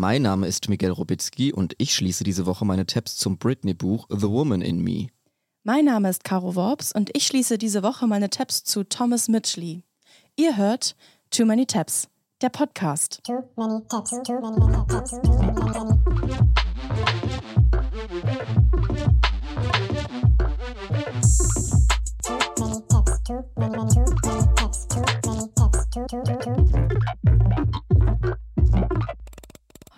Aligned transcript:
Mein 0.00 0.22
Name 0.22 0.46
ist 0.46 0.68
Miguel 0.68 0.92
Robitzky 0.92 1.52
und 1.52 1.74
ich 1.78 1.92
schließe 1.92 2.22
diese 2.22 2.46
Woche 2.46 2.64
meine 2.64 2.86
Tabs 2.86 3.16
zum 3.16 3.36
Britney-Buch 3.36 4.06
The 4.08 4.28
Woman 4.28 4.62
in 4.62 4.80
Me. 4.80 5.08
Mein 5.64 5.86
Name 5.86 6.08
ist 6.08 6.22
Caro 6.22 6.54
Worps 6.54 6.92
und 6.92 7.10
ich 7.16 7.26
schließe 7.26 7.58
diese 7.58 7.82
Woche 7.82 8.06
meine 8.06 8.30
Tabs 8.30 8.62
zu 8.62 8.84
Thomas 8.84 9.26
Mitchley. 9.26 9.82
Ihr 10.36 10.56
hört 10.56 10.94
Too 11.30 11.44
Many 11.46 11.66
Tabs, 11.66 12.06
der 12.42 12.50
Podcast. 12.50 13.18
Too 13.24 13.42
many 13.56 13.82
tabs, 13.88 14.10
too 14.22 14.40
many 14.40 14.86
tabs, 14.86 15.10
too 15.10 15.32
many 15.32 15.72
tabs. 15.72 16.57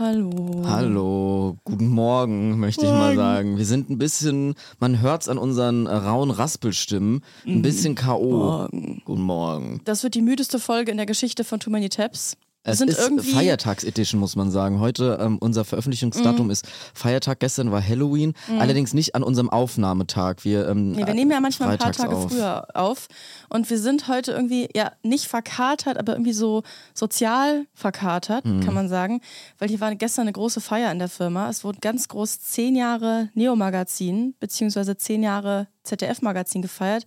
Hallo. 0.01 0.63
Hallo, 0.65 1.59
guten 1.63 1.89
Morgen, 1.89 2.59
möchte 2.59 2.87
Morgen. 2.87 2.97
ich 2.97 3.03
mal 3.03 3.17
sagen. 3.17 3.59
Wir 3.59 3.67
sind 3.67 3.91
ein 3.91 3.99
bisschen, 3.99 4.55
man 4.79 5.03
hört 5.03 5.21
es 5.21 5.29
an 5.29 5.37
unseren 5.37 5.87
rauen 5.87 6.31
Raspelstimmen, 6.31 7.21
ein 7.45 7.57
mhm. 7.57 7.63
bisschen 7.63 7.97
K.O. 7.97 8.31
Morgen. 8.31 9.03
Guten 9.05 9.21
Morgen. 9.21 9.83
Das 9.85 10.03
wird 10.03 10.15
die 10.15 10.23
müdeste 10.23 10.59
Folge 10.59 10.91
in 10.91 10.97
der 10.97 11.05
Geschichte 11.05 11.45
von 11.45 11.61
Too 11.61 11.69
Many 11.69 11.91
Tabs. 11.91 12.39
Es 12.63 12.79
sind 12.79 12.91
ist 12.91 12.99
irgendwie 12.99 13.33
Feiertagsedition, 13.33 14.21
muss 14.21 14.37
man 14.37 14.51
sagen. 14.51 14.81
Heute 14.81 15.19
ähm, 15.21 15.39
unser 15.41 15.65
Veröffentlichungsdatum 15.65 16.49
mm. 16.49 16.51
ist 16.51 16.67
Feiertag. 16.93 17.41
Gestern 17.41 17.73
war 17.73 17.83
Halloween, 17.83 18.35
mm. 18.49 18.59
allerdings 18.59 18.93
nicht 18.93 19.15
an 19.15 19.23
unserem 19.23 19.49
Aufnahmetag. 19.49 20.45
Wir, 20.45 20.69
ähm, 20.69 20.93
nee, 20.93 21.07
wir 21.07 21.15
nehmen 21.15 21.31
ja 21.31 21.41
manchmal 21.41 21.71
ein 21.71 21.79
paar 21.79 21.93
Tage 21.93 22.15
auf. 22.15 22.31
früher 22.31 22.67
auf. 22.75 23.09
Und 23.49 23.71
wir 23.71 23.79
sind 23.79 24.09
heute 24.09 24.33
irgendwie, 24.33 24.69
ja, 24.75 24.93
nicht 25.03 25.27
verkatert, 25.27 25.97
aber 25.97 26.13
irgendwie 26.13 26.35
so 26.35 26.63
sozial 26.93 27.67
verkatert, 27.73 28.45
mm. 28.45 28.61
kann 28.61 28.75
man 28.75 28.91
sagen. 28.91 29.23
Weil 29.59 29.71
hier 29.71 29.81
war 29.81 29.95
gestern 29.95 30.23
eine 30.23 30.33
große 30.33 30.61
Feier 30.61 30.93
in 30.93 30.99
der 30.99 31.09
Firma. 31.09 31.49
Es 31.49 31.65
wurden 31.65 31.81
ganz 31.81 32.09
groß 32.09 32.41
zehn 32.41 32.77
Jahre 32.77 33.31
Neo-Magazin, 33.33 34.35
beziehungsweise 34.39 34.99
zehn 34.99 35.23
Jahre 35.23 35.69
ZDF-Magazin 35.85 36.61
gefeiert. 36.61 37.07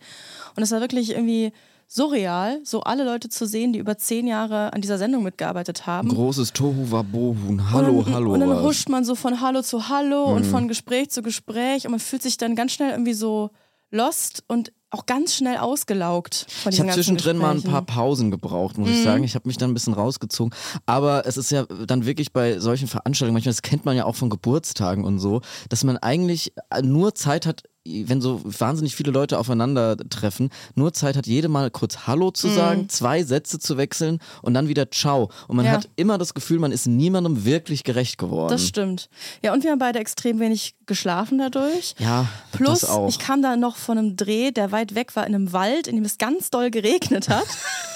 Und 0.56 0.64
es 0.64 0.72
war 0.72 0.82
wirklich 0.82 1.12
irgendwie 1.12 1.54
surreal, 1.94 2.60
so 2.64 2.82
alle 2.82 3.04
Leute 3.04 3.30
zu 3.30 3.46
sehen, 3.46 3.72
die 3.72 3.80
über 3.80 3.98
zehn 3.98 4.26
Jahre 4.26 4.74
an 4.74 4.82
dieser 4.82 4.98
Sendung 4.98 5.22
mitgearbeitet 5.22 5.86
haben. 5.86 6.10
Großes 6.10 6.52
Tohu 6.54 6.90
Wabohu, 6.90 7.60
Hallo, 7.72 8.00
und, 8.00 8.14
Hallo. 8.14 8.34
Und 8.34 8.40
dann 8.40 8.64
huscht 8.64 8.90
man 8.90 9.06
so 9.06 9.14
von 9.14 9.42
Hallo 9.42 9.62
zu 9.62 9.90
Hallo 9.90 10.30
mhm. 10.30 10.36
und 10.38 10.46
von 10.46 10.68
Gespräch 10.68 11.12
zu 11.12 11.22
Gespräch 11.22 11.86
und 11.86 11.92
man 11.92 12.00
fühlt 12.00 12.24
sich 12.24 12.38
dann 12.38 12.56
ganz 12.56 12.72
schnell 12.72 12.92
irgendwie 12.92 13.14
so 13.14 13.52
lost 13.92 14.44
und 14.48 14.74
auch 14.90 15.06
ganz 15.06 15.36
schnell 15.36 15.58
ausgelaugt. 15.58 16.48
Von 16.50 16.72
ich 16.72 16.80
habe 16.80 16.92
zwischendrin 16.92 17.38
mal 17.38 17.56
ein 17.56 17.64
paar 17.64 17.84
Pausen 17.84 18.32
gebraucht, 18.32 18.78
muss 18.78 18.90
mhm. 18.90 18.96
ich 18.96 19.04
sagen. 19.04 19.24
Ich 19.24 19.36
habe 19.36 19.48
mich 19.48 19.58
dann 19.58 19.72
ein 19.72 19.74
bisschen 19.74 19.94
rausgezogen. 19.94 20.54
Aber 20.86 21.28
es 21.28 21.38
ist 21.38 21.52
ja 21.52 21.66
dann 21.66 22.06
wirklich 22.06 22.32
bei 22.32 22.60
solchen 22.60 22.88
Veranstaltungen, 22.88 23.34
manchmal, 23.34 23.54
das 23.54 23.62
kennt 23.62 23.86
man 23.86 23.96
ja 23.96 24.06
auch 24.06 24.16
von 24.16 24.30
Geburtstagen 24.30 25.04
und 25.04 25.20
so, 25.20 25.42
dass 25.70 25.84
man 25.84 25.98
eigentlich 25.98 26.54
nur 26.82 27.14
Zeit 27.14 27.46
hat, 27.46 27.64
wenn 27.86 28.22
so 28.22 28.40
wahnsinnig 28.44 28.96
viele 28.96 29.12
Leute 29.12 29.38
aufeinandertreffen, 29.38 30.50
nur 30.76 30.94
Zeit 30.94 31.18
hat, 31.18 31.28
jede 31.28 31.50
Mal 31.50 31.70
kurz 31.70 32.08
Hallo 32.08 32.32
zu 32.32 32.48
mhm. 32.48 32.56
sagen, 32.56 32.90
zwei 32.90 33.24
Sätze 33.24 33.60
zu 33.60 33.78
wechseln 33.78 34.20
und 34.42 34.54
dann 34.54 34.70
wieder 34.70 34.90
Ciao. 34.90 35.30
Und 35.48 35.58
man 35.58 35.66
ja. 35.66 35.74
hat 35.74 35.90
immer 35.98 36.18
das 36.18 36.34
Gefühl, 36.34 36.60
man 36.60 36.72
ist 36.72 36.88
niemandem 36.88 37.44
wirklich 37.44 37.84
gerecht 37.84 38.18
geworden. 38.18 38.50
Das 38.50 38.66
stimmt. 38.66 39.10
Ja, 39.42 39.54
und 39.54 39.64
wir 39.64 39.72
haben 39.72 39.80
beide 39.80 40.00
extrem 40.00 40.40
wenig 40.40 40.76
geschlafen 40.86 41.40
dadurch. 41.40 41.96
Ja, 42.00 42.28
Plus, 42.54 42.82
das 42.82 42.90
auch. 42.90 43.10
ich 43.10 43.20
kam 43.20 43.42
da 43.42 43.58
noch 43.58 43.76
von 43.76 43.98
einem 43.98 44.16
Dreh, 44.16 44.52
der 44.52 44.72
weit 44.72 44.96
weg 44.96 45.16
war, 45.16 45.28
in 45.28 45.36
einem 45.36 45.52
Wald, 45.52 45.88
in 45.88 45.96
dem 45.96 46.06
es 46.06 46.18
ganz 46.18 46.52
doll 46.52 46.72
geregnet 46.72 47.28
hat. 47.28 47.48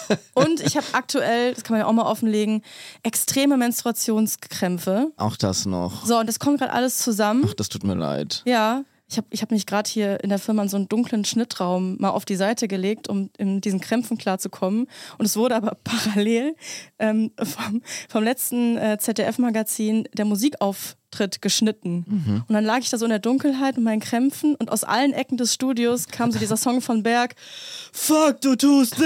und 0.33 0.59
ich 0.59 0.75
habe 0.75 0.87
aktuell, 0.91 1.53
das 1.53 1.63
kann 1.63 1.75
man 1.75 1.81
ja 1.81 1.87
auch 1.87 1.93
mal 1.93 2.05
offenlegen, 2.05 2.61
extreme 3.03 3.55
Menstruationskrämpfe. 3.55 5.11
Auch 5.15 5.37
das 5.37 5.65
noch. 5.65 6.05
So, 6.05 6.17
und 6.19 6.27
das 6.27 6.39
kommt 6.39 6.59
gerade 6.59 6.73
alles 6.73 6.99
zusammen. 6.99 7.45
Ach, 7.47 7.53
das 7.53 7.69
tut 7.69 7.85
mir 7.85 7.95
leid. 7.95 8.41
Ja, 8.45 8.83
ich 9.09 9.17
habe 9.17 9.27
ich 9.29 9.41
hab 9.41 9.51
mich 9.51 9.65
gerade 9.65 9.89
hier 9.89 10.23
in 10.23 10.29
der 10.29 10.39
Firma 10.39 10.63
in 10.63 10.69
so 10.69 10.77
einen 10.77 10.89
dunklen 10.89 11.23
Schnittraum 11.23 11.97
mal 11.99 12.09
auf 12.09 12.25
die 12.25 12.35
Seite 12.35 12.67
gelegt, 12.67 13.07
um 13.07 13.29
in 13.37 13.61
diesen 13.61 13.79
Krämpfen 13.79 14.17
klarzukommen. 14.17 14.87
Und 15.17 15.25
es 15.25 15.37
wurde 15.37 15.55
aber 15.55 15.77
parallel 15.83 16.55
ähm, 16.99 17.31
vom, 17.41 17.81
vom 18.09 18.23
letzten 18.23 18.77
äh, 18.77 18.97
ZDF-Magazin 18.99 20.07
der 20.13 20.25
Musikauf 20.25 20.97
Auftritt 21.11 21.41
geschnitten. 21.41 22.05
Mhm. 22.07 22.43
Und 22.47 22.53
dann 22.53 22.63
lag 22.63 22.79
ich 22.79 22.89
da 22.89 22.97
so 22.97 23.05
in 23.05 23.09
der 23.09 23.19
Dunkelheit 23.19 23.75
mit 23.75 23.85
meinen 23.85 24.01
Krämpfen 24.01 24.55
und 24.55 24.71
aus 24.71 24.83
allen 24.83 25.13
Ecken 25.13 25.37
des 25.37 25.53
Studios 25.53 26.07
kam 26.07 26.31
so 26.31 26.39
dieser 26.39 26.57
Song 26.57 26.81
von 26.81 27.03
Berg. 27.03 27.35
Fuck, 27.93 28.41
du 28.41 28.55
tust 28.55 28.99
weh. 28.99 29.05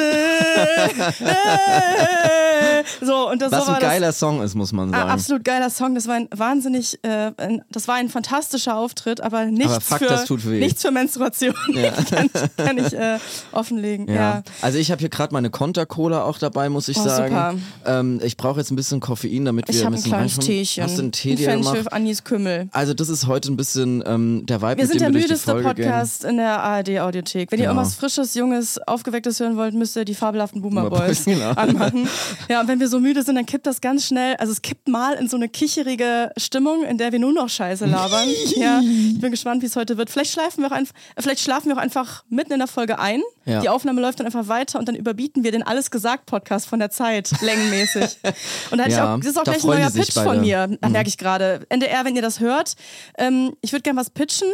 so, 3.05 3.29
und 3.29 3.41
das 3.41 3.51
Was 3.51 3.65
so 3.67 3.73
ein 3.73 3.81
geiler 3.81 4.07
das, 4.07 4.19
Song 4.19 4.41
ist, 4.41 4.55
muss 4.55 4.71
man 4.73 4.89
sagen. 4.91 5.09
absolut 5.09 5.43
geiler 5.43 5.69
Song. 5.69 5.95
Das 5.95 6.07
war 6.07 6.15
ein 6.15 6.27
wahnsinnig, 6.35 6.99
äh, 7.03 7.31
ein, 7.37 7.61
das 7.69 7.87
war 7.87 7.95
ein 7.95 8.09
fantastischer 8.09 8.75
Auftritt, 8.75 9.21
aber 9.21 9.45
nichts, 9.45 9.71
aber 9.71 9.81
fuck, 9.81 10.39
für, 10.39 10.49
nichts 10.49 10.81
für 10.81 10.91
Menstruation. 10.91 11.53
Ja. 11.73 11.91
kann, 12.09 12.29
kann, 12.57 12.77
ich 12.77 12.93
äh, 12.93 13.19
offenlegen. 13.51 14.07
Ja. 14.07 14.15
ja. 14.15 14.43
Also 14.61 14.79
ich 14.79 14.91
habe 14.91 14.99
hier 14.99 15.09
gerade 15.09 15.33
meine 15.33 15.49
Konter-Cola 15.49 16.23
auch 16.23 16.39
dabei, 16.39 16.69
muss 16.69 16.87
ich 16.87 16.97
oh, 16.97 17.03
sagen. 17.03 17.63
Ähm, 17.85 18.19
ich 18.23 18.37
brauche 18.37 18.59
jetzt 18.59 18.71
ein 18.71 18.75
bisschen 18.75 18.99
Koffein, 18.99 19.45
damit 19.45 19.67
wir 19.67 19.75
ich 19.75 19.85
ein 19.85 19.91
bisschen 19.91 20.13
ein 20.13 20.27
kleines 20.27 20.39
Teechen. 20.39 20.83
Hast 20.83 20.97
du 20.97 21.03
einen 21.03 21.11
Tee 21.11 21.35
dir 21.35 21.55
gemacht? 21.55 21.90
Anis 21.91 22.23
Kümmel. 22.23 22.69
Also 22.71 22.93
das 22.93 23.09
ist 23.09 23.27
heute 23.27 23.51
ein 23.51 23.57
bisschen 23.57 24.03
ähm, 24.05 24.45
der 24.45 24.61
Vibe, 24.61 24.77
Wir 24.77 24.87
sind 24.87 25.01
der 25.01 25.11
müdeste 25.11 25.55
Podcast 25.55 26.21
gehen. 26.21 26.31
in 26.31 26.37
der 26.37 26.61
ARD-Audiothek. 26.61 27.51
Wenn 27.51 27.59
genau. 27.59 27.71
ihr 27.71 27.75
irgendwas 27.75 27.95
Frisches, 27.95 28.33
Junges, 28.35 28.79
Aufgewecktes 28.87 29.39
hören 29.39 29.57
wollt, 29.57 29.73
müsst 29.73 29.95
ihr 29.95 30.05
die 30.05 30.15
fabelhaften 30.15 30.61
Boomer 30.61 30.89
Boys 30.89 31.25
genau. 31.25 31.51
anmachen. 31.51 32.07
Ja, 32.49 32.61
und 32.61 32.67
wenn 32.67 32.79
wir 32.79 32.87
so 32.87 32.99
müde 32.99 33.23
sind, 33.23 33.35
dann 33.35 33.45
kippt 33.45 33.67
das 33.67 33.81
ganz 33.81 34.05
schnell. 34.05 34.35
Also 34.37 34.51
es 34.53 34.61
kippt 34.61 34.87
mal 34.87 35.13
in 35.13 35.27
so 35.27 35.37
eine 35.37 35.49
kicherige 35.49 36.31
Stimmung, 36.37 36.83
in 36.83 36.97
der 36.97 37.11
wir 37.11 37.19
nur 37.19 37.33
noch 37.33 37.49
Scheiße 37.49 37.85
labern. 37.85 38.27
ja, 38.55 38.79
ich 38.79 39.19
bin 39.19 39.31
gespannt, 39.31 39.61
wie 39.61 39.67
es 39.67 39.75
heute 39.75 39.97
wird. 39.97 40.09
Vielleicht, 40.09 40.31
schlafen 40.31 40.61
wir 40.61 40.67
auch 40.67 40.75
einfach, 40.75 40.93
vielleicht 41.17 41.41
schlafen 41.41 41.69
wir 41.69 41.75
auch 41.75 41.81
einfach 41.81 42.23
mitten 42.29 42.53
in 42.53 42.59
der 42.59 42.67
Folge 42.67 42.99
ein. 42.99 43.21
Ja. 43.45 43.59
Die 43.59 43.69
Aufnahme 43.69 44.01
läuft 44.01 44.19
dann 44.19 44.27
einfach 44.27 44.47
weiter 44.47 44.77
und 44.77 44.87
dann 44.87 44.95
überbieten 44.95 45.43
wir 45.43 45.51
den 45.51 45.63
Alles 45.63 45.89
gesagt 45.89 46.27
Podcast 46.27 46.67
von 46.67 46.79
der 46.79 46.91
Zeit, 46.91 47.31
längenmäßig. 47.41 48.17
Und 48.71 48.77
da 48.77 48.83
hatte 48.83 48.93
ja, 48.93 48.97
ich 48.97 49.09
auch, 49.09 49.17
das 49.17 49.27
ist 49.27 49.37
auch 49.37 49.43
gleich 49.43 49.63
ein 49.63 49.69
neuer 49.69 49.89
Pitch 49.89 50.13
von 50.13 50.41
mir, 50.41 50.67
mhm. 50.67 50.91
merke 50.91 51.09
ich 51.09 51.17
gerade. 51.17 51.65
NDR, 51.81 52.05
wenn 52.05 52.15
ihr 52.15 52.21
das 52.21 52.39
hört, 52.39 52.75
ähm, 53.17 53.55
ich 53.61 53.71
würde 53.71 53.83
gerne 53.83 53.99
was 53.99 54.09
pitchen. 54.09 54.47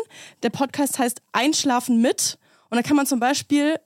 Der 0.44 0.50
Podcast 0.50 1.00
heißt 1.00 1.22
Einschlafen 1.34 2.02
mit. 2.02 2.38
Und 2.70 2.78
da 2.78 2.82
kann 2.82 2.96
man 2.96 3.06
zum 3.06 3.20
Beispiel 3.20 3.80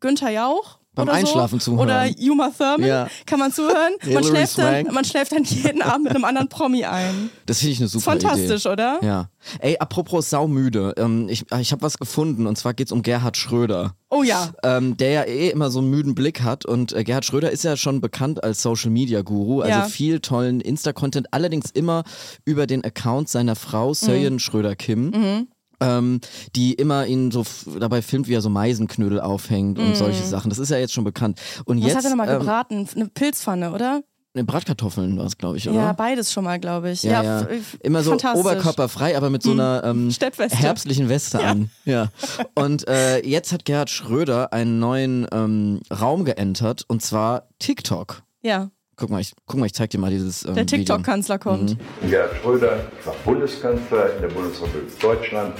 Günther 0.00 0.30
Jauch 0.30 0.78
beim 0.94 1.08
oder 1.08 1.16
Einschlafen 1.16 1.60
so. 1.60 1.72
zuhören. 1.72 1.88
Oder 1.88 2.06
Juma 2.06 2.50
Thurman 2.56 2.86
ja. 2.86 3.08
kann 3.26 3.38
man 3.38 3.52
zuhören. 3.52 3.94
Man 4.12 4.24
schläft, 4.24 4.58
dann, 4.58 4.86
man 4.92 5.04
schläft 5.04 5.32
dann 5.32 5.44
jeden 5.44 5.82
Abend 5.82 6.04
mit 6.04 6.14
einem 6.14 6.24
anderen 6.24 6.48
Promi 6.48 6.84
ein. 6.84 7.30
Das 7.46 7.58
finde 7.58 7.72
ich 7.72 7.80
eine 7.80 7.88
super 7.88 8.12
Fantastisch, 8.12 8.64
Idee. 8.64 8.72
oder? 8.72 8.98
Ja. 9.02 9.28
Ey, 9.58 9.76
apropos 9.78 10.30
saumüde. 10.30 10.94
Ähm, 10.96 11.28
ich 11.28 11.44
ich 11.58 11.72
habe 11.72 11.82
was 11.82 11.98
gefunden 11.98 12.46
und 12.46 12.56
zwar 12.56 12.74
geht 12.74 12.88
es 12.88 12.92
um 12.92 13.02
Gerhard 13.02 13.36
Schröder. 13.36 13.94
Oh 14.10 14.22
ja. 14.22 14.52
Ähm, 14.62 14.96
der 14.96 15.10
ja 15.10 15.22
eh 15.24 15.50
immer 15.50 15.70
so 15.70 15.80
einen 15.80 15.90
müden 15.90 16.14
Blick 16.14 16.42
hat 16.42 16.64
und 16.64 16.92
äh, 16.92 17.02
Gerhard 17.02 17.24
Schröder 17.24 17.50
ist 17.50 17.64
ja 17.64 17.76
schon 17.76 18.00
bekannt 18.00 18.44
als 18.44 18.62
Social 18.62 18.90
Media 18.90 19.22
Guru, 19.22 19.60
also 19.60 19.78
ja. 19.78 19.84
viel 19.86 20.20
tollen 20.20 20.60
Insta-Content, 20.60 21.28
allerdings 21.32 21.70
immer 21.70 22.04
über 22.44 22.66
den 22.66 22.84
Account 22.84 23.28
seiner 23.28 23.56
Frau 23.56 23.92
Söyen 23.92 24.34
mhm. 24.34 24.38
Schröder-Kim. 24.38 25.10
Mhm 25.10 25.48
ähm, 25.80 26.20
die 26.54 26.74
immer 26.74 27.06
ihn 27.06 27.30
so 27.30 27.44
dabei 27.78 28.02
filmt, 28.02 28.28
wie 28.28 28.34
er 28.34 28.40
so 28.40 28.50
Meisenknödel 28.50 29.20
aufhängt 29.20 29.78
und 29.78 29.92
mm. 29.92 29.94
solche 29.94 30.24
Sachen. 30.24 30.48
Das 30.48 30.58
ist 30.58 30.70
ja 30.70 30.78
jetzt 30.78 30.92
schon 30.92 31.04
bekannt. 31.04 31.40
Und 31.64 31.78
Was 31.78 31.86
jetzt, 31.86 31.96
hat 31.96 32.04
er 32.04 32.10
nochmal 32.10 32.28
ähm, 32.28 32.38
gebraten? 32.38 32.88
Eine 32.94 33.08
Pilzpfanne, 33.08 33.72
oder? 33.72 34.02
Eine 34.36 34.44
Bratkartoffeln 34.44 35.16
war 35.16 35.26
es, 35.26 35.38
glaube 35.38 35.58
ich, 35.58 35.68
oder? 35.68 35.78
Ja, 35.78 35.92
beides 35.92 36.32
schon 36.32 36.42
mal, 36.42 36.58
glaube 36.58 36.90
ich. 36.90 37.04
Ja, 37.04 37.22
ja. 37.22 37.40
ja. 37.42 37.48
Immer 37.84 38.02
so 38.02 38.14
oberkörperfrei, 38.14 39.16
aber 39.16 39.30
mit 39.30 39.44
so 39.44 39.54
mhm. 39.54 39.60
einer 39.60 39.84
ähm, 39.84 40.10
herbstlichen 40.50 41.08
Weste 41.08 41.38
ja. 41.38 41.50
an. 41.50 41.70
Ja. 41.84 42.08
Und 42.56 42.88
äh, 42.88 43.24
jetzt 43.24 43.52
hat 43.52 43.64
Gerhard 43.64 43.90
Schröder 43.90 44.52
einen 44.52 44.80
neuen 44.80 45.28
ähm, 45.30 45.80
Raum 45.88 46.24
geentert 46.24 46.84
und 46.88 47.00
zwar 47.00 47.46
TikTok. 47.60 48.24
Ja. 48.42 48.70
Guck 48.96 49.10
mal, 49.10 49.20
ich, 49.20 49.32
guck 49.46 49.58
mal, 49.58 49.66
ich 49.66 49.74
zeig 49.74 49.90
dir 49.90 49.98
mal 49.98 50.10
dieses. 50.10 50.44
Ähm, 50.44 50.54
der 50.54 50.66
TikTok-Kanzler 50.66 51.38
kommt. 51.38 51.78
Mhm. 52.02 52.10
Gerhard 52.10 52.36
Schröder 52.40 52.78
war 53.04 53.14
Bundeskanzler 53.24 54.14
in 54.16 54.22
der 54.22 54.28
Bundesrepublik 54.28 55.00
Deutschland 55.00 55.54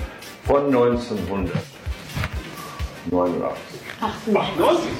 von 0.45 0.67
1989. 0.67 1.61
98. 4.01 4.91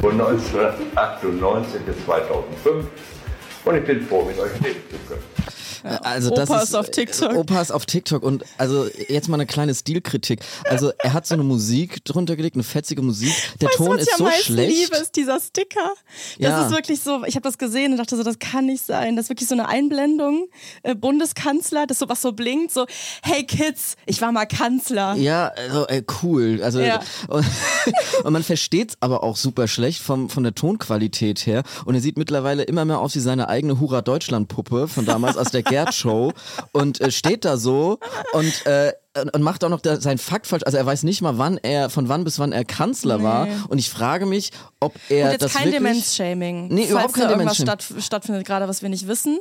Von 0.00 0.12
1998 0.12 1.80
bis 1.82 2.04
2005. 2.04 2.86
Und 3.64 3.76
ich 3.76 3.84
bin 3.84 4.00
froh, 4.02 4.24
mit 4.24 4.38
euch 4.38 4.52
leben 4.60 4.80
zu 4.90 4.96
können. 5.08 5.22
Ja, 5.84 5.96
also 5.98 6.32
Opas 6.32 6.48
das 6.48 6.64
ist, 6.64 6.74
auf 6.74 6.90
TikTok. 6.90 7.34
Opas 7.34 7.70
auf 7.70 7.86
TikTok. 7.86 8.22
Und 8.22 8.44
also 8.58 8.86
jetzt 9.08 9.28
mal 9.28 9.36
eine 9.36 9.46
kleine 9.46 9.74
Stilkritik. 9.74 10.40
Also 10.64 10.92
er 10.98 11.12
hat 11.12 11.26
so 11.26 11.34
eine 11.34 11.42
Musik 11.42 12.04
drunter 12.04 12.36
gelegt, 12.36 12.56
eine 12.56 12.62
fetzige 12.62 13.02
Musik. 13.02 13.34
Der 13.60 13.68
weißt 13.68 13.78
Ton 13.78 13.98
ist 13.98 14.16
so 14.16 14.28
schlecht. 14.30 14.72
Ich 14.72 14.80
liebe 14.80 14.96
ist 14.96 15.16
dieser 15.16 15.40
Sticker. 15.40 15.92
Das 16.38 16.50
ja. 16.50 16.66
ist 16.66 16.72
wirklich 16.72 17.00
so, 17.00 17.24
ich 17.24 17.34
habe 17.34 17.42
das 17.42 17.58
gesehen 17.58 17.92
und 17.92 17.98
dachte 17.98 18.16
so, 18.16 18.22
das 18.22 18.38
kann 18.38 18.66
nicht 18.66 18.84
sein. 18.84 19.16
Das 19.16 19.26
ist 19.26 19.28
wirklich 19.30 19.48
so 19.48 19.54
eine 19.54 19.68
Einblendung. 19.68 20.48
Äh, 20.82 20.94
Bundeskanzler, 20.94 21.86
das 21.86 21.98
so 21.98 22.08
was 22.08 22.22
so 22.22 22.32
blinkt, 22.32 22.72
so, 22.72 22.86
hey 23.22 23.44
Kids, 23.44 23.96
ich 24.06 24.20
war 24.20 24.32
mal 24.32 24.46
Kanzler. 24.46 25.14
Ja, 25.14 25.48
also, 25.48 25.86
äh, 25.88 26.02
cool. 26.22 26.60
Also 26.62 26.80
ja. 26.80 27.00
und, 27.28 27.44
man 28.30 28.42
versteht 28.42 28.90
es 28.90 28.96
aber 29.00 29.22
auch 29.22 29.36
super 29.36 29.68
schlecht 29.68 30.02
vom, 30.02 30.28
von 30.28 30.42
der 30.42 30.54
Tonqualität 30.54 31.46
her. 31.46 31.62
Und 31.84 31.94
er 31.94 32.00
sieht 32.00 32.16
mittlerweile 32.16 32.62
immer 32.62 32.84
mehr 32.84 33.00
aus 33.00 33.14
wie 33.14 33.20
seine 33.20 33.48
eigene 33.48 33.80
Hurra 33.80 34.02
Deutschland 34.02 34.48
Puppe 34.48 34.88
von 34.88 35.04
damals 35.04 35.36
aus 35.36 35.50
der 35.50 35.62
Gerd 35.72 35.94
Show 35.94 36.34
und 36.72 37.00
äh, 37.00 37.10
steht 37.10 37.46
da 37.46 37.56
so 37.56 37.98
und 38.34 38.66
äh, 38.66 38.92
und 39.14 39.42
macht 39.42 39.62
auch 39.64 39.68
noch 39.68 39.80
sein 39.82 40.16
Fakt 40.16 40.46
falsch. 40.46 40.62
Also 40.64 40.78
er 40.78 40.86
weiß 40.86 41.02
nicht 41.02 41.20
mal, 41.20 41.36
wann 41.36 41.58
er, 41.58 41.90
von 41.90 42.08
wann 42.08 42.24
bis 42.24 42.38
wann 42.38 42.52
er 42.52 42.64
Kanzler 42.64 43.18
nee. 43.18 43.24
war. 43.24 43.48
Und 43.68 43.78
ich 43.78 43.90
frage 43.90 44.24
mich, 44.24 44.52
ob 44.80 44.94
er 45.10 45.26
und 45.26 45.32
jetzt 45.32 45.42
das 45.42 45.52
kein 45.54 45.70
Demenz-Shaming. 45.70 46.68
Nee, 46.68 46.86
überhaupt 46.86 47.14
kein 47.14 47.28
irgendwas 47.28 47.58
statt, 47.58 47.84
stattfindet, 47.98 48.46
gerade 48.46 48.68
was 48.68 48.80
wir 48.80 48.88
nicht 48.88 49.06
wissen 49.06 49.38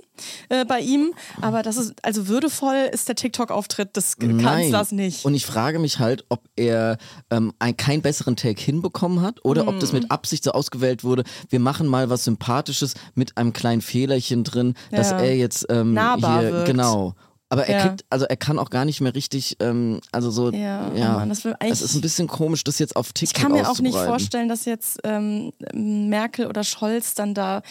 äh, 0.50 0.66
bei 0.66 0.80
ihm. 0.80 1.14
Aber 1.42 1.64
das 1.64 1.78
ist, 1.78 1.94
also 2.04 2.28
würdevoll 2.28 2.90
ist 2.92 3.08
der 3.08 3.16
TikTok-Auftritt 3.16 3.96
des 3.96 4.18
Nein. 4.20 4.40
Kanzlers 4.40 4.92
nicht. 4.92 5.24
Und 5.24 5.36
ich 5.36 5.46
frage 5.46 5.80
mich 5.80 6.00
halt, 6.00 6.26
ob 6.28 6.42
er 6.58 6.98
ähm, 7.30 7.54
ein, 7.60 7.78
keinen 7.78 8.02
besseren 8.02 8.36
Take 8.36 8.62
hinbekommen 8.62 9.22
hat 9.22 9.44
oder 9.46 9.64
mm. 9.64 9.68
ob 9.70 9.80
das 9.80 9.94
mit 9.94 10.04
mhm. 10.04 10.12
Absicht 10.12 10.44
so 10.44 10.52
ausgewählt 10.52 11.06
wurde. 11.06 11.24
Wir 11.50 11.60
machen 11.60 11.88
mal 11.88 12.10
was 12.10 12.26
Sympathisches 12.26 12.96
mit 13.16 13.38
einem 13.38 13.54
kleinen 13.54 13.82
Fehlerchen 13.82 14.44
drin, 14.44 14.74
ja. 14.92 14.98
dass 14.98 15.12
er 15.12 15.36
jetzt 15.36 15.66
ähm, 15.70 15.98
hier, 16.18 16.52
wirkt. 16.52 16.66
genau. 16.66 17.16
Aber 17.52 17.68
er 17.68 17.78
ja. 17.78 17.88
kriegt, 17.88 18.06
also 18.10 18.26
er 18.26 18.38
kann 18.38 18.58
auch 18.58 18.70
gar 18.70 18.86
nicht 18.86 19.02
mehr 19.02 19.14
richtig, 19.14 19.58
ähm, 19.60 20.00
also 20.14 20.32
so, 20.32 20.52
ja, 20.52 20.90
ja 20.96 21.16
oh 21.16 21.20
Mann, 21.20 21.28
das 21.28 21.44
es 21.44 21.82
ist 21.82 21.96
ein 21.96 22.02
bisschen 22.02 22.30
komisch, 22.30 22.64
das 22.64 22.80
jetzt 22.80 22.96
auf 22.96 23.12
TikTok 23.12 23.38
Ich 23.38 23.44
kann 23.44 23.52
mir 23.52 23.70
auch 23.70 23.80
nicht 23.80 23.98
vorstellen, 23.98 24.48
dass 24.48 24.64
jetzt 24.64 25.02
ähm, 25.04 25.52
Merkel 25.74 26.48
oder 26.48 26.64
Scholz 26.64 27.14
dann 27.14 27.34
da 27.34 27.62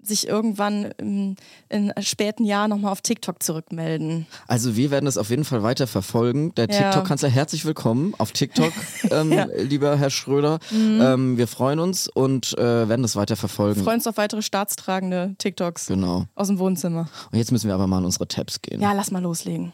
sich 0.00 0.28
irgendwann 0.28 0.92
im, 0.98 1.34
in 1.68 1.92
späten 2.00 2.44
Jahren 2.44 2.70
nochmal 2.70 2.92
auf 2.92 3.00
TikTok 3.00 3.42
zurückmelden. 3.42 4.26
Also 4.46 4.76
wir 4.76 4.92
werden 4.92 5.06
das 5.06 5.18
auf 5.18 5.30
jeden 5.30 5.44
Fall 5.44 5.64
weiter 5.64 5.88
verfolgen. 5.88 6.54
Der 6.54 6.68
ja. 6.68 6.92
TikTok-Kanzler, 6.92 7.28
herzlich 7.28 7.64
willkommen 7.64 8.14
auf 8.18 8.30
TikTok, 8.30 8.72
ähm, 9.10 9.32
lieber 9.56 9.96
Herr 9.96 10.10
Schröder. 10.10 10.60
Mhm. 10.70 11.00
Ähm, 11.02 11.38
wir 11.38 11.48
freuen 11.48 11.80
uns 11.80 12.06
und 12.06 12.56
äh, 12.56 12.88
werden 12.88 13.02
das 13.02 13.16
weiter 13.16 13.34
verfolgen. 13.34 13.78
Wir 13.80 13.84
freuen 13.84 13.96
uns 13.96 14.06
auf 14.06 14.16
weitere 14.16 14.42
staatstragende 14.42 15.34
TikToks 15.38 15.88
genau. 15.88 16.26
aus 16.36 16.46
dem 16.46 16.60
Wohnzimmer. 16.60 17.08
Und 17.32 17.38
jetzt 17.38 17.50
müssen 17.50 17.66
wir 17.66 17.74
aber 17.74 17.88
mal 17.88 17.98
in 17.98 18.04
unsere 18.04 18.28
Tabs 18.28 18.62
gehen. 18.62 18.80
Ja, 18.80 18.92
lass 18.92 19.10
mal 19.10 19.23
loslegen. 19.24 19.72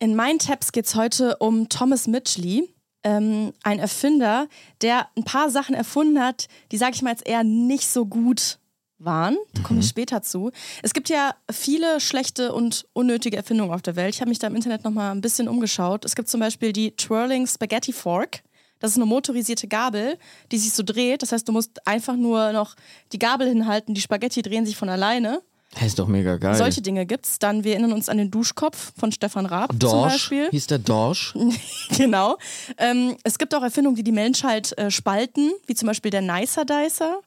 In 0.00 0.16
meinen 0.16 0.38
Tabs 0.38 0.72
geht 0.72 0.86
es 0.86 0.94
heute 0.94 1.36
um 1.36 1.68
Thomas 1.68 2.06
Mitchley, 2.06 2.68
ähm, 3.04 3.52
ein 3.62 3.78
Erfinder, 3.78 4.48
der 4.82 5.08
ein 5.16 5.24
paar 5.24 5.50
Sachen 5.50 5.74
erfunden 5.74 6.20
hat, 6.20 6.48
die, 6.72 6.78
sage 6.78 6.94
ich 6.94 7.02
mal, 7.02 7.10
jetzt 7.10 7.26
eher 7.26 7.44
nicht 7.44 7.86
so 7.86 8.06
gut 8.06 8.58
waren. 8.98 9.36
Da 9.54 9.62
komme 9.62 9.80
ich 9.80 9.86
mhm. 9.86 9.90
später 9.90 10.22
zu. 10.22 10.50
Es 10.82 10.92
gibt 10.92 11.08
ja 11.08 11.34
viele 11.50 12.00
schlechte 12.00 12.52
und 12.52 12.86
unnötige 12.92 13.36
Erfindungen 13.36 13.72
auf 13.72 13.82
der 13.82 13.96
Welt. 13.96 14.14
Ich 14.14 14.20
habe 14.20 14.28
mich 14.28 14.38
da 14.38 14.46
im 14.46 14.54
Internet 14.54 14.84
noch 14.84 14.90
mal 14.90 15.10
ein 15.10 15.20
bisschen 15.20 15.48
umgeschaut. 15.48 16.04
Es 16.04 16.14
gibt 16.14 16.28
zum 16.28 16.40
Beispiel 16.40 16.72
die 16.72 16.92
Twirling 16.92 17.46
Spaghetti 17.46 17.92
Fork. 17.92 18.42
Das 18.78 18.92
ist 18.92 18.96
eine 18.96 19.06
motorisierte 19.06 19.68
Gabel, 19.68 20.18
die 20.52 20.58
sich 20.58 20.72
so 20.72 20.82
dreht. 20.82 21.22
Das 21.22 21.32
heißt, 21.32 21.46
du 21.46 21.52
musst 21.52 21.86
einfach 21.86 22.16
nur 22.16 22.52
noch 22.52 22.76
die 23.12 23.18
Gabel 23.18 23.48
hinhalten, 23.48 23.94
die 23.94 24.00
Spaghetti 24.00 24.42
drehen 24.42 24.64
sich 24.64 24.76
von 24.76 24.88
alleine. 24.88 25.42
Das 25.74 25.84
ist 25.84 25.98
doch 25.98 26.08
mega 26.08 26.36
geil. 26.36 26.56
Solche 26.56 26.82
Dinge 26.82 27.06
gibt's. 27.06 27.38
Dann, 27.38 27.62
wir 27.62 27.72
erinnern 27.72 27.92
uns 27.92 28.08
an 28.08 28.18
den 28.18 28.30
Duschkopf 28.30 28.92
von 28.98 29.12
Stefan 29.12 29.46
Raab 29.46 29.70
Dorsch, 29.78 29.92
zum 29.92 30.02
Beispiel. 30.02 30.50
hieß 30.50 30.66
der 30.66 30.78
Dorsch. 30.78 31.34
genau. 31.96 32.38
Ähm, 32.76 33.16
es 33.22 33.38
gibt 33.38 33.54
auch 33.54 33.62
Erfindungen, 33.62 33.94
die 33.96 34.02
die 34.02 34.12
Menschheit 34.12 34.76
äh, 34.78 34.90
spalten, 34.90 35.52
wie 35.66 35.74
zum 35.74 35.86
Beispiel 35.86 36.10
der 36.10 36.22
Nicer 36.22 36.64
Dicer. 36.64 37.20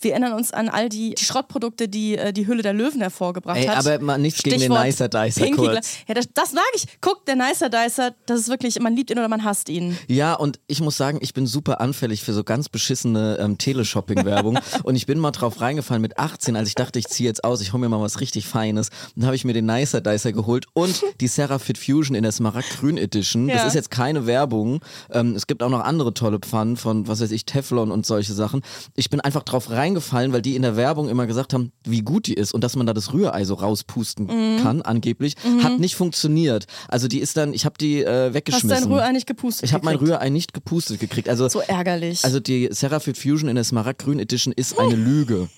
Wir 0.00 0.12
erinnern 0.12 0.32
uns 0.32 0.52
an 0.52 0.68
all 0.68 0.88
die, 0.88 1.14
die 1.14 1.24
Schrottprodukte, 1.24 1.88
die 1.88 2.16
äh, 2.16 2.32
die 2.32 2.46
Hülle 2.46 2.62
der 2.62 2.72
Löwen 2.72 3.00
hervorgebracht 3.00 3.58
Ey, 3.58 3.66
hat. 3.66 3.78
Aber 3.78 3.98
mal 4.00 4.18
nichts 4.18 4.40
Stichwort 4.40 4.60
gegen 4.60 4.74
den 4.74 4.82
Nicer 4.82 5.08
Dicer 5.08 5.44
Pinky 5.44 5.56
kurz. 5.56 5.96
Ja, 6.08 6.14
das, 6.14 6.28
das 6.32 6.50
sage 6.50 6.64
ich. 6.74 6.86
Guck, 7.00 7.24
der 7.26 7.36
Nicer 7.36 7.68
Dicer, 7.68 8.14
das 8.26 8.40
ist 8.40 8.48
wirklich, 8.48 8.78
man 8.80 8.94
liebt 8.94 9.10
ihn 9.10 9.18
oder 9.18 9.28
man 9.28 9.44
hasst 9.44 9.68
ihn. 9.68 9.96
Ja, 10.08 10.34
und 10.34 10.60
ich 10.66 10.80
muss 10.80 10.96
sagen, 10.96 11.18
ich 11.20 11.34
bin 11.34 11.46
super 11.46 11.80
anfällig 11.80 12.22
für 12.22 12.32
so 12.32 12.44
ganz 12.44 12.68
beschissene 12.68 13.38
ähm, 13.40 13.58
Teleshopping-Werbung. 13.58 14.58
und 14.84 14.96
ich 14.96 15.06
bin 15.06 15.18
mal 15.18 15.30
drauf 15.30 15.60
reingefallen 15.60 16.02
mit 16.02 16.18
18, 16.18 16.56
als 16.56 16.68
ich 16.68 16.74
dachte, 16.74 16.98
ich 16.98 17.06
ziehe 17.08 17.28
jetzt 17.28 17.44
aus, 17.44 17.60
ich 17.60 17.72
hole 17.72 17.80
mir 17.80 17.88
mal 17.88 18.00
was 18.00 18.20
richtig 18.20 18.46
Feines. 18.46 18.90
Dann 19.14 19.26
habe 19.26 19.36
ich 19.36 19.44
mir 19.44 19.52
den 19.52 19.66
Nicer 19.66 20.00
Dicer 20.00 20.32
geholt 20.32 20.66
und 20.74 21.02
die 21.20 21.28
Serafit 21.28 21.78
Fusion 21.78 22.14
in 22.14 22.22
der 22.22 22.32
Smaragd-Grün 22.32 22.98
Edition. 22.98 23.48
Ja. 23.48 23.56
Das 23.56 23.68
ist 23.68 23.74
jetzt 23.74 23.90
keine 23.90 24.26
Werbung. 24.26 24.80
Ähm, 25.10 25.34
es 25.34 25.46
gibt 25.46 25.62
auch 25.62 25.70
noch 25.70 25.80
andere 25.80 26.14
tolle 26.14 26.38
Pfannen 26.38 26.76
von, 26.76 27.08
was 27.08 27.20
weiß 27.20 27.30
ich, 27.30 27.44
Teflon 27.44 27.90
und 27.90 28.06
solche 28.06 28.32
Sachen. 28.32 28.62
Ich 28.94 29.10
bin 29.10 29.20
einfach 29.20 29.42
drauf 29.42 29.70
reingefallen, 29.86 30.32
weil 30.32 30.42
die 30.42 30.56
in 30.56 30.62
der 30.62 30.76
Werbung 30.76 31.08
immer 31.08 31.26
gesagt 31.26 31.54
haben, 31.54 31.72
wie 31.84 32.02
gut 32.02 32.26
die 32.26 32.34
ist 32.34 32.52
und 32.52 32.62
dass 32.62 32.76
man 32.76 32.86
da 32.86 32.92
das 32.92 33.12
Rührei 33.12 33.44
so 33.44 33.54
rauspusten 33.54 34.26
mhm. 34.26 34.62
kann, 34.62 34.82
angeblich, 34.82 35.34
mhm. 35.44 35.62
hat 35.62 35.78
nicht 35.78 35.94
funktioniert. 35.94 36.66
Also 36.88 37.08
die 37.08 37.20
ist 37.20 37.36
dann, 37.36 37.54
ich 37.54 37.64
habe 37.64 37.76
die 37.78 38.02
äh, 38.02 38.34
weggeschmissen. 38.34 38.70
Hast 38.70 38.84
dein 38.84 38.92
Rührei 38.92 39.12
nicht 39.12 39.26
gepustet 39.26 39.64
Ich 39.64 39.72
habe 39.72 39.84
mein 39.84 39.96
Rührei 39.96 40.28
nicht 40.30 40.52
gepustet 40.52 41.00
gekriegt. 41.00 41.28
Also, 41.28 41.48
so 41.48 41.60
ärgerlich. 41.60 42.24
Also 42.24 42.40
die 42.40 42.68
Seraphic 42.70 43.16
Fusion 43.16 43.48
in 43.48 43.54
der 43.54 43.64
Smaragd-Grün 43.64 44.18
Edition 44.18 44.52
ist 44.52 44.78
eine 44.78 44.96
Lüge. 44.96 45.48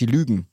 Die 0.00 0.06
lügen. 0.06 0.48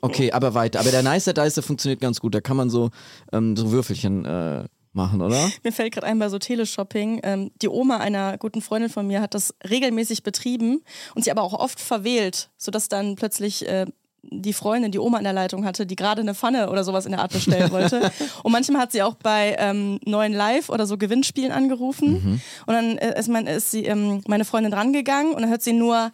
Okay, 0.00 0.30
aber 0.30 0.54
weiter. 0.54 0.78
Aber 0.78 0.92
der 0.92 1.02
Nicer 1.02 1.32
Dicer 1.32 1.62
funktioniert 1.62 2.00
ganz 2.00 2.20
gut. 2.20 2.32
Da 2.32 2.40
kann 2.40 2.56
man 2.56 2.70
so, 2.70 2.90
ähm, 3.32 3.56
so 3.56 3.72
Würfelchen 3.72 4.24
äh, 4.24 4.64
machen, 4.94 5.20
oder? 5.20 5.50
Mir 5.62 5.72
fällt 5.72 5.92
gerade 5.92 6.06
ein 6.06 6.18
bei 6.18 6.28
so 6.28 6.38
Teleshopping. 6.38 7.20
Ähm, 7.22 7.50
die 7.60 7.68
Oma 7.68 7.98
einer 7.98 8.38
guten 8.38 8.62
Freundin 8.62 8.90
von 8.90 9.06
mir 9.06 9.20
hat 9.20 9.34
das 9.34 9.54
regelmäßig 9.68 10.22
betrieben 10.22 10.82
und 11.14 11.24
sie 11.24 11.30
aber 11.30 11.42
auch 11.42 11.54
oft 11.54 11.80
verwählt, 11.80 12.50
sodass 12.56 12.88
dann 12.88 13.16
plötzlich 13.16 13.68
äh, 13.68 13.86
die 14.30 14.52
Freundin, 14.52 14.90
die 14.92 14.98
Oma 14.98 15.18
in 15.18 15.24
der 15.24 15.32
Leitung 15.32 15.64
hatte, 15.64 15.86
die 15.86 15.96
gerade 15.96 16.22
eine 16.22 16.34
Pfanne 16.34 16.70
oder 16.70 16.84
sowas 16.84 17.06
in 17.06 17.12
der 17.12 17.20
Art 17.20 17.32
bestellen 17.32 17.70
wollte. 17.70 18.10
und 18.42 18.52
manchmal 18.52 18.82
hat 18.82 18.92
sie 18.92 19.02
auch 19.02 19.14
bei 19.14 19.56
ähm, 19.58 20.00
neuen 20.04 20.32
Live 20.32 20.68
oder 20.68 20.86
so 20.86 20.96
Gewinnspielen 20.96 21.52
angerufen. 21.52 22.12
Mhm. 22.12 22.40
Und 22.66 22.74
dann 22.74 22.98
äh, 22.98 23.18
ist, 23.18 23.28
mein, 23.28 23.46
ist 23.46 23.70
sie, 23.70 23.84
ähm, 23.84 24.22
meine 24.26 24.44
Freundin 24.44 24.72
rangegangen 24.72 25.34
und 25.34 25.42
dann 25.42 25.50
hört 25.50 25.62
sie 25.62 25.72
nur, 25.72 26.12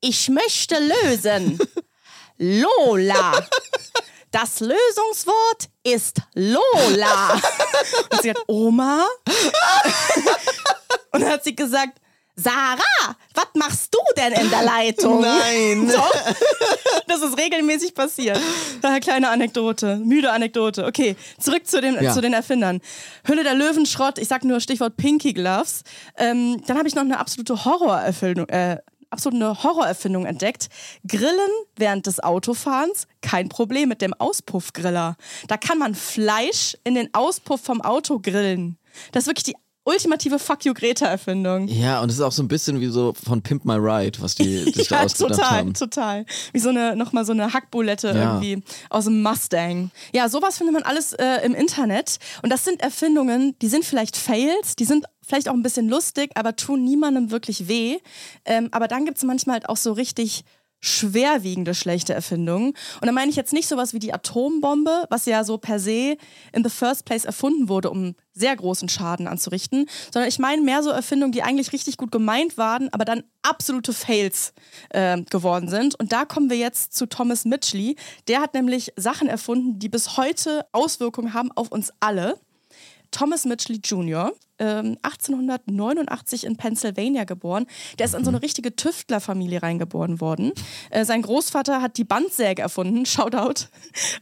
ich 0.00 0.28
möchte 0.28 0.76
lösen. 1.04 1.58
Lola. 2.38 3.32
Das 4.30 4.60
Lösungswort 4.60 5.68
ist 5.82 6.18
Lola. 6.34 7.34
Und 8.10 8.22
sie 8.22 8.30
hat 8.30 8.38
Oma. 8.46 9.06
Und 11.12 11.22
dann 11.22 11.30
hat 11.30 11.44
sie 11.44 11.56
gesagt, 11.56 12.00
Sarah, 12.36 13.16
was 13.34 13.48
machst 13.54 13.94
du 13.94 13.98
denn 14.16 14.32
in 14.32 14.48
der 14.50 14.62
Leitung? 14.62 15.20
Nein. 15.20 15.90
So. 15.90 16.02
Das 17.06 17.22
ist 17.22 17.36
regelmäßig 17.36 17.94
passiert. 17.94 18.38
Daher 18.80 19.00
kleine 19.00 19.30
Anekdote, 19.30 19.96
müde 19.96 20.30
Anekdote. 20.30 20.86
Okay, 20.86 21.16
zurück 21.40 21.66
zu 21.66 21.80
den, 21.80 22.00
ja. 22.00 22.12
zu 22.12 22.20
den 22.20 22.32
Erfindern. 22.32 22.80
Hülle 23.24 23.42
der 23.42 23.54
Löwenschrott, 23.54 24.18
ich 24.18 24.28
sag 24.28 24.44
nur 24.44 24.60
Stichwort 24.60 24.96
Pinky 24.96 25.32
Gloves. 25.32 25.82
Ähm, 26.16 26.62
dann 26.66 26.78
habe 26.78 26.88
ich 26.88 26.94
noch 26.94 27.02
eine 27.02 27.18
absolute 27.18 27.64
Horrorerfindung, 27.64 28.48
äh, 28.48 28.78
absolute 29.10 29.62
Horrorerfindung 29.62 30.26
entdeckt. 30.26 30.68
Grillen 31.06 31.50
während 31.76 32.06
des 32.06 32.20
Autofahrens, 32.20 33.06
kein 33.22 33.48
Problem 33.48 33.88
mit 33.88 34.02
dem 34.02 34.14
Auspuffgriller. 34.14 35.16
Da 35.48 35.56
kann 35.56 35.78
man 35.78 35.94
Fleisch 35.94 36.76
in 36.84 36.94
den 36.94 37.12
Auspuff 37.14 37.60
vom 37.60 37.80
Auto 37.80 38.20
grillen. 38.20 38.78
Das 39.12 39.24
ist 39.24 39.26
wirklich 39.28 39.44
die 39.44 39.56
ultimative 39.90 40.38
Fuck 40.38 40.64
you 40.64 40.74
Greta-Erfindung. 40.74 41.68
Ja, 41.68 42.00
und 42.00 42.08
es 42.08 42.16
ist 42.16 42.20
auch 42.20 42.32
so 42.32 42.42
ein 42.42 42.48
bisschen 42.48 42.80
wie 42.80 42.88
so 42.88 43.12
von 43.12 43.42
Pimp 43.42 43.64
My 43.64 43.74
Ride, 43.74 44.20
was 44.20 44.34
die 44.34 44.58
sich 44.72 44.90
ja, 44.90 44.98
da 44.98 45.04
ausgedacht 45.04 45.38
total, 45.38 45.50
haben. 45.50 45.74
total. 45.74 46.26
Wie 46.52 46.58
so 46.58 46.68
eine, 46.68 46.96
nochmal 46.96 47.24
so 47.24 47.32
eine 47.32 47.52
Hackbulette 47.52 48.08
ja. 48.08 48.14
irgendwie 48.14 48.62
aus 48.88 49.04
dem 49.04 49.22
Mustang. 49.22 49.90
Ja, 50.12 50.28
sowas 50.28 50.58
findet 50.58 50.74
man 50.74 50.82
alles 50.84 51.12
äh, 51.12 51.44
im 51.44 51.54
Internet. 51.54 52.18
Und 52.42 52.50
das 52.50 52.64
sind 52.64 52.80
Erfindungen, 52.80 53.56
die 53.60 53.68
sind 53.68 53.84
vielleicht 53.84 54.16
Fails, 54.16 54.76
die 54.76 54.84
sind 54.84 55.06
vielleicht 55.26 55.48
auch 55.48 55.54
ein 55.54 55.62
bisschen 55.62 55.88
lustig, 55.88 56.30
aber 56.34 56.56
tun 56.56 56.84
niemandem 56.84 57.30
wirklich 57.30 57.68
weh. 57.68 57.98
Ähm, 58.44 58.68
aber 58.72 58.88
dann 58.88 59.04
gibt 59.04 59.18
es 59.18 59.24
manchmal 59.24 59.54
halt 59.54 59.68
auch 59.68 59.76
so 59.76 59.92
richtig 59.92 60.44
schwerwiegende 60.80 61.74
schlechte 61.74 62.14
Erfindungen. 62.14 62.68
Und 63.00 63.06
da 63.06 63.12
meine 63.12 63.30
ich 63.30 63.36
jetzt 63.36 63.52
nicht 63.52 63.68
sowas 63.68 63.92
wie 63.94 63.98
die 63.98 64.12
Atombombe, 64.12 65.06
was 65.10 65.26
ja 65.26 65.44
so 65.44 65.58
per 65.58 65.78
se 65.78 66.16
in 66.52 66.64
the 66.64 66.70
first 66.70 67.04
place 67.04 67.24
erfunden 67.24 67.68
wurde, 67.68 67.90
um 67.90 68.14
sehr 68.32 68.56
großen 68.56 68.88
Schaden 68.88 69.26
anzurichten, 69.26 69.86
sondern 70.12 70.28
ich 70.28 70.38
meine 70.38 70.62
mehr 70.62 70.82
so 70.82 70.90
Erfindungen, 70.90 71.32
die 71.32 71.42
eigentlich 71.42 71.72
richtig 71.72 71.96
gut 71.96 72.10
gemeint 72.10 72.56
waren, 72.56 72.88
aber 72.92 73.04
dann 73.04 73.24
absolute 73.42 73.92
Fails 73.92 74.52
äh, 74.90 75.20
geworden 75.22 75.68
sind. 75.68 75.94
Und 75.98 76.12
da 76.12 76.24
kommen 76.24 76.48
wir 76.48 76.56
jetzt 76.56 76.94
zu 76.94 77.06
Thomas 77.06 77.44
Mitchley. 77.44 77.96
Der 78.28 78.40
hat 78.40 78.54
nämlich 78.54 78.92
Sachen 78.96 79.28
erfunden, 79.28 79.78
die 79.78 79.88
bis 79.88 80.16
heute 80.16 80.66
Auswirkungen 80.72 81.34
haben 81.34 81.52
auf 81.52 81.70
uns 81.70 81.92
alle. 82.00 82.38
Thomas 83.10 83.44
Mitchell 83.44 83.78
Jr., 83.82 84.32
ähm, 84.60 84.98
1889 85.02 86.44
in 86.44 86.56
Pennsylvania 86.56 87.24
geboren. 87.24 87.66
Der 87.98 88.06
ist 88.06 88.14
in 88.14 88.24
so 88.24 88.30
eine 88.30 88.42
richtige 88.42 88.76
Tüftlerfamilie 88.76 89.62
reingeboren 89.62 90.20
worden. 90.20 90.52
Äh, 90.90 91.04
sein 91.04 91.22
Großvater 91.22 91.82
hat 91.82 91.96
die 91.96 92.04
Bandsäge 92.04 92.62
erfunden, 92.62 93.06
Shoutout. 93.06 93.66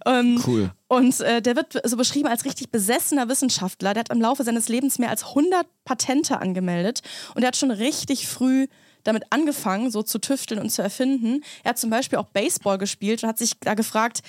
Ähm, 0.06 0.42
cool. 0.46 0.70
Und 0.86 1.20
äh, 1.20 1.42
der 1.42 1.56
wird 1.56 1.80
so 1.84 1.96
beschrieben 1.96 2.28
als 2.28 2.44
richtig 2.44 2.70
besessener 2.70 3.28
Wissenschaftler. 3.28 3.92
Der 3.92 4.00
hat 4.00 4.10
im 4.10 4.20
Laufe 4.20 4.44
seines 4.44 4.68
Lebens 4.68 4.98
mehr 4.98 5.10
als 5.10 5.24
100 5.24 5.66
Patente 5.84 6.40
angemeldet 6.40 7.02
und 7.34 7.42
er 7.42 7.48
hat 7.48 7.56
schon 7.56 7.70
richtig 7.70 8.26
früh 8.28 8.68
damit 9.08 9.24
angefangen, 9.30 9.90
so 9.90 10.02
zu 10.02 10.18
tüfteln 10.18 10.60
und 10.60 10.70
zu 10.70 10.82
erfinden. 10.82 11.42
Er 11.64 11.70
hat 11.70 11.78
zum 11.78 11.90
Beispiel 11.90 12.18
auch 12.18 12.28
Baseball 12.28 12.78
gespielt 12.78 13.22
und 13.22 13.28
hat 13.28 13.38
sich 13.38 13.58
da 13.60 13.74
gefragt, 13.74 14.20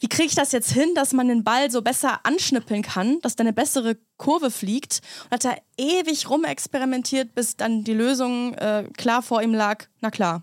wie 0.00 0.08
kriege 0.08 0.28
ich 0.28 0.34
das 0.34 0.52
jetzt 0.52 0.72
hin, 0.72 0.94
dass 0.94 1.12
man 1.12 1.28
den 1.28 1.44
Ball 1.44 1.70
so 1.70 1.82
besser 1.82 2.20
anschnippeln 2.24 2.82
kann, 2.82 3.20
dass 3.20 3.36
da 3.36 3.42
eine 3.42 3.52
bessere 3.52 3.96
Kurve 4.16 4.50
fliegt. 4.50 5.00
Und 5.24 5.32
hat 5.32 5.44
da 5.44 5.54
ewig 5.76 6.28
rumexperimentiert, 6.30 7.34
bis 7.34 7.56
dann 7.56 7.84
die 7.84 7.94
Lösung 7.94 8.54
äh, 8.54 8.84
klar 8.96 9.22
vor 9.22 9.42
ihm 9.42 9.54
lag. 9.54 9.86
Na 10.00 10.10
klar, 10.10 10.42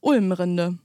Ulmrinde. 0.00 0.78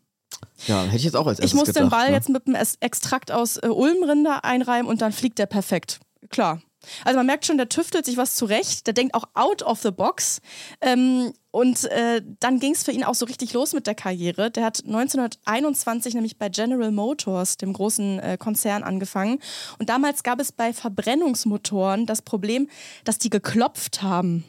Ja, 0.65 0.84
hätte 0.84 0.98
ich 0.98 1.03
jetzt 1.03 1.15
auch 1.15 1.27
als 1.27 1.39
erstes 1.39 1.51
Ich 1.51 1.56
muss 1.58 1.67
gedacht, 1.67 1.86
den 1.86 1.89
Ball 1.89 2.10
ne? 2.10 2.15
jetzt 2.15 2.29
mit 2.29 2.48
einem 2.48 2.58
Extrakt 2.79 3.32
aus 3.32 3.58
äh, 3.58 3.67
Ulmrinder 3.67 4.44
einreiben 4.44 4.88
und 4.88 5.01
dann 5.01 5.12
fliegt 5.12 5.39
der 5.39 5.46
perfekt. 5.46 6.00
Klar. 6.29 6.62
Also 7.03 7.17
man 7.17 7.25
merkt 7.25 7.46
schon, 7.46 7.58
der 7.58 7.70
tüftelt 7.70 8.06
sich 8.06 8.17
was 8.17 8.36
zurecht, 8.36 8.88
der 8.88 8.94
denkt 8.94 9.13
auch 9.13 9.25
out 9.34 9.63
of 9.63 9.82
the 9.82 9.91
box. 9.91 10.41
Ähm, 10.82 11.34
und 11.58 11.86
äh, 11.86 12.22
dann 12.40 12.60
ging 12.60 12.74
es 12.74 12.84
für 12.84 12.92
ihn 12.92 13.04
auch 13.04 13.16
so 13.16 13.26
richtig 13.26 13.52
los 13.54 13.74
mit 13.74 13.88
der 13.88 13.96
Karriere. 13.96 14.52
Der 14.52 14.64
hat 14.64 14.84
1921 14.86 16.14
nämlich 16.14 16.38
bei 16.38 16.50
General 16.50 16.92
Motors, 16.92 17.58
dem 17.58 17.74
großen 17.74 18.20
äh, 18.20 18.38
Konzern, 18.38 18.84
angefangen. 18.84 19.40
Und 19.80 19.90
damals 19.90 20.22
gab 20.22 20.40
es 20.40 20.52
bei 20.52 20.72
Verbrennungsmotoren 20.72 22.06
das 22.06 22.22
Problem, 22.22 22.70
dass 23.06 23.18
die 23.18 23.32
geklopft 23.32 24.04
haben. 24.04 24.44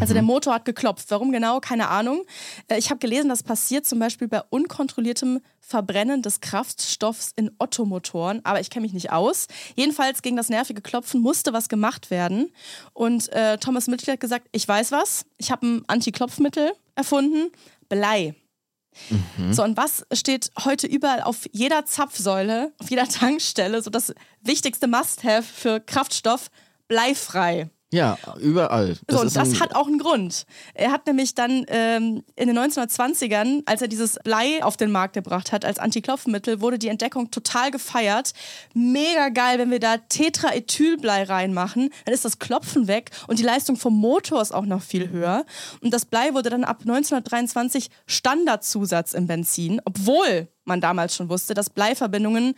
Also 0.00 0.12
der 0.12 0.22
Motor 0.22 0.54
hat 0.54 0.64
geklopft. 0.64 1.10
Warum 1.10 1.30
genau? 1.32 1.60
Keine 1.60 1.88
Ahnung. 1.88 2.24
Äh, 2.68 2.78
Ich 2.78 2.90
habe 2.90 2.98
gelesen, 2.98 3.28
das 3.28 3.42
passiert 3.42 3.86
zum 3.86 3.98
Beispiel 3.98 4.28
bei 4.28 4.42
unkontrolliertem 4.50 5.40
Verbrennen 5.60 6.20
des 6.20 6.40
Kraftstoffs 6.40 7.32
in 7.36 7.50
Ottomotoren, 7.58 8.40
aber 8.44 8.60
ich 8.60 8.70
kenne 8.70 8.82
mich 8.82 8.92
nicht 8.92 9.12
aus. 9.12 9.46
Jedenfalls 9.76 10.20
gegen 10.22 10.36
das 10.36 10.48
nervige 10.48 10.82
Klopfen 10.82 11.20
musste 11.20 11.52
was 11.52 11.68
gemacht 11.68 12.10
werden. 12.10 12.52
Und 12.92 13.32
äh, 13.32 13.56
Thomas 13.58 13.86
Mitchell 13.86 14.14
hat 14.14 14.20
gesagt, 14.20 14.48
ich 14.52 14.66
weiß 14.66 14.92
was, 14.92 15.24
ich 15.38 15.50
habe 15.50 15.66
ein 15.66 15.84
Anti-Klopfmittel 15.86 16.72
erfunden, 16.96 17.50
Blei. 17.88 18.34
So, 19.50 19.64
und 19.64 19.76
was 19.76 20.06
steht 20.12 20.50
heute 20.64 20.86
überall 20.86 21.22
auf 21.22 21.48
jeder 21.50 21.84
Zapfsäule, 21.84 22.72
auf 22.78 22.90
jeder 22.90 23.08
Tankstelle, 23.08 23.82
so 23.82 23.90
das 23.90 24.14
wichtigste 24.40 24.86
Must-Have 24.86 25.42
für 25.42 25.80
Kraftstoff, 25.80 26.48
bleifrei. 26.86 27.70
Ja, 27.94 28.18
überall. 28.40 28.96
So, 29.08 29.20
und 29.20 29.36
das 29.36 29.60
hat 29.60 29.76
auch 29.76 29.86
einen 29.86 29.98
Grund. 29.98 30.46
Er 30.74 30.90
hat 30.90 31.06
nämlich 31.06 31.36
dann 31.36 31.64
ähm, 31.68 32.24
in 32.34 32.48
den 32.48 32.58
1920ern, 32.58 33.62
als 33.66 33.82
er 33.82 33.88
dieses 33.88 34.18
Blei 34.24 34.64
auf 34.64 34.76
den 34.76 34.90
Markt 34.90 35.14
gebracht 35.14 35.52
hat 35.52 35.64
als 35.64 35.78
Antiklopfmittel, 35.78 36.60
wurde 36.60 36.78
die 36.78 36.88
Entdeckung 36.88 37.30
total 37.30 37.70
gefeiert. 37.70 38.32
Mega 38.74 39.28
geil, 39.28 39.60
wenn 39.60 39.70
wir 39.70 39.78
da 39.78 39.98
Tetraethylblei 39.98 41.22
reinmachen, 41.22 41.90
dann 42.04 42.14
ist 42.14 42.24
das 42.24 42.40
Klopfen 42.40 42.88
weg 42.88 43.12
und 43.28 43.38
die 43.38 43.44
Leistung 43.44 43.76
vom 43.76 43.94
Motor 43.94 44.42
ist 44.42 44.52
auch 44.52 44.66
noch 44.66 44.82
viel 44.82 45.10
höher. 45.10 45.44
Und 45.80 45.94
das 45.94 46.04
Blei 46.04 46.34
wurde 46.34 46.50
dann 46.50 46.64
ab 46.64 46.80
1923 46.80 47.90
Standardzusatz 48.06 49.12
im 49.12 49.28
Benzin, 49.28 49.80
obwohl 49.84 50.48
man 50.64 50.80
damals 50.80 51.14
schon 51.14 51.28
wusste, 51.28 51.54
dass 51.54 51.70
Bleiverbindungen 51.70 52.54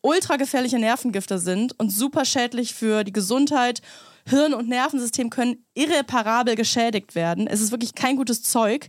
ultra 0.00 0.36
gefährliche 0.36 0.78
Nervengifte 0.78 1.38
sind 1.38 1.78
und 1.78 1.90
super 1.90 2.24
schädlich 2.24 2.74
für 2.74 3.04
die 3.04 3.12
Gesundheit. 3.12 3.82
Hirn- 4.28 4.54
und 4.54 4.68
Nervensystem 4.68 5.30
können 5.30 5.64
irreparabel 5.74 6.54
geschädigt 6.54 7.14
werden. 7.14 7.46
Es 7.46 7.60
ist 7.60 7.70
wirklich 7.70 7.94
kein 7.94 8.16
gutes 8.16 8.42
Zeug. 8.42 8.88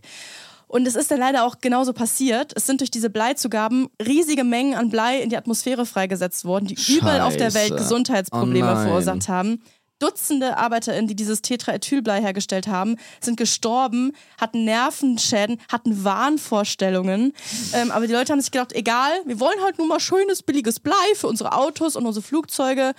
Und 0.66 0.86
es 0.86 0.94
ist 0.94 1.10
dann 1.10 1.18
leider 1.18 1.44
auch 1.44 1.56
genauso 1.60 1.92
passiert. 1.92 2.52
Es 2.54 2.64
sind 2.64 2.80
durch 2.80 2.92
diese 2.92 3.10
Bleizugaben 3.10 3.88
riesige 4.00 4.44
Mengen 4.44 4.74
an 4.74 4.88
Blei 4.88 5.20
in 5.20 5.28
die 5.28 5.36
Atmosphäre 5.36 5.84
freigesetzt 5.84 6.44
worden, 6.44 6.66
die 6.66 6.76
überall 6.88 7.22
auf 7.22 7.36
der 7.36 7.54
Welt 7.54 7.70
Scheiße. 7.70 7.82
Gesundheitsprobleme 7.82 8.72
Oh 8.72 8.82
verursacht 8.84 9.28
haben. 9.28 9.62
Dutzende 10.00 10.56
ArbeiterInnen, 10.56 11.06
die 11.06 11.14
dieses 11.14 11.42
Tetraethylblei 11.42 12.20
hergestellt 12.20 12.66
haben, 12.66 12.96
sind 13.20 13.36
gestorben, 13.36 14.12
hatten 14.40 14.64
Nervenschäden, 14.64 15.58
hatten 15.70 16.02
Wahnvorstellungen. 16.04 17.32
Ähm, 17.72 17.90
aber 17.90 18.06
die 18.06 18.12
Leute 18.12 18.32
haben 18.32 18.40
sich 18.40 18.50
gedacht, 18.50 18.72
egal, 18.72 19.10
wir 19.26 19.38
wollen 19.40 19.60
halt 19.62 19.78
nur 19.78 19.86
mal 19.86 20.00
schönes, 20.00 20.42
billiges 20.42 20.80
Blei 20.80 20.94
für 21.14 21.28
unsere 21.28 21.52
Autos 21.52 21.96
und 21.96 22.06
unsere 22.06 22.24
Flugzeuge. 22.24 22.92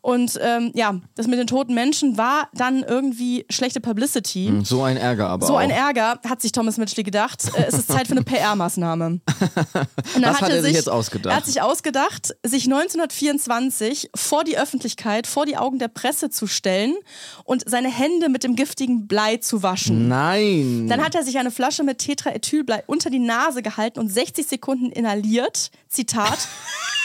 Und 0.00 0.38
ähm, 0.42 0.72
ja, 0.74 0.96
das 1.14 1.26
mit 1.26 1.38
den 1.38 1.46
toten 1.46 1.74
Menschen 1.74 2.16
war 2.16 2.48
dann 2.54 2.82
irgendwie 2.82 3.44
schlechte 3.50 3.80
Publicity. 3.80 4.60
So 4.64 4.82
ein 4.82 4.96
Ärger 4.96 5.28
aber 5.28 5.46
So 5.46 5.54
auch. 5.54 5.58
ein 5.58 5.70
Ärger, 5.70 6.18
hat 6.28 6.40
sich 6.42 6.52
Thomas 6.52 6.78
Mitchell 6.78 7.04
gedacht. 7.04 7.42
Äh, 7.54 7.64
es 7.68 7.74
ist 7.74 7.88
Zeit 7.88 8.06
für 8.06 8.12
eine 8.12 8.22
PR-Maßnahme. 8.24 9.20
Was 10.22 10.40
hat 10.40 10.50
er 10.50 10.62
sich 10.62 10.72
jetzt 10.74 10.88
ausgedacht? 10.88 11.32
Er 11.32 11.36
hat 11.36 11.46
sich 11.46 11.60
ausgedacht, 11.60 12.34
sich 12.42 12.64
1924 12.64 14.10
vor 14.14 14.44
die 14.44 14.58
Öffentlichkeit, 14.58 15.26
vor 15.26 15.46
die 15.46 15.56
Augen 15.56 15.78
der 15.78 15.88
Presse 15.88 16.30
zu 16.30 16.45
stellen 16.46 16.94
und 17.44 17.68
seine 17.68 17.90
Hände 17.90 18.28
mit 18.28 18.44
dem 18.44 18.56
giftigen 18.56 19.06
Blei 19.06 19.36
zu 19.38 19.62
waschen. 19.62 20.08
Nein. 20.08 20.86
Dann 20.88 21.04
hat 21.04 21.14
er 21.14 21.22
sich 21.22 21.38
eine 21.38 21.50
Flasche 21.50 21.82
mit 21.82 21.98
Tetraethylblei 21.98 22.84
unter 22.86 23.10
die 23.10 23.18
Nase 23.18 23.62
gehalten 23.62 23.98
und 23.98 24.08
60 24.08 24.46
Sekunden 24.46 24.90
inhaliert. 24.90 25.70
Zitat. 25.88 26.48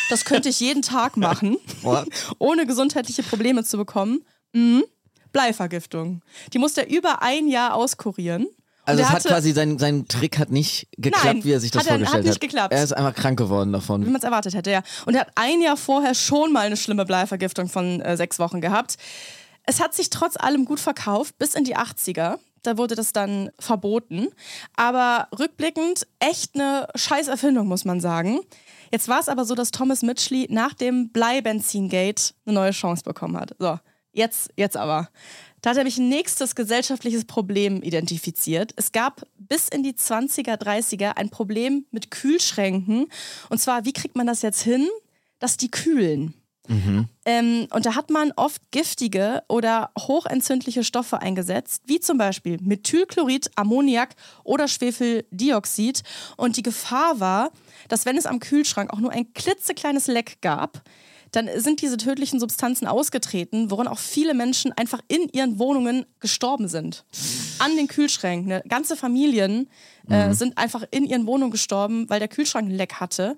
Das 0.10 0.26
könnte 0.26 0.50
ich 0.50 0.60
jeden 0.60 0.82
Tag 0.82 1.16
machen, 1.16 1.58
ohne 2.38 2.66
gesundheitliche 2.66 3.24
Probleme 3.24 3.64
zu 3.64 3.78
bekommen. 3.78 4.26
Mhm. 4.52 4.84
Bleivergiftung. 5.32 6.22
Die 6.54 6.60
musste 6.60 6.82
er 6.82 6.90
über 6.90 7.22
ein 7.22 7.48
Jahr 7.48 7.74
auskurieren. 7.76 8.48
Also 8.92 9.04
es 9.04 9.10
hat 9.10 9.16
hatte- 9.16 9.28
quasi 9.30 9.52
sein, 9.54 9.78
sein 9.80 10.08
Trick 10.08 10.38
hat 10.40 10.50
nicht 10.52 10.88
geklappt, 10.98 11.26
Nein, 11.26 11.44
wie 11.44 11.52
er 11.52 11.60
sich 11.60 11.72
das 11.72 11.82
hat 11.84 11.88
er- 11.88 11.94
hat 11.94 12.00
vorgestellt 12.00 12.26
nicht 12.26 12.42
geklappt. 12.42 12.74
Er 12.74 12.84
ist 12.84 12.94
einfach 12.94 13.16
krank 13.16 13.38
geworden 13.38 13.72
davon. 13.74 14.06
wie 14.06 14.10
man 14.10 14.18
es 14.18 14.24
erwartet 14.24 14.54
hätte, 14.54 14.72
ja. 14.72 14.82
Und 15.06 15.16
er 15.16 15.22
hat 15.22 15.32
ein 15.36 15.62
Jahr 15.62 15.78
vorher 15.78 16.14
schon 16.16 16.52
mal 16.54 16.66
eine 16.66 16.78
schlimme 16.78 17.06
Bleivergiftung 17.06 17.68
von 17.70 18.02
äh, 18.02 18.16
sechs 18.18 18.40
Wochen 18.40 18.62
gehabt. 18.62 18.98
Es 19.66 19.80
hat 19.82 19.94
sich 19.94 20.10
trotz 20.10 20.38
allem 20.38 20.66
gut 20.66 20.80
verkauft, 20.80 21.38
bis 21.38 21.54
in 21.56 21.64
die 21.64 21.76
80er. 21.78 22.38
Da 22.64 22.78
wurde 22.78 22.94
das 22.96 23.12
dann 23.14 23.50
verboten. 23.60 24.28
Aber 24.76 25.28
rückblickend 25.38 26.06
echt 26.20 26.54
eine 26.56 26.88
scheiß 26.96 27.28
Erfindung, 27.28 27.68
muss 27.68 27.86
man 27.86 28.00
sagen. 28.00 28.40
Jetzt 28.92 29.08
war 29.08 29.20
es 29.20 29.30
aber 29.30 29.46
so, 29.46 29.56
dass 29.56 29.72
Thomas 29.72 30.02
Mitchley 30.04 30.48
nach 30.50 30.74
dem 30.74 31.10
Bleibenzingate 31.12 32.34
eine 32.46 32.54
neue 32.56 32.72
Chance 32.72 33.04
bekommen 33.04 33.38
hat. 33.38 33.56
So, 33.60 33.80
jetzt, 34.12 34.50
jetzt 34.58 34.78
aber. 34.78 35.10
Da 35.62 35.72
hat 35.72 35.78
er 35.78 35.84
mich 35.84 35.98
ein 35.98 36.10
nächstes 36.10 36.56
gesellschaftliches 36.56 37.26
Problem 37.26 37.84
identifiziert. 37.84 38.74
Es 38.78 38.92
gab 38.92 39.28
bis 39.38 39.70
in 39.70 39.84
die 39.84 39.94
20er, 39.94 40.56
30er 40.58 41.18
ein 41.18 41.30
Problem 41.30 41.86
mit 41.92 42.10
Kühlschränken. 42.10 43.08
Und 43.50 43.60
zwar, 43.60 43.86
wie 43.86 43.94
kriegt 43.94 44.16
man 44.16 44.28
das 44.28 44.42
jetzt 44.42 44.62
hin, 44.62 44.88
dass 45.40 45.58
die 45.58 45.70
kühlen? 45.70 46.34
Ähm, 47.26 47.68
und 47.72 47.86
da 47.86 47.96
hat 47.96 48.10
man 48.10 48.32
oft 48.36 48.72
giftige 48.72 49.44
oder 49.50 49.92
hochentzündliche 49.98 50.84
Stoffe 50.84 51.20
eingesetzt, 51.20 51.84
wie 51.86 52.00
zum 52.00 52.18
Beispiel 52.18 52.58
Methylchlorid, 52.62 53.52
Ammoniak 53.56 54.16
oder 54.44 54.68
Schwefeldioxid. 54.68 56.04
Und 56.38 56.58
die 56.58 56.64
Gefahr 56.64 57.20
war, 57.20 57.52
dass 57.90 58.06
wenn 58.06 58.18
es 58.18 58.26
am 58.26 58.40
Kühlschrank 58.40 58.94
auch 58.94 59.00
nur 59.00 59.12
ein 59.12 59.34
klitzekleines 59.34 60.08
Leck 60.08 60.38
gab, 60.42 60.84
dann 61.32 61.50
sind 61.58 61.82
diese 61.82 61.98
tödlichen 61.98 62.40
Substanzen 62.40 62.88
ausgetreten, 62.88 63.72
woran 63.72 63.88
auch 63.88 64.00
viele 64.00 64.34
Menschen 64.34 64.74
einfach 64.74 65.00
in 65.08 65.30
ihren 65.32 65.60
Wohnungen 65.60 66.06
gestorben 66.20 66.68
sind. 66.68 67.06
An 67.60 67.76
den 67.78 67.88
Kühlschränken. 67.88 68.50
Ne? 68.50 68.64
Ganze 68.68 68.98
Familien 68.98 69.70
äh, 70.10 70.34
sind 70.34 70.58
einfach 70.58 70.84
in 70.92 71.06
ihren 71.06 71.26
Wohnungen 71.28 71.52
gestorben, 71.52 72.10
weil 72.10 72.20
der 72.20 72.28
Kühlschrank 72.28 72.68
ein 72.68 72.76
Leck 72.76 72.96
hatte. 72.96 73.38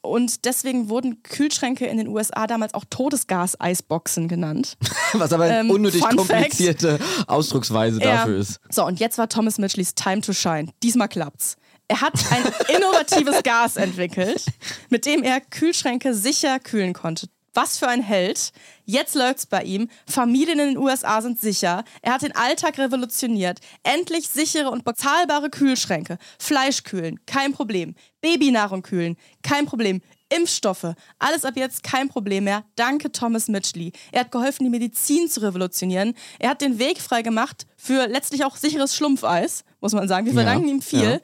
Und 0.00 0.44
deswegen 0.44 0.88
wurden 0.88 1.22
Kühlschränke 1.22 1.86
in 1.86 1.98
den 1.98 2.08
USA 2.08 2.46
damals 2.46 2.72
auch 2.72 2.84
Todesgas-Eisboxen 2.88 4.28
genannt. 4.28 4.76
Was 5.12 5.32
aber 5.32 5.44
eine 5.44 5.60
Ähm, 5.60 5.70
unnötig 5.70 6.02
Fun 6.02 6.16
komplizierte 6.16 6.98
Ausdrucksweise 7.26 7.98
dafür 7.98 8.38
ist. 8.38 8.60
So, 8.70 8.86
und 8.86 9.00
jetzt 9.00 9.18
war 9.18 9.28
Thomas 9.28 9.58
Mitchelleys 9.58 9.94
Time 9.94 10.20
to 10.22 10.32
Shine. 10.32 10.68
Diesmal 10.82 11.08
klappt's. 11.08 11.56
Er 11.88 12.00
hat 12.00 12.14
ein 12.30 12.44
innovatives 12.76 13.42
Gas 13.42 13.76
entwickelt, 13.76 14.46
mit 14.88 15.06
dem 15.06 15.22
er 15.22 15.40
Kühlschränke 15.40 16.14
sicher 16.14 16.58
kühlen 16.58 16.92
konnte. 16.92 17.28
Was 17.56 17.78
für 17.78 17.86
ein 17.86 18.02
Held. 18.02 18.50
Jetzt 18.84 19.14
läuft's 19.14 19.46
bei 19.46 19.62
ihm. 19.62 19.88
Familien 20.08 20.58
in 20.58 20.68
den 20.74 20.76
USA 20.76 21.22
sind 21.22 21.40
sicher. 21.40 21.84
Er 22.02 22.14
hat 22.14 22.22
den 22.22 22.34
Alltag 22.34 22.78
revolutioniert. 22.78 23.60
Endlich 23.84 24.28
sichere 24.28 24.70
und 24.70 24.84
bezahlbare 24.84 25.50
Kühlschränke. 25.50 26.18
Fleisch 26.40 26.82
kühlen, 26.82 27.20
kein 27.26 27.52
Problem. 27.52 27.94
Babynahrung 28.20 28.82
kühlen, 28.82 29.16
kein 29.42 29.66
Problem. 29.66 30.00
Impfstoffe, 30.30 30.94
alles 31.20 31.44
ab 31.44 31.54
jetzt 31.56 31.84
kein 31.84 32.08
Problem 32.08 32.44
mehr. 32.44 32.64
Danke 32.74 33.12
Thomas 33.12 33.46
Mitchley. 33.46 33.92
Er 34.10 34.20
hat 34.20 34.32
geholfen, 34.32 34.64
die 34.64 34.70
Medizin 34.70 35.28
zu 35.28 35.40
revolutionieren. 35.40 36.14
Er 36.40 36.50
hat 36.50 36.60
den 36.60 36.80
Weg 36.80 37.00
frei 37.00 37.22
gemacht 37.22 37.66
für 37.76 38.08
letztlich 38.08 38.44
auch 38.44 38.56
sicheres 38.56 38.96
Schlumpfeis, 38.96 39.64
muss 39.80 39.92
man 39.92 40.08
sagen. 40.08 40.26
Wir 40.26 40.32
verdanken 40.32 40.68
ihm 40.68 40.82
viel. 40.82 41.02
ja. 41.02 41.20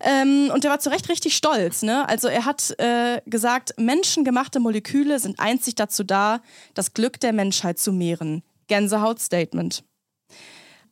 Ähm, 0.00 0.50
und 0.52 0.64
er 0.64 0.70
war 0.70 0.78
zu 0.78 0.90
Recht 0.90 1.08
richtig 1.08 1.36
stolz. 1.36 1.82
Ne? 1.82 2.08
Also 2.08 2.28
er 2.28 2.44
hat 2.44 2.78
äh, 2.78 3.20
gesagt, 3.26 3.74
menschengemachte 3.78 4.60
Moleküle 4.60 5.18
sind 5.18 5.40
einzig 5.40 5.74
dazu 5.74 6.04
da, 6.04 6.40
das 6.74 6.94
Glück 6.94 7.18
der 7.20 7.32
Menschheit 7.32 7.78
zu 7.78 7.92
mehren. 7.92 8.42
Gänsehaut-Statement. 8.68 9.82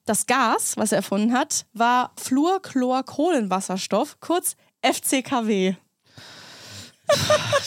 Das 0.07 0.27
Gas, 0.27 0.77
was 0.77 0.93
er 0.93 0.99
erfunden 0.99 1.33
hat, 1.33 1.67
war 1.73 2.13
Fluorchlorkohlenwasserstoff, 2.19 4.19
kurz 4.21 4.57
FCKW. 4.83 5.75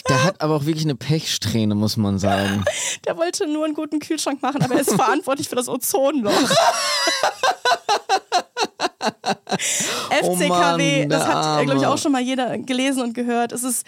Der 0.07 0.23
hat 0.23 0.41
aber 0.41 0.55
auch 0.55 0.65
wirklich 0.65 0.85
eine 0.85 0.95
Pechsträhne, 0.95 1.75
muss 1.75 1.97
man 1.97 2.19
sagen. 2.19 2.63
Der 3.05 3.17
wollte 3.17 3.47
nur 3.47 3.65
einen 3.65 3.73
guten 3.73 3.99
Kühlschrank 3.99 4.41
machen, 4.41 4.61
aber 4.61 4.75
er 4.75 4.81
ist 4.81 4.93
verantwortlich 4.93 5.47
für 5.47 5.55
das 5.55 5.69
Ozonloch. 5.69 6.31
FCKW, 8.99 10.99
Mann, 10.99 11.09
das 11.09 11.27
hat, 11.27 11.63
glaube 11.63 11.79
ich, 11.79 11.85
auch 11.85 11.97
schon 11.97 12.11
mal 12.11 12.21
jeder 12.21 12.57
gelesen 12.57 13.03
und 13.03 13.13
gehört. 13.13 13.51
Es 13.51 13.63
ist 13.63 13.85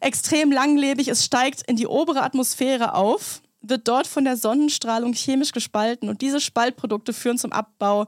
extrem 0.00 0.52
langlebig, 0.52 1.08
es 1.08 1.24
steigt 1.24 1.62
in 1.62 1.76
die 1.76 1.86
obere 1.86 2.22
Atmosphäre 2.22 2.94
auf, 2.94 3.42
wird 3.60 3.88
dort 3.88 4.06
von 4.06 4.24
der 4.24 4.36
Sonnenstrahlung 4.36 5.12
chemisch 5.12 5.52
gespalten. 5.52 6.08
Und 6.08 6.20
diese 6.20 6.40
Spaltprodukte 6.40 7.12
führen 7.12 7.38
zum 7.38 7.52
Abbau 7.52 8.06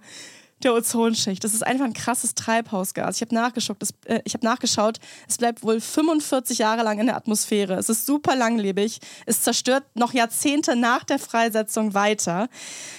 der 0.65 0.75
Ozonschicht. 0.75 1.45
Das 1.45 1.55
ist 1.55 1.65
einfach 1.65 1.85
ein 1.85 1.93
krasses 1.93 2.35
Treibhausgas. 2.35 3.17
Ich 3.17 3.23
habe 3.23 3.35
nachgeschaut, 3.35 3.77
äh, 4.07 4.21
hab 4.29 4.43
nachgeschaut, 4.43 4.99
es 5.29 5.39
bleibt 5.39 5.63
wohl 5.63 5.81
45 5.81 6.59
Jahre 6.59 6.83
lang 6.83 6.99
in 6.99 7.07
der 7.07 7.17
Atmosphäre. 7.17 7.75
Es 7.75 7.89
ist 7.89 8.07
super 8.07 8.35
langlebig. 8.35 8.99
Es 9.27 9.43
zerstört 9.43 9.85
noch 9.95 10.13
Jahrzehnte 10.13 10.77
nach 10.77 11.05
der 11.05 11.19
Freisetzung 11.19 11.95
weiter. 11.95 12.49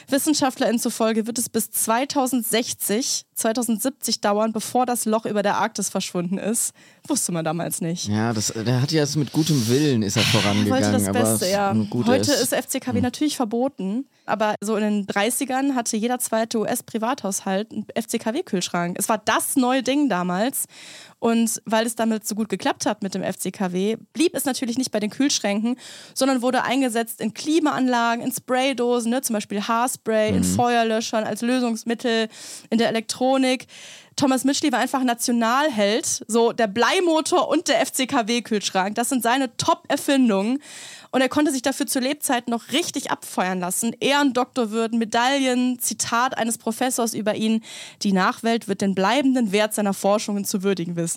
WissenschaftlerInnen 0.10 0.79
zufolge 0.79 1.27
wird 1.27 1.39
es 1.39 1.50
bis 1.50 1.72
2060, 1.72 3.25
2070 3.34 4.22
dauern, 4.22 4.53
bevor 4.53 4.86
das 4.86 5.05
Loch 5.05 5.25
über 5.25 5.43
der 5.43 5.57
Arktis 5.57 5.89
verschwunden 5.89 6.38
ist. 6.38 6.74
Wusste 7.07 7.31
man 7.31 7.45
damals 7.45 7.81
nicht. 7.81 8.07
Ja, 8.07 8.34
das, 8.34 8.53
der 8.53 8.81
hat 8.81 8.91
ja 8.91 9.01
jetzt 9.01 9.15
mit 9.15 9.31
gutem 9.31 9.67
Willen 9.67 10.01
ist 10.03 10.17
er 10.17 10.24
vorangegangen. 10.24 10.72
Wollte 10.72 10.91
das 10.91 11.12
Beste, 11.12 11.51
ja. 11.51 11.75
Heute 12.05 12.31
ist 12.31 12.53
FCKW 12.53 12.98
hm. 12.98 13.01
natürlich 13.03 13.36
verboten, 13.36 14.05
aber 14.25 14.55
so 14.62 14.75
in 14.75 14.84
den 14.84 15.07
30ern 15.07 15.75
hatte 15.75 15.98
jeder 15.98 16.19
zweite 16.19 16.60
US-Privathaushalt 16.60 17.54
einen 17.55 17.85
FCKW-Kühlschrank. 17.95 18.97
Es 19.00 19.09
war 19.09 19.17
das 19.17 19.55
neue 19.55 19.83
Ding 19.83 20.09
damals. 20.09 20.65
Und 21.25 21.60
weil 21.65 21.88
es 21.88 21.96
damit 21.96 22.27
so 22.27 22.36
gut 22.36 22.50
geklappt 22.50 22.86
hat 22.86 23.01
mit 23.01 23.15
dem 23.15 23.24
FCKW, 23.24 23.98
blieb 24.13 24.36
es 24.36 24.46
natürlich 24.46 24.77
nicht 24.77 24.91
bei 24.91 25.00
den 25.00 25.10
Kühlschränken, 25.10 25.75
sondern 26.13 26.44
wurde 26.44 26.62
eingesetzt 26.62 27.20
in 27.20 27.34
Klimaanlagen, 27.34 28.24
in 28.24 28.32
Spraydosen, 28.32 29.10
ne, 29.10 29.22
zum 29.22 29.34
Beispiel 29.34 29.60
Haarspray, 29.60 30.29
mhm. 30.29 30.38
in 30.38 30.44
Feuerlöschern 30.44 31.24
als 31.24 31.41
Lösungsmittel, 31.41 32.29
in 32.70 32.77
der 32.77 32.89
Elektronik. 32.89 33.65
Thomas 34.15 34.44
Mitchell 34.46 34.72
war 34.72 34.79
einfach 34.79 35.03
Nationalheld. 35.03 36.24
So 36.27 36.53
der 36.53 36.67
Bleimotor 36.67 37.50
und 37.50 37.70
der 37.70 37.86
FCKW-Kühlschrank. 37.86 38.94
Das 38.94 39.10
sind 39.10 39.24
seine 39.24 39.58
Top-Erfindungen. 39.58 40.62
Und 41.15 41.22
er 41.22 41.29
konnte 41.29 41.51
sich 41.51 41.62
dafür 41.62 41.88
zu 41.88 42.00
Lebzeiten 42.00 42.51
noch 42.51 42.74
richtig 42.74 43.10
abfeuern 43.10 43.62
lassen. 43.62 43.96
Ehrendoktorwürden, 44.01 45.00
Medaillen, 45.00 45.79
Zitat 45.79 46.38
eines 46.38 46.58
Professors 46.58 47.13
über 47.13 47.36
ihn. 47.36 47.63
Die 48.03 48.12
Nachwelt 48.12 48.67
wird 48.67 48.82
den 48.82 48.96
bleibenden 48.96 49.53
Wert 49.53 49.74
seiner 49.74 49.94
Forschungen 49.94 50.44
zu 50.44 50.62
würdigen 50.62 50.98
wissen. 50.98 51.14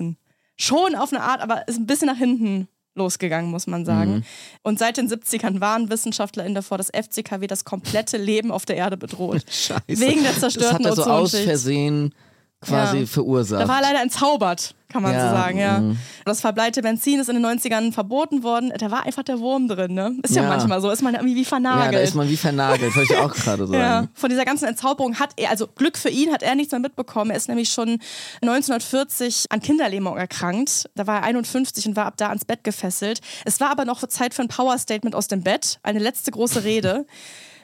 Schon 0.57 0.95
auf 0.95 1.13
eine 1.13 1.23
Art, 1.23 1.41
aber 1.41 1.67
ist 1.69 1.79
ein 1.79 1.87
bisschen 1.87 2.09
nach 2.09 2.17
hinten 2.17 2.69
losgegangen, 2.99 3.51
muss 3.51 3.67
man 3.67 3.85
sagen. 3.85 4.17
Mhm. 4.17 4.23
Und 4.63 4.79
seit 4.79 4.97
den 4.97 5.09
70ern 5.09 5.61
waren 5.61 5.89
WissenschaftlerInnen 5.89 6.55
davor, 6.55 6.79
dass 6.79 6.91
FCKW 6.91 7.47
das 7.47 7.65
komplette 7.65 8.19
Leben 8.19 8.51
auf 8.51 8.67
der 8.67 8.77
Erde 8.77 8.97
bedroht. 8.97 9.45
Scheiße. 9.51 9.83
Wegen 9.87 10.25
der 10.25 10.37
zerstörten 10.37 10.83
das 10.83 10.93
hat 10.93 10.99
er 10.99 11.05
so 11.05 11.11
aus 11.11 11.37
Versehen 11.37 12.15
quasi 12.61 12.99
ja. 12.99 13.07
verursacht. 13.07 13.63
Da 13.63 13.69
war 13.69 13.77
er 13.77 13.83
leider 13.83 14.03
entzaubert, 14.03 14.75
kann 14.89 15.03
man 15.03 15.13
ja. 15.13 15.29
so 15.29 15.37
sagen, 15.37 15.59
ja. 15.59 15.79
Mhm. 15.79 15.99
Das 16.25 16.41
verbleite 16.41 16.83
Benzin 16.83 17.21
ist 17.21 17.29
in 17.29 17.41
den 17.41 17.47
90ern 17.47 17.93
verboten 17.93 18.43
worden. 18.43 18.73
Da 18.77 18.91
war 18.91 19.05
einfach 19.05 19.23
der 19.23 19.39
Wurm 19.39 19.69
drin, 19.69 19.95
ne? 19.95 20.17
Ist 20.23 20.35
ja, 20.35 20.43
ja 20.43 20.49
manchmal 20.49 20.81
so, 20.81 20.91
ist 20.91 21.03
man 21.03 21.15
irgendwie 21.15 21.37
wie 21.37 21.45
vernagelt. 21.45 21.93
Ja, 21.93 21.99
da 21.99 22.05
ist 22.05 22.15
man 22.15 22.29
wie 22.29 22.37
vernagelt, 22.37 22.97
wollte 22.97 23.13
ich 23.13 23.19
auch 23.19 23.33
gerade 23.33 23.67
sagen. 23.67 23.79
Ja. 23.79 24.09
Von 24.15 24.31
dieser 24.31 24.45
ganzen 24.45 24.67
Entzauberung 24.67 25.21
hat 25.21 25.31
er, 25.37 25.51
also 25.51 25.69
Glück 25.69 25.97
für 25.97 26.11
ihn, 26.11 26.33
hat 26.33 26.43
er 26.43 26.55
nichts 26.57 26.73
mehr 26.73 26.81
mitbekommen. 26.81 27.31
Er 27.31 27.37
ist 27.37 27.49
nämlich 27.49 27.69
schon 27.69 28.01
1940 28.43 29.47
an 29.51 29.61
Kinderlähmung 29.61 30.17
erkrankt. 30.17 30.91
Da 30.97 31.07
war 31.07 31.17
er 31.19 31.23
51 31.25 31.87
und 31.87 31.97
war 31.97 32.07
ab 32.07 32.15
da 32.17 32.29
ans 32.29 32.45
Bett 32.45 32.65
gefesselt. 32.65 33.21
Es 33.45 33.61
war 33.61 33.71
aber 33.71 33.85
noch 33.85 34.05
Zeit 34.09 34.35
für 34.35 34.43
ein 34.43 34.49
Power-Statement 34.49 35.15
aus 35.15 35.29
dem 35.29 35.43
Bett, 35.43 35.79
eine 35.83 36.01
letzte 36.01 36.33
große 36.33 36.65
Rede. 36.65 37.07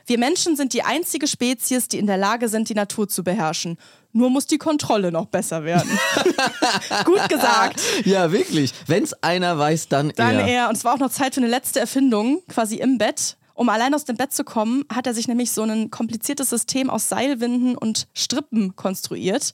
Wir 0.07 0.19
Menschen 0.19 0.57
sind 0.57 0.73
die 0.73 0.83
einzige 0.83 1.27
Spezies, 1.27 1.89
die 1.89 1.99
in 1.99 2.07
der 2.07 2.17
Lage 2.17 2.49
sind, 2.49 2.69
die 2.69 2.75
Natur 2.75 3.09
zu 3.09 3.25
beherrschen. 3.25 3.79
Nur 4.13 4.31
muss 4.31 4.47
die 4.47 4.59
Kontrolle 4.59 5.11
noch 5.11 5.27
besser 5.27 5.65
werden. 5.65 5.91
Gut 7.05 7.29
gesagt. 7.29 7.81
Ja, 8.05 8.31
wirklich. 8.31 8.73
Wenn 8.87 9.03
es 9.03 9.13
einer 9.23 9.59
weiß, 9.59 9.89
dann, 9.89 10.13
dann 10.15 10.35
er. 10.35 10.39
Dann 10.39 10.49
er. 10.49 10.69
Und 10.69 10.77
es 10.77 10.85
war 10.85 10.95
auch 10.95 10.99
noch 10.99 11.11
Zeit 11.11 11.35
für 11.35 11.41
eine 11.41 11.49
letzte 11.49 11.81
Erfindung, 11.81 12.43
quasi 12.49 12.77
im 12.77 12.99
Bett. 12.99 13.37
Um 13.55 13.69
allein 13.69 13.95
aus 13.95 14.05
dem 14.05 14.17
Bett 14.17 14.33
zu 14.33 14.45
kommen, 14.45 14.85
hat 14.93 15.07
er 15.07 15.15
sich 15.15 15.29
nämlich 15.29 15.53
so 15.53 15.63
ein 15.63 15.91
kompliziertes 15.91 16.51
System 16.51 16.91
aus 16.91 17.09
Seilwinden 17.09 17.77
und 17.77 18.09
Strippen 18.13 18.77
konstruiert. 18.77 19.53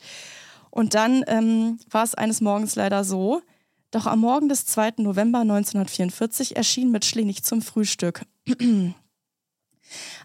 Und 0.71 0.95
dann 0.95 1.25
ähm, 1.26 1.78
war 1.90 2.04
es 2.04 2.14
eines 2.14 2.40
Morgens 2.40 2.76
leider 2.76 3.04
so, 3.04 3.42
doch 3.90 4.07
am 4.07 4.21
Morgen 4.21 4.49
des 4.49 4.66
2. 4.66 4.95
November 4.99 5.40
1944 5.40 6.57
erschien 6.57 6.90
Mitchell 6.90 7.25
nicht 7.25 7.45
zum 7.45 7.61
Frühstück. 7.61 8.23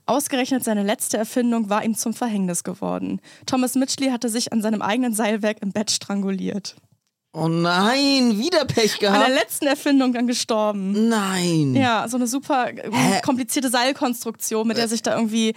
Ausgerechnet 0.06 0.64
seine 0.64 0.84
letzte 0.84 1.18
Erfindung 1.18 1.70
war 1.70 1.84
ihm 1.84 1.96
zum 1.96 2.14
Verhängnis 2.14 2.64
geworden. 2.64 3.22
Thomas 3.46 3.76
Mitchley 3.76 4.10
hatte 4.10 4.30
sich 4.30 4.52
an 4.54 4.62
seinem 4.62 4.82
eigenen 4.82 5.14
Seilwerk 5.14 5.58
im 5.62 5.72
Bett 5.72 5.92
stranguliert. 5.92 6.76
Oh 7.34 7.50
nein, 7.50 8.40
wieder 8.40 8.64
Pech 8.64 8.98
gehabt. 9.00 9.22
An 9.22 9.30
der 9.30 9.38
letzten 9.38 9.68
Erfindung 9.68 10.14
dann 10.14 10.26
gestorben. 10.26 11.10
Nein. 11.10 11.76
Ja, 11.76 12.08
so 12.08 12.16
eine 12.16 12.28
super 12.28 12.68
Hä? 12.68 13.22
komplizierte 13.26 13.70
Seilkonstruktion, 13.70 14.66
mit 14.66 14.78
der 14.78 14.88
sich 14.88 15.02
da 15.02 15.18
irgendwie 15.18 15.54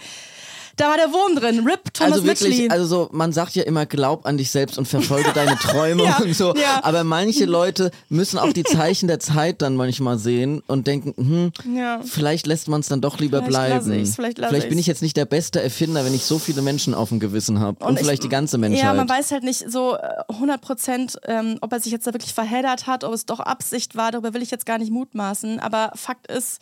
da 0.79 0.89
war 0.89 0.97
der 0.97 1.11
Wurm 1.11 1.35
drin. 1.35 1.67
Rip 1.67 1.93
Thomas 1.93 2.13
Also 2.13 2.25
wirklich, 2.25 2.57
Mitchell. 2.57 2.71
also 2.71 2.85
so, 2.85 3.09
man 3.11 3.33
sagt 3.33 3.55
ja 3.55 3.63
immer, 3.63 3.85
glaub 3.85 4.25
an 4.25 4.37
dich 4.37 4.49
selbst 4.49 4.77
und 4.77 4.87
verfolge 4.87 5.31
deine 5.33 5.55
Träume 5.59 6.05
ja, 6.05 6.17
und 6.19 6.33
so. 6.33 6.55
Ja. 6.55 6.79
Aber 6.83 7.03
manche 7.03 7.45
Leute 7.45 7.91
müssen 8.07 8.39
auch 8.39 8.53
die 8.53 8.63
Zeichen 8.63 9.07
der 9.07 9.19
Zeit 9.19 9.61
dann 9.61 9.75
manchmal 9.75 10.17
sehen 10.17 10.63
und 10.67 10.87
denken, 10.87 11.13
hm, 11.17 11.75
ja. 11.75 11.99
vielleicht 12.03 12.47
lässt 12.47 12.69
man 12.69 12.79
es 12.79 12.87
dann 12.87 13.01
doch 13.01 13.19
lieber 13.19 13.43
vielleicht 13.43 13.83
bleiben. 13.83 14.01
Ich's, 14.01 14.15
vielleicht 14.15 14.37
vielleicht 14.37 14.69
bin 14.69 14.79
ich 14.79 14.87
jetzt 14.87 15.01
nicht 15.01 15.17
der 15.17 15.25
beste 15.25 15.61
Erfinder, 15.61 16.05
wenn 16.05 16.13
ich 16.13 16.23
so 16.23 16.39
viele 16.39 16.61
Menschen 16.61 16.93
auf 16.93 17.09
dem 17.09 17.19
Gewissen 17.19 17.59
habe. 17.59 17.83
Und, 17.83 17.91
und, 17.91 17.99
vielleicht 17.99 18.23
ich, 18.23 18.29
die 18.29 18.29
ganze 18.29 18.57
Menschheit. 18.57 18.83
Ja, 18.83 18.93
man 18.93 19.09
weiß 19.09 19.31
halt 19.31 19.43
nicht 19.43 19.69
so 19.69 19.97
100 20.29 20.55
äh, 20.55 20.59
Prozent, 20.59 21.19
ähm, 21.25 21.57
ob 21.61 21.73
er 21.73 21.81
sich 21.81 21.91
jetzt 21.91 22.07
da 22.07 22.13
wirklich 22.13 22.33
verheddert 22.33 22.87
hat, 22.87 23.03
ob 23.03 23.13
es 23.13 23.25
doch 23.25 23.41
Absicht 23.41 23.95
war. 23.95 24.11
Darüber 24.11 24.33
will 24.33 24.41
ich 24.41 24.51
jetzt 24.51 24.65
gar 24.65 24.77
nicht 24.77 24.91
mutmaßen. 24.91 25.59
Aber 25.59 25.91
Fakt 25.95 26.27
ist, 26.31 26.61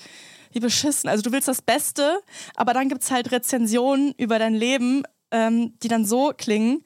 wie 0.57 0.59
beschissen. 0.59 1.09
Also 1.09 1.21
du 1.21 1.31
willst 1.31 1.47
das 1.47 1.61
Beste, 1.61 2.19
aber 2.55 2.73
dann 2.73 2.89
gibt 2.89 3.03
es 3.03 3.11
halt 3.11 3.31
Rezensionen 3.31 4.13
über 4.17 4.39
dein 4.39 4.55
Leben, 4.55 5.03
ähm, 5.31 5.73
die 5.83 5.87
dann 5.87 6.05
so 6.05 6.33
klingen, 6.35 6.83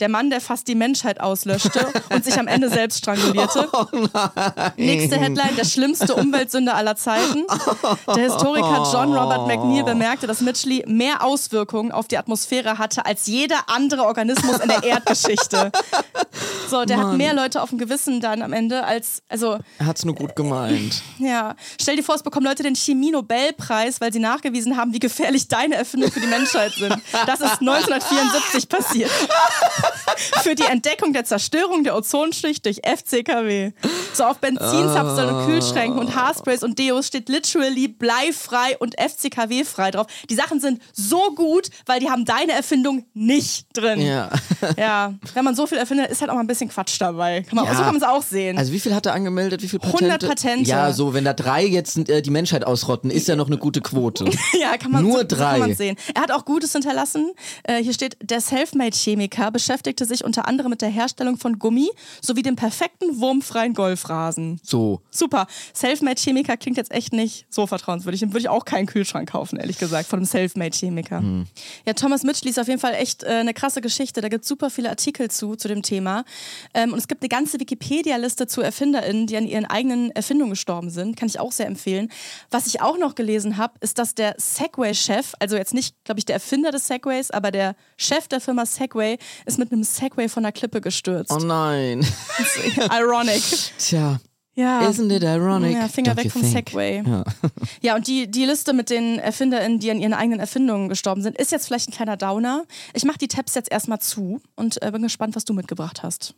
der 0.00 0.08
Mann, 0.08 0.30
der 0.30 0.40
fast 0.40 0.66
die 0.68 0.74
Menschheit 0.74 1.20
auslöschte 1.20 1.86
und 2.10 2.24
sich 2.24 2.38
am 2.38 2.46
Ende 2.46 2.68
selbst 2.70 2.98
strangulierte. 2.98 3.68
Oh 3.80 3.86
Nächste 4.76 5.16
Headline, 5.16 5.56
der 5.56 5.64
schlimmste 5.64 6.14
Umweltsünder 6.14 6.74
aller 6.74 6.96
Zeiten. 6.96 7.44
Der 8.06 8.24
Historiker 8.24 8.88
John 8.92 9.14
Robert 9.14 9.46
McNeil 9.46 9.84
bemerkte, 9.84 10.26
dass 10.26 10.40
Mitchley 10.40 10.84
mehr 10.86 11.24
Auswirkungen 11.24 11.92
auf 11.92 12.08
die 12.08 12.18
Atmosphäre 12.18 12.78
hatte 12.78 13.06
als 13.06 13.26
jeder 13.26 13.56
andere 13.68 14.02
Organismus 14.04 14.58
in 14.58 14.68
der 14.68 14.82
Erdgeschichte. 14.82 15.70
So, 16.68 16.84
der 16.84 16.96
Mann. 16.96 17.06
hat 17.08 17.16
mehr 17.16 17.34
Leute 17.34 17.62
auf 17.62 17.70
dem 17.70 17.78
Gewissen 17.78 18.20
dann 18.20 18.42
am 18.42 18.52
Ende 18.52 18.84
als, 18.84 19.22
also. 19.28 19.58
Er 19.78 19.86
hat 19.86 19.98
es 19.98 20.04
nur 20.04 20.14
gut 20.14 20.36
gemeint. 20.36 21.02
Ja. 21.18 21.54
Stell 21.80 21.96
dir 21.96 22.02
vor, 22.02 22.14
es 22.14 22.22
bekommen 22.22 22.46
Leute 22.46 22.62
den 22.62 22.76
Chemie-Nobelpreis, 22.76 24.00
weil 24.00 24.12
sie 24.12 24.20
nachgewiesen 24.20 24.76
haben, 24.76 24.92
wie 24.92 25.00
gefährlich 25.00 25.48
deine 25.48 25.74
Erfindungen 25.74 26.12
für 26.12 26.20
die 26.20 26.26
Menschheit 26.26 26.72
sind. 26.72 26.96
Das 27.26 27.40
ist 27.40 27.50
1974 27.60 28.68
passiert. 28.68 29.10
für 30.42 30.54
die 30.54 30.64
Entdeckung 30.64 31.12
der 31.12 31.24
Zerstörung 31.24 31.84
der 31.84 31.96
Ozonschicht 31.96 32.64
durch 32.64 32.80
FCKW. 32.84 33.72
So 34.12 34.24
auf 34.24 34.38
Benzinzapfsäulen 34.38 35.34
und 35.34 35.46
Kühlschränken 35.46 35.98
und 35.98 36.14
Haarsprays 36.14 36.62
und 36.62 36.78
Deos 36.78 37.06
steht 37.06 37.28
literally 37.28 37.88
bleifrei 37.88 38.76
und 38.78 38.96
FCKW-frei 38.98 39.92
drauf. 39.92 40.06
Die 40.28 40.34
Sachen 40.34 40.60
sind 40.60 40.82
so 40.92 41.34
gut, 41.34 41.70
weil 41.86 42.00
die 42.00 42.10
haben 42.10 42.24
deine 42.24 42.52
Erfindung 42.52 43.04
nicht 43.14 43.66
drin. 43.72 44.00
Ja. 44.00 44.30
ja. 44.76 45.14
Wenn 45.34 45.44
man 45.44 45.54
so 45.54 45.66
viel 45.66 45.78
erfindet, 45.78 46.10
ist 46.10 46.20
halt 46.20 46.30
auch 46.30 46.34
mal 46.34 46.40
ein 46.40 46.46
bisschen 46.46 46.68
Quatsch 46.68 47.00
dabei. 47.00 47.42
Kann 47.42 47.56
man, 47.56 47.64
ja. 47.66 47.74
So 47.74 47.82
kann 47.82 47.94
man 47.94 48.02
es 48.02 48.08
auch 48.08 48.22
sehen. 48.22 48.58
Also 48.58 48.72
wie 48.72 48.80
viel 48.80 48.94
hat 48.94 49.06
er 49.06 49.14
angemeldet? 49.14 49.62
Wie 49.62 49.68
viel 49.68 49.78
Patente? 49.78 50.04
100 50.04 50.28
Patente. 50.28 50.70
Ja, 50.70 50.92
so 50.92 51.14
wenn 51.14 51.24
da 51.24 51.32
drei 51.32 51.64
jetzt 51.64 52.08
äh, 52.08 52.22
die 52.22 52.30
Menschheit 52.30 52.66
ausrotten, 52.66 53.10
ist 53.10 53.28
ja 53.28 53.36
noch 53.36 53.46
eine 53.46 53.58
gute 53.58 53.80
Quote. 53.80 54.24
ja, 54.60 54.76
kann 54.76 54.92
man 54.92 55.02
Nur 55.04 55.20
so, 55.20 55.24
drei. 55.28 55.56
So 55.56 55.62
kann 55.62 55.74
sehen. 55.74 55.96
Er 56.14 56.22
hat 56.22 56.32
auch 56.32 56.44
Gutes 56.44 56.72
hinterlassen. 56.72 57.32
Äh, 57.62 57.82
hier 57.82 57.92
steht, 57.92 58.16
der 58.22 58.40
Selfmade-Chemiker 58.40 59.50
beschäftigte 59.80 60.04
sich 60.04 60.24
unter 60.24 60.46
anderem 60.46 60.70
mit 60.70 60.82
der 60.82 60.90
Herstellung 60.90 61.38
von 61.38 61.58
Gummi 61.58 61.88
sowie 62.20 62.42
dem 62.42 62.54
perfekten 62.54 63.18
wurmfreien 63.18 63.72
Golfrasen. 63.72 64.60
So. 64.62 65.00
Super. 65.10 65.46
Selfmade-Chemiker 65.72 66.58
klingt 66.58 66.76
jetzt 66.76 66.92
echt 66.92 67.14
nicht 67.14 67.46
so 67.48 67.66
vertrauenswürdig. 67.66 68.20
Dann 68.20 68.30
würde 68.30 68.40
ich 68.40 68.48
auch 68.50 68.66
keinen 68.66 68.86
Kühlschrank 68.86 69.30
kaufen, 69.30 69.58
ehrlich 69.58 69.78
gesagt, 69.78 70.08
von 70.08 70.18
einem 70.18 70.26
Selfmade-Chemiker. 70.26 71.20
Hm. 71.20 71.46
Ja, 71.86 71.94
Thomas 71.94 72.24
Mitchell 72.24 72.50
ist 72.50 72.58
auf 72.58 72.68
jeden 72.68 72.80
Fall 72.80 72.94
echt 72.94 73.22
äh, 73.22 73.28
eine 73.28 73.54
krasse 73.54 73.80
Geschichte. 73.80 74.20
Da 74.20 74.28
gibt 74.28 74.42
es 74.42 74.48
super 74.48 74.68
viele 74.68 74.90
Artikel 74.90 75.30
zu, 75.30 75.56
zu 75.56 75.66
dem 75.66 75.82
Thema. 75.82 76.24
Ähm, 76.74 76.92
und 76.92 76.98
es 76.98 77.08
gibt 77.08 77.22
eine 77.22 77.30
ganze 77.30 77.58
Wikipedia-Liste 77.58 78.46
zu 78.46 78.60
ErfinderInnen, 78.60 79.26
die 79.26 79.36
an 79.38 79.46
ihren 79.46 79.64
eigenen 79.64 80.10
Erfindungen 80.10 80.50
gestorben 80.50 80.90
sind. 80.90 81.16
Kann 81.16 81.28
ich 81.28 81.40
auch 81.40 81.52
sehr 81.52 81.66
empfehlen. 81.66 82.10
Was 82.50 82.66
ich 82.66 82.82
auch 82.82 82.98
noch 82.98 83.14
gelesen 83.14 83.56
habe, 83.56 83.74
ist, 83.80 83.98
dass 83.98 84.14
der 84.14 84.34
Segway-Chef, 84.36 85.32
also 85.38 85.56
jetzt 85.56 85.72
nicht, 85.72 85.96
glaube 86.04 86.18
ich, 86.18 86.26
der 86.26 86.34
Erfinder 86.34 86.70
des 86.70 86.86
Segways, 86.86 87.30
aber 87.30 87.50
der 87.50 87.76
Chef 87.96 88.28
der 88.28 88.40
Firma 88.40 88.66
Segway 88.66 89.16
ist 89.46 89.58
mit 89.70 89.76
einem 89.76 89.84
Segway 89.84 90.28
von 90.28 90.42
der 90.42 90.52
Klippe 90.52 90.80
gestürzt. 90.80 91.30
Oh 91.32 91.38
nein. 91.38 92.04
Ironic. 92.90 93.42
Tja. 93.78 94.20
Ja. 94.54 94.80
Isn't 94.80 95.14
it 95.14 95.22
ironic? 95.22 95.72
Ja, 95.74 95.86
Finger 95.88 96.16
weg 96.16 96.32
vom 96.32 96.42
think? 96.42 96.68
Segway. 96.68 97.02
Ja. 97.06 97.24
ja, 97.80 97.94
und 97.94 98.08
die, 98.08 98.28
die 98.28 98.44
Liste 98.44 98.72
mit 98.72 98.90
den 98.90 99.20
ErfinderInnen, 99.20 99.78
die 99.78 99.90
an 99.90 100.00
ihren 100.00 100.12
eigenen 100.12 100.40
Erfindungen 100.40 100.88
gestorben 100.88 101.22
sind, 101.22 101.38
ist 101.38 101.52
jetzt 101.52 101.66
vielleicht 101.66 101.88
ein 101.88 101.92
kleiner 101.92 102.16
Downer. 102.16 102.64
Ich 102.92 103.04
mache 103.04 103.18
die 103.18 103.28
Tabs 103.28 103.54
jetzt 103.54 103.70
erstmal 103.70 104.00
zu 104.00 104.40
und 104.56 104.82
äh, 104.82 104.90
bin 104.90 105.02
gespannt, 105.02 105.36
was 105.36 105.44
du 105.44 105.54
mitgebracht 105.54 106.02
hast. 106.02 106.34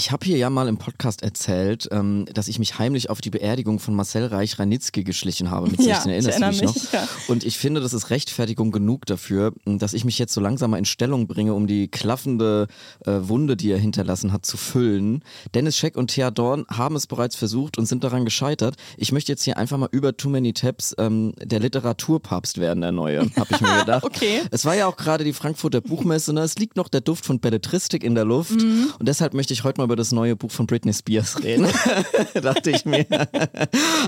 Ich 0.00 0.12
habe 0.12 0.24
hier 0.24 0.38
ja 0.38 0.48
mal 0.48 0.66
im 0.66 0.78
Podcast 0.78 1.22
erzählt, 1.22 1.86
ähm, 1.92 2.24
dass 2.32 2.48
ich 2.48 2.58
mich 2.58 2.78
heimlich 2.78 3.10
auf 3.10 3.20
die 3.20 3.28
Beerdigung 3.28 3.78
von 3.78 3.94
Marcel 3.94 4.24
Reich-Ranitzky 4.24 5.04
geschlichen 5.04 5.50
habe 5.50 5.70
mit 5.70 5.82
16, 5.82 5.88
ja, 6.10 6.16
erinnerst 6.16 6.40
du 6.40 6.50
dich 6.50 6.62
noch? 6.62 6.92
Ja. 6.94 7.06
Und 7.28 7.44
ich 7.44 7.58
finde, 7.58 7.82
das 7.82 7.92
ist 7.92 8.08
Rechtfertigung 8.08 8.72
genug 8.72 9.04
dafür, 9.04 9.52
dass 9.66 9.92
ich 9.92 10.06
mich 10.06 10.18
jetzt 10.18 10.32
so 10.32 10.40
langsam 10.40 10.70
mal 10.70 10.78
in 10.78 10.86
Stellung 10.86 11.26
bringe, 11.26 11.52
um 11.52 11.66
die 11.66 11.88
klaffende 11.88 12.68
äh, 13.04 13.10
Wunde, 13.20 13.58
die 13.58 13.70
er 13.70 13.76
hinterlassen 13.76 14.32
hat, 14.32 14.46
zu 14.46 14.56
füllen. 14.56 15.22
Dennis 15.52 15.76
Scheck 15.76 15.98
und 15.98 16.06
Thea 16.06 16.30
Dorn 16.30 16.64
haben 16.70 16.96
es 16.96 17.06
bereits 17.06 17.36
versucht 17.36 17.76
und 17.76 17.84
sind 17.84 18.02
daran 18.02 18.24
gescheitert. 18.24 18.76
Ich 18.96 19.12
möchte 19.12 19.30
jetzt 19.30 19.42
hier 19.42 19.58
einfach 19.58 19.76
mal 19.76 19.90
über 19.92 20.16
Too 20.16 20.30
Many 20.30 20.54
Tabs 20.54 20.94
ähm, 20.96 21.34
der 21.36 21.60
Literaturpapst 21.60 22.56
werden, 22.56 22.80
der 22.80 22.92
Neue, 22.92 23.30
habe 23.36 23.48
ich 23.50 23.60
mir 23.60 23.78
gedacht. 23.80 24.04
okay. 24.04 24.40
Es 24.50 24.64
war 24.64 24.74
ja 24.74 24.86
auch 24.86 24.96
gerade 24.96 25.24
die 25.24 25.34
Frankfurter 25.34 25.82
Buchmesse, 25.82 26.32
ne? 26.32 26.40
es 26.40 26.56
liegt 26.56 26.78
noch 26.78 26.88
der 26.88 27.02
Duft 27.02 27.26
von 27.26 27.38
Belletristik 27.38 28.02
in 28.02 28.14
der 28.14 28.24
Luft 28.24 28.62
mhm. 28.62 28.94
und 28.98 29.06
deshalb 29.06 29.34
möchte 29.34 29.52
ich 29.52 29.62
heute 29.62 29.78
mal 29.78 29.89
über 29.90 29.96
das 29.96 30.12
neue 30.12 30.36
Buch 30.36 30.52
von 30.52 30.68
Britney 30.68 30.94
Spears 30.94 31.42
reden, 31.42 31.66
dachte 32.42 32.70
ich 32.70 32.84
mir. 32.84 33.04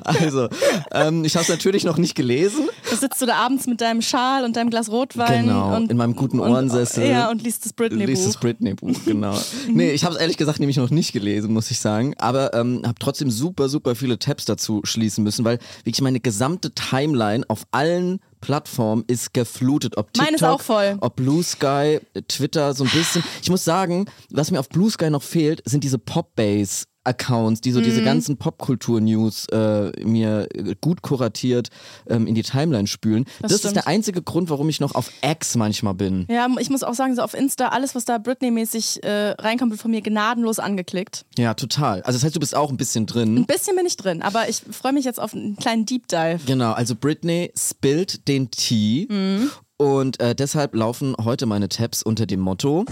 also, 0.05 0.49
ähm, 0.93 1.25
ich 1.25 1.35
habe 1.35 1.43
es 1.43 1.49
natürlich 1.49 1.83
noch 1.83 1.99
nicht 1.99 2.15
gelesen. 2.15 2.69
Da 2.89 2.95
sitzt 2.95 3.21
du 3.21 3.27
da 3.27 3.35
abends 3.35 3.67
mit 3.67 3.81
deinem 3.81 4.01
Schal 4.01 4.45
und 4.45 4.55
deinem 4.55 4.71
Glas 4.71 4.93
Rotwein. 4.93 5.47
Genau, 5.47 5.75
und, 5.75 5.91
in 5.91 5.97
meinem 5.97 6.15
guten 6.15 6.39
Ohrensessel. 6.39 7.09
ja, 7.09 7.31
und 7.31 7.43
liest 7.43 7.65
das 7.65 7.73
Britney-Buch. 7.73 8.07
Liest 8.07 8.29
das 8.29 8.37
Britney-Buch, 8.37 8.97
genau. 9.05 9.37
nee, 9.69 9.91
ich 9.91 10.05
habe 10.05 10.15
es 10.15 10.21
ehrlich 10.21 10.37
gesagt 10.37 10.61
nämlich 10.61 10.77
noch 10.77 10.91
nicht 10.91 11.13
gelesen, 11.13 11.53
muss 11.53 11.69
ich 11.73 11.81
sagen. 11.81 12.15
Aber 12.19 12.55
ähm, 12.55 12.83
habe 12.85 12.99
trotzdem 13.01 13.33
super, 13.33 13.69
super 13.69 13.97
viele 13.97 14.21
Tabs 14.21 14.45
dazu 14.45 14.83
schließen 14.85 15.25
müssen, 15.25 15.45
weil 15.45 15.59
wirklich 15.83 16.03
meine 16.03 16.21
gesamte 16.21 16.73
Timeline 16.73 17.45
auf 17.49 17.65
allen 17.73 18.21
Plattform 18.43 19.05
ist 19.07 19.33
geflutet. 19.33 19.97
Ob 19.97 20.13
TikTok, 20.13 20.25
Meine 20.27 20.37
ist 20.37 20.43
auch 20.45 20.61
voll. 20.61 20.99
ob 21.01 21.17
Blue 21.17 21.43
Sky, 21.43 22.01
Twitter, 22.29 22.75
so 22.75 22.85
ein 22.85 22.91
bisschen. 22.91 23.25
Ich 23.41 23.49
muss 23.49 23.65
sagen, 23.65 24.05
was 24.31 24.51
mir 24.51 24.61
auf 24.61 24.69
Blue 24.69 24.91
Sky 24.91 25.09
noch 25.09 25.23
fehlt, 25.23 25.63
sind 25.65 25.83
diese 25.85 25.99
Pop-Base. 25.99 26.85
Accounts, 27.05 27.61
die 27.61 27.73
so 27.73 27.81
mhm. 27.81 27.85
diese 27.85 28.03
ganzen 28.03 28.37
Popkultur-News 28.37 29.47
äh, 29.53 29.91
mir 30.05 30.49
gut 30.81 31.03
kuratiert 31.03 31.69
ähm, 32.09 32.27
in 32.27 32.35
die 32.35 32.43
Timeline 32.43 32.87
spülen. 32.87 33.25
Das, 33.41 33.53
das 33.53 33.65
ist 33.65 33.77
der 33.77 33.87
einzige 33.87 34.23
Grund, 34.23 34.51
warum 34.51 34.69
ich 34.69 34.81
noch 34.81 34.95
auf 34.95 35.11
X 35.23 35.57
manchmal 35.57 35.95
bin. 35.95 36.27
Ja, 36.29 36.49
ich 36.59 36.71
muss 36.71 36.83
auch 36.83 36.95
sagen, 36.95 37.15
so 37.15 37.23
auf 37.23 37.35
Insta, 37.35 37.69
alles, 37.69 37.95
was 37.95 38.05
da 38.05 38.19
Britney-mäßig 38.19 39.03
äh, 39.03 39.31
reinkommt, 39.31 39.73
wird 39.73 39.81
von 39.81 39.91
mir 39.91 40.03
gnadenlos 40.03 40.59
angeklickt. 40.59 41.25
Ja, 41.39 41.55
total. 41.55 42.03
Also 42.03 42.19
das 42.19 42.25
heißt, 42.25 42.37
du 42.37 42.41
bist 42.41 42.55
auch 42.55 42.71
ein 42.71 42.77
bisschen 42.77 43.07
drin. 43.07 43.37
Ein 43.37 43.47
bisschen 43.47 43.77
bin 43.77 43.87
ich 43.87 43.97
drin, 43.97 44.23
aber 44.23 44.49
ich 44.49 44.63
freue 44.71 44.93
mich 44.93 45.05
jetzt 45.05 45.21
auf 45.21 45.35
einen 45.35 45.57
kleinen 45.57 45.87
Deep 45.87 46.09
Dive. 46.09 46.41
Genau, 46.47 46.73
also 46.73 46.95
Britney 46.95 47.53
spillt 47.57 48.29
den 48.29 48.51
Tee 48.51 49.07
mhm. 49.11 49.51
und 49.77 50.21
äh, 50.21 50.35
deshalb 50.35 50.75
laufen 50.75 51.15
heute 51.23 51.47
meine 51.47 51.69
Tabs 51.69 52.03
unter 52.03 52.27
dem 52.27 52.41
Motto 52.41 52.85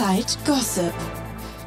Zeit 0.00 0.38
Gossip. 0.46 0.92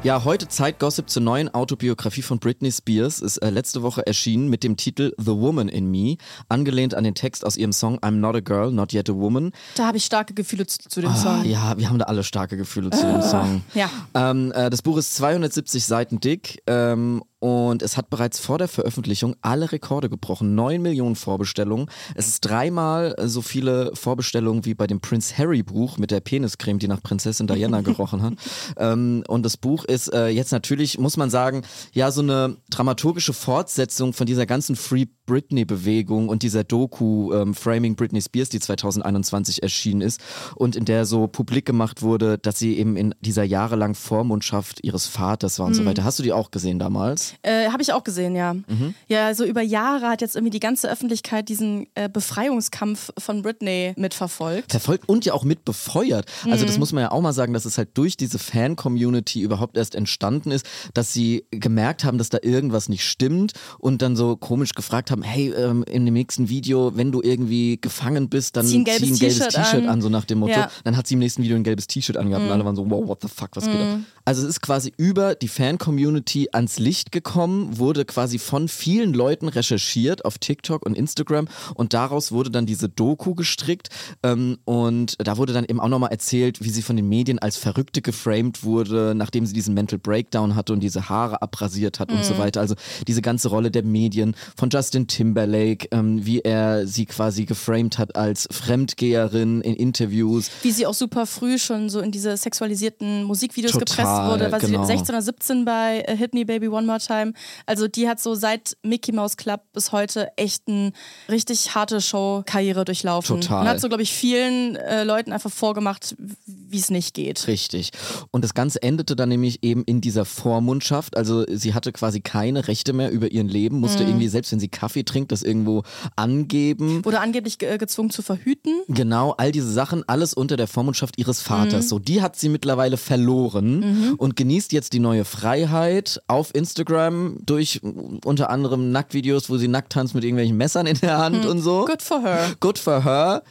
Ja, 0.04 0.22
heute 0.22 0.46
Zeitgossip 0.48 1.08
zur 1.08 1.22
neuen 1.22 1.48
Autobiografie 1.54 2.20
von 2.20 2.38
Britney 2.38 2.70
Spears 2.70 3.20
ist 3.20 3.38
äh, 3.38 3.48
letzte 3.48 3.82
Woche 3.82 4.06
erschienen 4.06 4.50
mit 4.50 4.62
dem 4.62 4.76
Titel 4.76 5.14
The 5.16 5.30
Woman 5.30 5.70
in 5.70 5.90
Me, 5.90 6.18
angelehnt 6.50 6.94
an 6.94 7.04
den 7.04 7.14
Text 7.14 7.42
aus 7.42 7.56
ihrem 7.56 7.72
Song 7.72 7.98
I'm 8.00 8.16
Not 8.16 8.36
a 8.36 8.40
Girl, 8.40 8.70
Not 8.70 8.92
Yet 8.92 9.08
a 9.08 9.14
Woman. 9.14 9.52
Da 9.76 9.86
habe 9.86 9.96
ich 9.96 10.04
starke 10.04 10.34
Gefühle 10.34 10.66
zu, 10.66 10.78
zu 10.90 11.00
dem 11.00 11.08
ah, 11.08 11.16
Song. 11.16 11.44
Ja, 11.46 11.78
wir 11.78 11.88
haben 11.88 11.98
da 11.98 12.04
alle 12.04 12.22
starke 12.22 12.58
Gefühle 12.58 12.90
zu 12.90 13.00
dem 13.00 13.22
Song. 13.22 13.62
Ja. 13.72 13.88
Ähm, 14.12 14.52
äh, 14.52 14.68
das 14.68 14.82
Buch 14.82 14.98
ist 14.98 15.16
270 15.16 15.82
Seiten 15.82 16.20
dick 16.20 16.62
ähm, 16.66 17.24
und 17.44 17.82
es 17.82 17.98
hat 17.98 18.08
bereits 18.08 18.38
vor 18.38 18.56
der 18.56 18.68
Veröffentlichung 18.68 19.36
alle 19.42 19.70
Rekorde 19.70 20.08
gebrochen. 20.08 20.54
Neun 20.54 20.80
Millionen 20.80 21.14
Vorbestellungen. 21.14 21.90
Es 22.14 22.26
ist 22.26 22.40
dreimal 22.40 23.14
so 23.22 23.42
viele 23.42 23.94
Vorbestellungen 23.94 24.64
wie 24.64 24.72
bei 24.72 24.86
dem 24.86 25.02
Prince 25.02 25.36
Harry 25.36 25.62
Buch 25.62 25.98
mit 25.98 26.10
der 26.10 26.20
Peniscreme, 26.20 26.78
die 26.78 26.88
nach 26.88 27.02
Prinzessin 27.02 27.46
Diana 27.46 27.80
gerochen 27.82 28.22
hat. 28.22 28.32
Ähm, 28.78 29.24
und 29.28 29.42
das 29.42 29.58
Buch 29.58 29.84
ist 29.84 30.10
äh, 30.14 30.28
jetzt 30.28 30.52
natürlich, 30.52 30.98
muss 30.98 31.18
man 31.18 31.28
sagen, 31.28 31.60
ja, 31.92 32.10
so 32.10 32.22
eine 32.22 32.56
dramaturgische 32.70 33.34
Fortsetzung 33.34 34.14
von 34.14 34.24
dieser 34.24 34.46
ganzen 34.46 34.74
Free 34.74 35.04
Britney-Bewegung 35.26 36.28
und 36.28 36.42
dieser 36.42 36.64
Doku 36.64 37.32
ähm, 37.32 37.54
Framing 37.54 37.96
Britney 37.96 38.20
Spears, 38.20 38.48
die 38.48 38.60
2021 38.60 39.62
erschienen 39.62 40.00
ist 40.00 40.20
und 40.54 40.76
in 40.76 40.84
der 40.84 41.06
so 41.06 41.26
publik 41.26 41.66
gemacht 41.66 42.02
wurde, 42.02 42.38
dass 42.38 42.58
sie 42.58 42.78
eben 42.78 42.96
in 42.96 43.14
dieser 43.20 43.44
jahrelangen 43.44 43.94
Vormundschaft 43.94 44.84
ihres 44.84 45.06
Vaters 45.06 45.58
war 45.58 45.66
und 45.66 45.72
mhm. 45.72 45.76
so 45.76 45.84
weiter. 45.84 46.04
Hast 46.04 46.18
du 46.18 46.22
die 46.22 46.32
auch 46.32 46.50
gesehen 46.50 46.78
damals? 46.78 47.34
Äh, 47.42 47.68
Habe 47.68 47.82
ich 47.82 47.92
auch 47.92 48.04
gesehen, 48.04 48.36
ja. 48.36 48.54
Mhm. 48.54 48.94
Ja, 49.08 49.34
so 49.34 49.44
über 49.44 49.62
Jahre 49.62 50.08
hat 50.08 50.20
jetzt 50.20 50.36
irgendwie 50.36 50.50
die 50.50 50.60
ganze 50.60 50.90
Öffentlichkeit 50.90 51.48
diesen 51.48 51.86
äh, 51.94 52.08
Befreiungskampf 52.08 53.10
von 53.18 53.42
Britney 53.42 53.94
mitverfolgt. 53.96 54.70
Verfolgt 54.70 55.08
und 55.08 55.24
ja 55.24 55.32
auch 55.32 55.44
mit 55.44 55.64
befeuert. 55.64 56.26
Also 56.44 56.64
mhm. 56.64 56.68
das 56.68 56.78
muss 56.78 56.92
man 56.92 57.02
ja 57.02 57.10
auch 57.10 57.20
mal 57.20 57.32
sagen, 57.32 57.52
dass 57.52 57.64
es 57.64 57.78
halt 57.78 57.90
durch 57.94 58.16
diese 58.16 58.38
Fan-Community 58.38 59.40
überhaupt 59.40 59.76
erst 59.76 59.94
entstanden 59.94 60.50
ist, 60.50 60.66
dass 60.92 61.12
sie 61.12 61.46
gemerkt 61.50 62.04
haben, 62.04 62.18
dass 62.18 62.28
da 62.28 62.38
irgendwas 62.42 62.88
nicht 62.88 63.04
stimmt 63.04 63.52
und 63.78 64.02
dann 64.02 64.16
so 64.16 64.36
komisch 64.36 64.74
gefragt 64.74 65.10
haben, 65.10 65.13
haben, 65.14 65.22
hey, 65.22 65.52
ähm, 65.52 65.84
in 65.84 66.04
dem 66.04 66.14
nächsten 66.14 66.48
Video, 66.48 66.96
wenn 66.96 67.12
du 67.12 67.22
irgendwie 67.22 67.78
gefangen 67.80 68.28
bist, 68.28 68.56
dann 68.56 68.66
zieh 68.66 68.78
ein 68.78 68.84
gelbes 68.84 69.18
T-Shirt 69.18 69.56
an. 69.56 69.88
an. 69.88 70.02
so 70.02 70.08
nach 70.08 70.24
dem 70.24 70.40
Motto. 70.40 70.52
Ja. 70.52 70.70
Dann 70.82 70.96
hat 70.96 71.06
sie 71.06 71.14
im 71.14 71.20
nächsten 71.20 71.42
Video 71.42 71.56
ein 71.56 71.64
gelbes 71.64 71.86
T-Shirt 71.86 72.16
angehabt 72.16 72.44
mhm. 72.44 72.50
und 72.50 72.54
alle 72.54 72.64
waren 72.64 72.76
so, 72.76 72.88
wow, 72.90 73.06
what 73.06 73.22
the 73.22 73.28
fuck, 73.28 73.50
was 73.54 73.66
mhm. 73.66 73.70
geht 73.70 73.80
ab? 73.80 73.98
Also 74.26 74.42
es 74.42 74.48
ist 74.48 74.60
quasi 74.62 74.92
über 74.96 75.34
die 75.34 75.48
Fan-Community 75.48 76.48
ans 76.52 76.78
Licht 76.78 77.12
gekommen, 77.12 77.78
wurde 77.78 78.06
quasi 78.06 78.38
von 78.38 78.68
vielen 78.68 79.12
Leuten 79.12 79.48
recherchiert 79.48 80.24
auf 80.24 80.38
TikTok 80.38 80.86
und 80.86 80.96
Instagram 80.96 81.46
und 81.74 81.92
daraus 81.92 82.32
wurde 82.32 82.50
dann 82.50 82.64
diese 82.64 82.88
Doku 82.88 83.34
gestrickt 83.34 83.90
ähm, 84.22 84.56
und 84.64 85.16
da 85.18 85.36
wurde 85.36 85.52
dann 85.52 85.64
eben 85.64 85.78
auch 85.78 85.88
nochmal 85.88 86.10
erzählt, 86.10 86.64
wie 86.64 86.70
sie 86.70 86.80
von 86.80 86.96
den 86.96 87.08
Medien 87.08 87.38
als 87.38 87.58
Verrückte 87.58 88.00
geframed 88.00 88.64
wurde, 88.64 89.14
nachdem 89.14 89.44
sie 89.44 89.52
diesen 89.52 89.74
Mental 89.74 89.98
Breakdown 89.98 90.56
hatte 90.56 90.72
und 90.72 90.80
diese 90.80 91.10
Haare 91.10 91.42
abrasiert 91.42 92.00
hat 92.00 92.10
mhm. 92.10 92.16
und 92.16 92.24
so 92.24 92.34
mhm. 92.34 92.38
weiter. 92.38 92.60
Also 92.60 92.76
diese 93.06 93.20
ganze 93.20 93.48
Rolle 93.48 93.70
der 93.70 93.84
Medien 93.84 94.34
von 94.56 94.70
Justin 94.70 95.03
Timberlake, 95.06 95.88
ähm, 95.90 96.24
wie 96.24 96.40
er 96.40 96.86
sie 96.86 97.06
quasi 97.06 97.44
geframed 97.44 97.98
hat 97.98 98.16
als 98.16 98.48
Fremdgeherin 98.50 99.60
in 99.60 99.74
Interviews. 99.74 100.50
Wie 100.62 100.70
sie 100.70 100.86
auch 100.86 100.94
super 100.94 101.26
früh 101.26 101.58
schon 101.58 101.88
so 101.88 102.00
in 102.00 102.10
diese 102.10 102.36
sexualisierten 102.36 103.24
Musikvideos 103.24 103.72
Total, 103.72 103.84
gepresst 103.84 104.30
wurde, 104.30 104.52
weil 104.52 104.60
genau. 104.60 104.84
sie 104.84 104.92
16 104.92 105.14
oder 105.14 105.22
17 105.22 105.64
bei 105.64 106.04
uh, 106.08 106.16
Hit 106.16 106.34
Me 106.34 106.44
Baby 106.44 106.68
One 106.68 106.86
More 106.86 106.98
Time. 106.98 107.32
Also 107.66 107.88
die 107.88 108.08
hat 108.08 108.20
so 108.20 108.34
seit 108.34 108.76
Mickey 108.82 109.12
Mouse 109.12 109.36
Club 109.36 109.62
bis 109.72 109.92
heute 109.92 110.28
echt 110.36 110.68
eine 110.68 110.92
richtig 111.28 111.74
harte 111.74 112.00
Show-Karriere 112.00 112.84
durchlaufen. 112.84 113.40
Total. 113.40 113.62
Und 113.62 113.68
hat 113.68 113.80
so, 113.80 113.88
glaube 113.88 114.02
ich, 114.02 114.12
vielen 114.12 114.76
äh, 114.76 115.04
Leuten 115.04 115.32
einfach 115.32 115.50
vorgemacht, 115.50 116.16
wie 116.46 116.78
es 116.78 116.90
nicht 116.90 117.14
geht. 117.14 117.46
Richtig. 117.46 117.90
Und 118.30 118.42
das 118.42 118.54
Ganze 118.54 118.82
endete 118.82 119.16
dann 119.16 119.28
nämlich 119.28 119.62
eben 119.62 119.84
in 119.84 120.00
dieser 120.00 120.24
Vormundschaft. 120.24 121.16
Also 121.16 121.44
sie 121.48 121.74
hatte 121.74 121.92
quasi 121.92 122.20
keine 122.20 122.68
Rechte 122.68 122.92
mehr 122.92 123.10
über 123.10 123.30
ihren 123.30 123.48
Leben, 123.48 123.80
musste 123.80 124.02
mhm. 124.02 124.10
irgendwie, 124.10 124.28
selbst 124.28 124.52
wenn 124.52 124.60
sie 124.60 124.68
Kaffee 124.68 124.93
trinkt, 125.02 125.32
das 125.32 125.42
irgendwo 125.42 125.82
angeben. 126.14 127.04
Wurde 127.04 127.20
angeblich 127.20 127.58
ge 127.58 127.76
gezwungen 127.78 128.10
zu 128.10 128.22
verhüten. 128.22 128.82
Genau, 128.88 129.32
all 129.32 129.50
diese 129.50 129.72
Sachen, 129.72 130.06
alles 130.06 130.34
unter 130.34 130.56
der 130.56 130.68
Vormundschaft 130.68 131.18
ihres 131.18 131.40
Vaters. 131.40 131.86
Mhm. 131.86 131.88
So, 131.88 131.98
die 131.98 132.22
hat 132.22 132.36
sie 132.36 132.48
mittlerweile 132.48 132.96
verloren 132.96 133.80
mhm. 133.80 134.14
und 134.14 134.36
genießt 134.36 134.72
jetzt 134.72 134.92
die 134.92 135.00
neue 135.00 135.24
Freiheit 135.24 136.20
auf 136.28 136.54
Instagram 136.54 137.38
durch 137.44 137.80
unter 138.24 138.50
anderem 138.50 138.92
Nacktvideos, 138.92 139.50
wo 139.50 139.56
sie 139.56 139.68
nackt 139.68 139.92
tanzt 139.92 140.14
mit 140.14 140.22
irgendwelchen 140.22 140.56
Messern 140.56 140.86
in 140.86 140.98
der 140.98 141.18
Hand 141.18 141.44
mhm. 141.44 141.50
und 141.50 141.60
so. 141.60 141.86
Good 141.86 142.02
for 142.02 142.22
her. 142.22 142.54
Good 142.60 142.78
for 142.78 143.04
her 143.04 143.42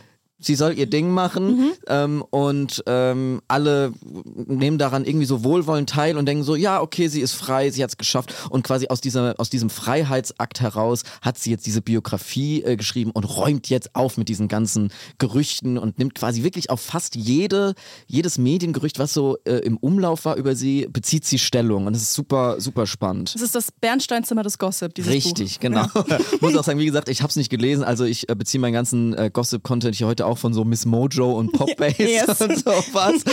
sie 0.46 0.56
soll 0.56 0.78
ihr 0.78 0.86
Ding 0.86 1.10
machen 1.10 1.58
mhm. 1.58 1.72
ähm, 1.88 2.24
und 2.30 2.84
ähm, 2.88 3.42
alle 3.48 3.94
nehmen 4.36 4.78
daran 4.78 5.06
irgendwie 5.06 5.26
so 5.26 5.44
wohlwollend 5.44 5.90
teil 5.90 6.18
und 6.18 6.26
denken 6.26 6.44
so, 6.44 6.56
ja, 6.56 6.82
okay, 6.82 7.08
sie 7.08 7.22
ist 7.22 7.34
frei, 7.34 7.70
sie 7.70 7.84
hat 7.84 7.92
es 7.92 7.98
geschafft 7.98 8.34
und 8.50 8.64
quasi 8.64 8.88
aus, 8.88 9.02
dieser, 9.02 9.36
aus 9.38 9.50
diesem 9.50 9.70
Freiheitsakt 9.70 10.62
heraus 10.62 11.04
hat 11.22 11.38
sie 11.38 11.52
jetzt 11.52 11.66
diese 11.66 11.82
Biografie 11.82 12.64
äh, 12.64 12.76
geschrieben 12.76 13.12
und 13.12 13.24
räumt 13.24 13.70
jetzt 13.70 13.96
auf 13.96 14.18
mit 14.18 14.30
diesen 14.30 14.48
ganzen 14.48 14.92
Gerüchten 15.18 15.78
und 15.78 16.00
nimmt 16.00 16.16
quasi 16.16 16.44
wirklich 16.44 16.70
auf 16.70 16.82
fast 16.82 17.16
jede, 17.16 17.74
jedes 18.08 18.38
Mediengerücht, 18.38 19.00
was 19.00 19.14
so 19.14 19.38
äh, 19.46 19.58
im 19.58 19.78
Umlauf 19.78 20.26
war 20.26 20.36
über 20.36 20.56
sie, 20.56 20.88
bezieht 20.92 21.26
sie 21.26 21.40
Stellung 21.40 21.88
und 21.88 21.94
das 21.94 22.02
ist 22.02 22.14
super, 22.14 22.60
super 22.60 22.88
spannend. 22.88 23.34
Das 23.36 23.42
ist 23.42 23.56
das 23.56 23.72
Bernsteinzimmer 23.72 24.44
des 24.44 24.58
Gossip, 24.58 24.94
dieses 24.96 25.12
Richtig, 25.12 25.56
Buch. 25.56 25.60
genau. 25.62 25.86
Ja. 26.08 26.20
Muss 26.42 26.56
auch 26.56 26.64
sagen, 26.64 26.80
wie 26.80 26.86
gesagt, 26.86 27.10
ich 27.10 27.22
habe 27.22 27.30
es 27.30 27.36
nicht 27.36 27.50
gelesen, 27.50 27.84
also 27.84 28.06
ich 28.06 28.30
äh, 28.30 28.36
beziehe 28.36 28.62
meinen 28.62 28.74
ganzen 28.74 29.14
äh, 29.14 29.30
Gossip-Content 29.32 29.96
hier 29.96 30.08
heute 30.08 30.26
auch 30.26 30.33
von 30.38 30.54
so 30.54 30.64
Miss 30.64 30.86
Mojo 30.86 31.34
und 31.34 31.52
Popbase 31.54 32.04
yes. 32.04 32.42
und 32.42 32.58
sowas. 32.58 33.24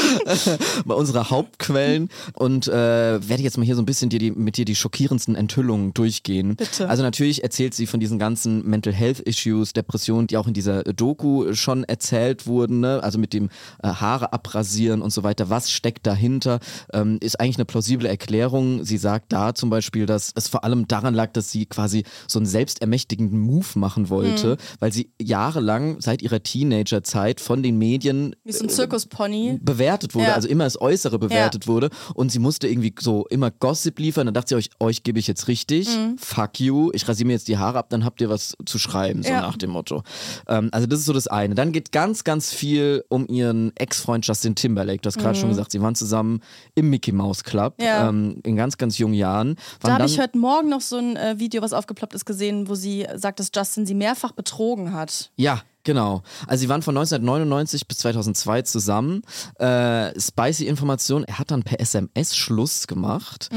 Bei 0.84 0.94
unserer 0.94 1.30
Hauptquellen. 1.30 2.08
Und 2.34 2.68
äh, 2.68 2.72
werde 2.72 3.42
jetzt 3.42 3.56
mal 3.56 3.64
hier 3.64 3.76
so 3.76 3.82
ein 3.82 3.86
bisschen 3.86 4.10
dir 4.10 4.18
die, 4.18 4.30
mit 4.30 4.56
dir 4.56 4.64
die 4.64 4.74
schockierendsten 4.74 5.34
Enthüllungen 5.34 5.94
durchgehen. 5.94 6.56
Bitte. 6.56 6.88
Also 6.88 7.02
natürlich 7.02 7.42
erzählt 7.42 7.74
sie 7.74 7.86
von 7.86 8.00
diesen 8.00 8.18
ganzen 8.18 8.66
Mental 8.68 8.92
Health 8.92 9.20
Issues, 9.20 9.72
Depressionen, 9.72 10.26
die 10.26 10.36
auch 10.36 10.46
in 10.46 10.54
dieser 10.54 10.82
Doku 10.84 11.54
schon 11.54 11.84
erzählt 11.84 12.46
wurden. 12.46 12.80
Ne? 12.80 13.02
Also 13.02 13.18
mit 13.18 13.32
dem 13.32 13.48
äh, 13.82 13.88
Haare 13.88 14.32
abrasieren 14.32 15.02
und 15.02 15.10
so 15.10 15.22
weiter. 15.22 15.50
Was 15.50 15.70
steckt 15.70 16.06
dahinter? 16.06 16.60
Ähm, 16.92 17.18
ist 17.20 17.40
eigentlich 17.40 17.56
eine 17.56 17.64
plausible 17.64 18.08
Erklärung. 18.08 18.84
Sie 18.84 18.98
sagt 18.98 19.32
da 19.32 19.54
zum 19.54 19.70
Beispiel, 19.70 20.06
dass 20.06 20.32
es 20.34 20.48
vor 20.48 20.64
allem 20.64 20.88
daran 20.88 21.14
lag, 21.14 21.32
dass 21.32 21.50
sie 21.50 21.66
quasi 21.66 22.04
so 22.26 22.38
einen 22.38 22.46
selbstermächtigenden 22.46 23.38
Move 23.38 23.66
machen 23.78 24.08
wollte, 24.08 24.52
mhm. 24.52 24.56
weil 24.80 24.92
sie 24.92 25.10
jahrelang 25.20 26.00
seit 26.00 26.22
ihrer 26.22 26.42
Teenage 26.42 26.89
Teenagerzeit 27.00 27.40
von 27.40 27.62
den 27.62 27.78
Medien 27.78 28.34
Wie 28.44 28.52
so 28.52 28.64
ein 28.64 28.68
Zirkuspony. 28.68 29.58
bewertet 29.62 30.14
wurde, 30.14 30.26
Ja. 30.26 30.34
also 30.34 30.48
immer 30.48 30.64
das 30.64 30.80
Äußere 30.80 31.18
bewertet 31.18 31.66
wurde 31.66 31.90
und 32.14 32.30
sie 32.32 32.38
musste 32.38 32.68
irgendwie 32.68 32.94
so 32.98 33.26
immer 33.30 33.50
Gossip 33.50 33.98
liefern, 33.98 34.26
dann 34.26 34.34
dachte 34.34 34.48
sie 34.50 34.54
euch, 34.56 34.70
euch 34.80 35.02
gebe 35.02 35.18
ich 35.18 35.26
jetzt 35.26 35.48
richtig, 35.48 35.88
Mhm. 35.88 36.18
fuck 36.18 36.58
you, 36.60 36.90
ich 36.92 37.06
rasiere 37.08 37.26
mir 37.26 37.34
jetzt 37.34 37.48
die 37.48 37.58
Haare 37.58 37.78
ab, 37.78 37.90
dann 37.90 38.04
habt 38.04 38.20
ihr 38.20 38.28
was 38.28 38.56
zu 38.66 38.78
schreiben, 38.78 39.22
so 39.22 39.30
Ja. 39.30 39.40
nach 39.42 39.56
dem 39.56 39.70
Motto. 39.70 40.02
Ähm, 40.48 40.68
also 40.72 40.86
das 40.86 41.00
ist 41.00 41.06
so 41.06 41.12
das 41.12 41.26
eine. 41.28 41.54
Dann 41.54 41.72
geht 41.72 41.92
ganz, 41.92 42.24
ganz 42.24 42.52
viel 42.52 43.04
um 43.08 43.26
ihren 43.28 43.72
Ex-Freund 43.76 44.26
Justin 44.26 44.54
Timberlake, 44.54 45.00
du 45.02 45.06
hast 45.06 45.18
gerade 45.18 45.38
schon 45.38 45.48
gesagt, 45.48 45.72
sie 45.72 45.80
waren 45.80 45.94
zusammen 45.94 46.40
im 46.74 46.90
Mickey 46.90 47.12
Mouse 47.12 47.44
Club 47.44 47.74
Mhm. 47.78 47.84
Ja. 47.84 48.08
ähm, 48.08 48.40
in 48.44 48.56
ganz, 48.56 48.76
ganz 48.78 48.98
jungen 48.98 49.14
Jahren. 49.14 49.56
Da 49.80 49.92
habe 49.94 50.06
ich 50.06 50.18
heute 50.20 50.38
Morgen 50.38 50.68
noch 50.68 50.80
so 50.80 50.96
ein 50.96 51.16
äh, 51.16 51.38
Video, 51.38 51.62
was 51.62 51.72
aufgeploppt 51.72 52.14
ist, 52.14 52.24
gesehen, 52.24 52.68
wo 52.68 52.74
sie 52.74 53.06
sagt, 53.16 53.38
dass 53.40 53.50
Justin 53.54 53.86
sie 53.86 53.94
mehrfach 53.94 54.32
betrogen 54.32 54.92
hat. 54.92 55.30
Ja, 55.36 55.62
genau. 55.84 56.22
Also 56.46 56.62
sie 56.62 56.68
waren 56.68 56.82
von 56.82 56.96
1999 56.96 57.86
bis 57.86 57.98
2002 57.98 58.62
zusammen. 58.62 59.22
Äh, 59.58 60.18
spicy 60.20 60.66
Information, 60.66 61.24
er 61.24 61.38
hat 61.38 61.50
dann 61.50 61.62
per 61.62 61.80
SMS 61.80 62.36
Schluss 62.36 62.86
gemacht. 62.86 63.48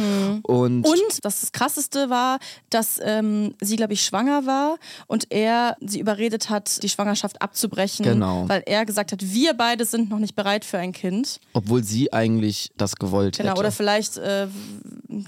Und, 0.43 0.79
Mhm. 0.79 0.85
Und 0.85 0.99
das, 1.25 1.41
das 1.41 1.51
Krasseste 1.51 2.09
war, 2.09 2.39
dass 2.69 2.99
ähm, 3.03 3.53
sie, 3.61 3.75
glaube 3.75 3.93
ich, 3.93 4.03
schwanger 4.05 4.45
war 4.45 4.77
und 5.07 5.31
er 5.31 5.75
sie 5.81 5.99
überredet 5.99 6.49
hat, 6.49 6.81
die 6.83 6.89
Schwangerschaft 6.89 7.41
abzubrechen, 7.41 8.03
Genau. 8.05 8.47
weil 8.47 8.63
er 8.65 8.85
gesagt 8.85 9.11
hat, 9.11 9.21
wir 9.21 9.53
beide 9.53 9.85
sind 9.85 10.09
noch 10.09 10.19
nicht 10.19 10.35
bereit 10.35 10.65
für 10.65 10.77
ein 10.77 10.91
Kind. 10.91 11.39
obwohl 11.53 11.83
sie 11.83 12.11
eigentlich 12.13 12.71
das 12.77 12.95
gewollt 12.95 13.37
Genau, 13.37 13.51
hätte. 13.51 13.59
oder 13.59 13.71
vielleicht 13.71 14.17
äh, 14.17 14.47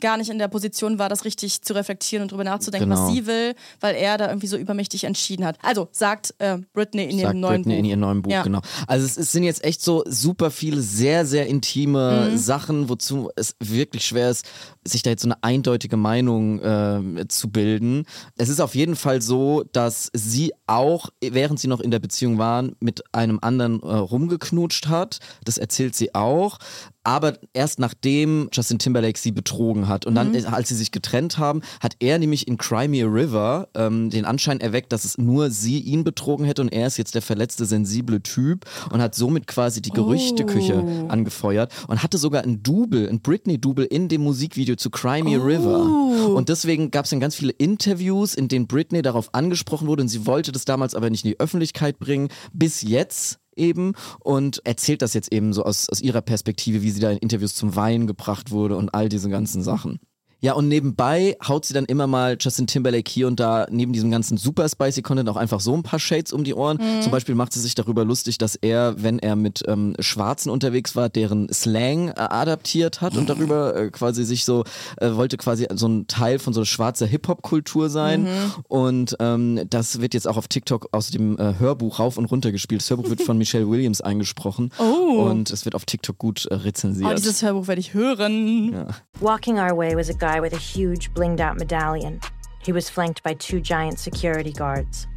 gar 0.02 0.18
nicht 0.18 0.30
in 0.30 0.38
der 0.40 0.48
Position 0.48 0.98
war, 1.00 1.10
das 1.10 1.26
richtig 1.26 1.62
zu 1.62 1.74
reflektieren 1.74 2.24
und 2.24 2.32
drüber 2.32 2.44
nachzudenken, 2.44 2.90
Genau. 2.90 3.06
was 3.08 3.14
sie 3.14 3.26
will, 3.28 3.56
weil 3.80 3.96
er 3.96 4.18
da 4.18 4.28
irgendwie 4.28 4.48
so 4.48 4.58
übermächtig 4.58 5.04
entschieden 5.04 5.46
hat. 5.46 5.58
Also 5.62 5.88
sagt 5.92 6.34
äh, 6.40 6.58
Britney 6.92 7.04
in 7.04 7.18
ihrem 7.20 7.22
Sagt 7.28 7.38
neuen 7.38 7.54
Britney 7.64 7.74
Buch. 7.74 7.80
in 7.80 7.86
ihrem 7.86 8.00
neuen 8.00 8.22
Buch, 8.22 8.32
Ja. 8.32 8.44
genau. 8.44 8.62
Also 8.88 9.06
es, 9.06 9.18
es 9.18 9.32
sind 9.32 9.44
jetzt 9.44 9.64
echt 9.64 9.82
so 9.82 10.04
super 10.08 10.52
viele 10.52 10.82
sehr, 10.82 11.26
sehr 11.26 11.48
intime 11.48 12.30
Mhm. 12.32 12.38
Sachen, 12.38 12.90
wozu 12.90 13.30
es 13.36 13.56
wirklich 13.60 14.06
schwer 14.06 14.30
ist, 14.30 14.46
sich 14.88 15.02
da 15.04 15.10
jetzt 15.10 15.24
so 15.24 15.28
eine 15.28 15.42
eindeutige 15.44 15.98
Meinung 15.98 16.60
äh, 16.62 17.28
zu 17.28 17.50
bilden. 17.50 18.06
Es 18.38 18.50
ist 18.50 18.60
auf 18.62 18.76
jeden 18.76 18.96
Fall 18.96 19.22
so, 19.22 19.64
dass 19.72 20.10
sie 20.14 20.52
auch, 20.68 21.10
während 21.22 21.60
sie 21.60 21.68
noch 21.68 21.80
in 21.80 21.92
der 21.92 22.00
Beziehung 22.00 22.38
waren, 22.38 22.76
mit 22.80 23.04
einem 23.12 23.40
anderen 23.42 23.82
äh, 23.82 23.86
rumgeknutscht 23.96 24.88
hat. 24.88 25.20
Das 25.44 25.58
erzählt 25.58 25.96
sie 25.96 26.14
auch. 26.14 26.60
Aber 27.08 27.38
erst 27.54 27.78
nachdem 27.78 28.50
Justin 28.52 28.80
Timberlake 28.80 29.20
sie 29.20 29.32
betrogen 29.32 29.88
hat. 29.88 30.08
Und 30.08 30.16
dann, 30.16 30.30
Mhm. 30.30 30.36
äh, 30.36 30.46
als 30.46 30.70
sie 30.70 30.76
sich 30.76 30.92
getrennt 30.92 31.38
haben, 31.38 31.62
hat 31.80 31.96
er 32.00 32.18
nämlich 32.18 32.48
in 32.48 32.58
Cry 32.58 32.88
Me 32.88 33.04
a 33.04 33.08
River 33.08 33.68
ähm, 33.76 34.10
den 34.10 34.26
Anschein 34.26 34.60
erweckt, 34.60 34.92
dass 34.92 35.06
es 35.06 35.18
nur 35.20 35.52
sie 35.52 35.80
ihn 35.80 36.04
betrogen 36.04 36.46
hätte 36.46 36.64
und 36.64 36.70
er 36.74 36.88
ist 36.88 36.98
jetzt 36.98 37.14
der 37.14 37.22
verletzte, 37.22 37.66
sensible 37.66 38.22
Typ 38.24 38.66
und 38.92 39.02
hat 39.02 39.14
somit 39.14 39.46
quasi 39.46 39.82
die 39.84 39.92
Gerüchteküche 39.92 40.84
Oh. 40.84 41.08
angefeuert 41.10 41.72
und 41.88 42.02
hatte 42.02 42.18
sogar 42.18 42.44
ein 42.44 42.64
Double, 42.64 43.08
ein 43.08 43.20
Britney-Double 43.22 43.86
in 43.86 44.08
dem 44.08 44.22
Musikvideo 44.24 44.75
zu 44.78 44.90
Cry 44.90 45.24
Me 45.24 45.36
a 45.36 45.40
Oh. 45.40 45.44
River. 45.44 46.36
Und 46.36 46.50
deswegen 46.50 46.92
gab 46.92 47.06
es 47.06 47.12
dann 47.12 47.20
ganz 47.20 47.36
viele 47.36 47.52
Interviews, 47.52 48.36
in 48.36 48.48
denen 48.48 48.68
Britney 48.68 49.02
darauf 49.02 49.34
angesprochen 49.34 49.88
wurde 49.88 50.02
und 50.04 50.08
sie 50.10 50.26
wollte 50.26 50.52
das 50.52 50.66
damals 50.66 50.96
aber 50.96 51.10
nicht 51.10 51.24
in 51.26 51.32
die 51.32 51.40
Öffentlichkeit 51.40 52.00
bringen. 52.00 52.30
Bis 52.54 52.82
jetzt 52.82 53.40
eben 53.56 53.94
und 54.20 54.62
erzählt 54.66 55.02
das 55.02 55.14
jetzt 55.14 55.32
eben 55.32 55.54
so 55.54 55.64
aus, 55.64 55.88
aus 55.90 56.02
ihrer 56.02 56.22
Perspektive, 56.22 56.82
wie 56.82 56.92
sie 56.92 57.00
da 57.00 57.12
in 57.12 57.18
Interviews 57.20 57.56
zum 57.56 57.76
Weinen 57.76 58.08
gebracht 58.08 58.52
wurde 58.52 58.76
und 58.78 58.94
all 58.94 59.10
diese 59.10 59.30
ganzen 59.30 59.64
Sachen. 59.64 60.00
Ja, 60.46 60.54
und 60.54 60.68
nebenbei 60.68 61.38
haut 61.48 61.66
sie 61.66 61.74
dann 61.74 61.86
immer 61.86 62.06
mal 62.06 62.38
Justin 62.40 62.68
Timberlake 62.68 63.10
hier 63.10 63.26
und 63.26 63.40
da 63.40 63.66
neben 63.72 63.94
diesem 63.94 64.12
ganzen 64.12 64.38
super 64.38 64.70
spicy 64.70 65.02
Content 65.02 65.28
auch 65.28 65.38
einfach 65.38 65.60
so 65.60 65.74
ein 65.74 65.82
paar 65.82 65.98
Shades 65.98 66.32
um 66.32 66.44
die 66.44 66.54
Ohren. 66.54 66.78
Zum 67.02 67.12
Beispiel 67.12 67.34
macht 67.34 67.52
sie 67.52 67.60
sich 67.60 67.74
darüber 67.74 68.06
lustig, 68.06 68.38
dass 68.38 68.54
er, 68.54 69.02
wenn 69.02 69.18
er 69.18 69.36
mit 69.36 69.64
ähm, 69.68 69.96
Schwarzen 69.98 70.52
unterwegs 70.52 70.96
war, 70.96 71.10
deren 71.10 71.52
Slang 71.52 72.10
äh, 72.10 72.14
adaptiert 72.18 73.02
hat 73.02 73.18
und 73.18 73.28
darüber 73.28 73.76
äh, 73.76 73.90
quasi 73.90 74.24
sich 74.24 74.46
so, 74.46 74.66
äh, 74.98 75.16
wollte 75.16 75.38
quasi 75.38 75.66
so 75.74 75.88
ein 75.88 76.06
Teil 76.06 76.38
von 76.38 76.54
so 76.54 76.64
schwarzer 76.64 77.08
Hip-Hop-Kultur 77.08 77.90
sein. 77.90 78.28
Und 78.68 79.16
ähm, 79.20 79.62
das 79.68 80.00
wird 80.00 80.14
jetzt 80.14 80.28
auch 80.28 80.38
auf 80.38 80.48
TikTok 80.48 80.90
aus 80.92 81.10
dem 81.10 81.40
äh, 81.40 81.56
Hörbuch 81.58 81.98
rauf 81.98 82.20
und 82.20 82.26
runter 82.26 82.52
gespielt. 82.52 82.82
Das 82.82 82.90
Hörbuch 82.92 83.10
wird 83.10 83.24
von 83.24 83.40
Michelle 83.40 83.68
Williams 83.68 84.00
eingesprochen. 84.02 84.70
Oh. 84.78 85.24
Und 85.24 85.50
es 85.50 85.66
wird 85.66 85.74
auf 85.74 85.86
TikTok 85.86 86.20
gut 86.20 86.46
äh, 86.46 86.54
rezensiert. 86.54 87.10
Oh, 87.10 87.16
dieses 87.16 87.42
Hörbuch 87.42 87.68
werde 87.68 87.82
ich 87.82 87.96
hören. 87.96 88.74
ja. 88.74 88.88
Walking 89.22 89.58
our 89.58 89.76
way 89.76 89.96
was 89.96 90.10
a 90.10 90.14
guy 90.36 90.42
with 90.42 90.54
a 90.54 90.58
huge 90.58 91.14
blinged 91.14 91.40
out 91.40 91.58
medallion. 91.58 92.20
He 92.62 92.74
was 92.74 92.90
flanked 92.90 93.24
by 93.24 93.36
two 93.36 93.62
giant 93.62 94.00
security 94.00 94.52
guards. 94.52 95.08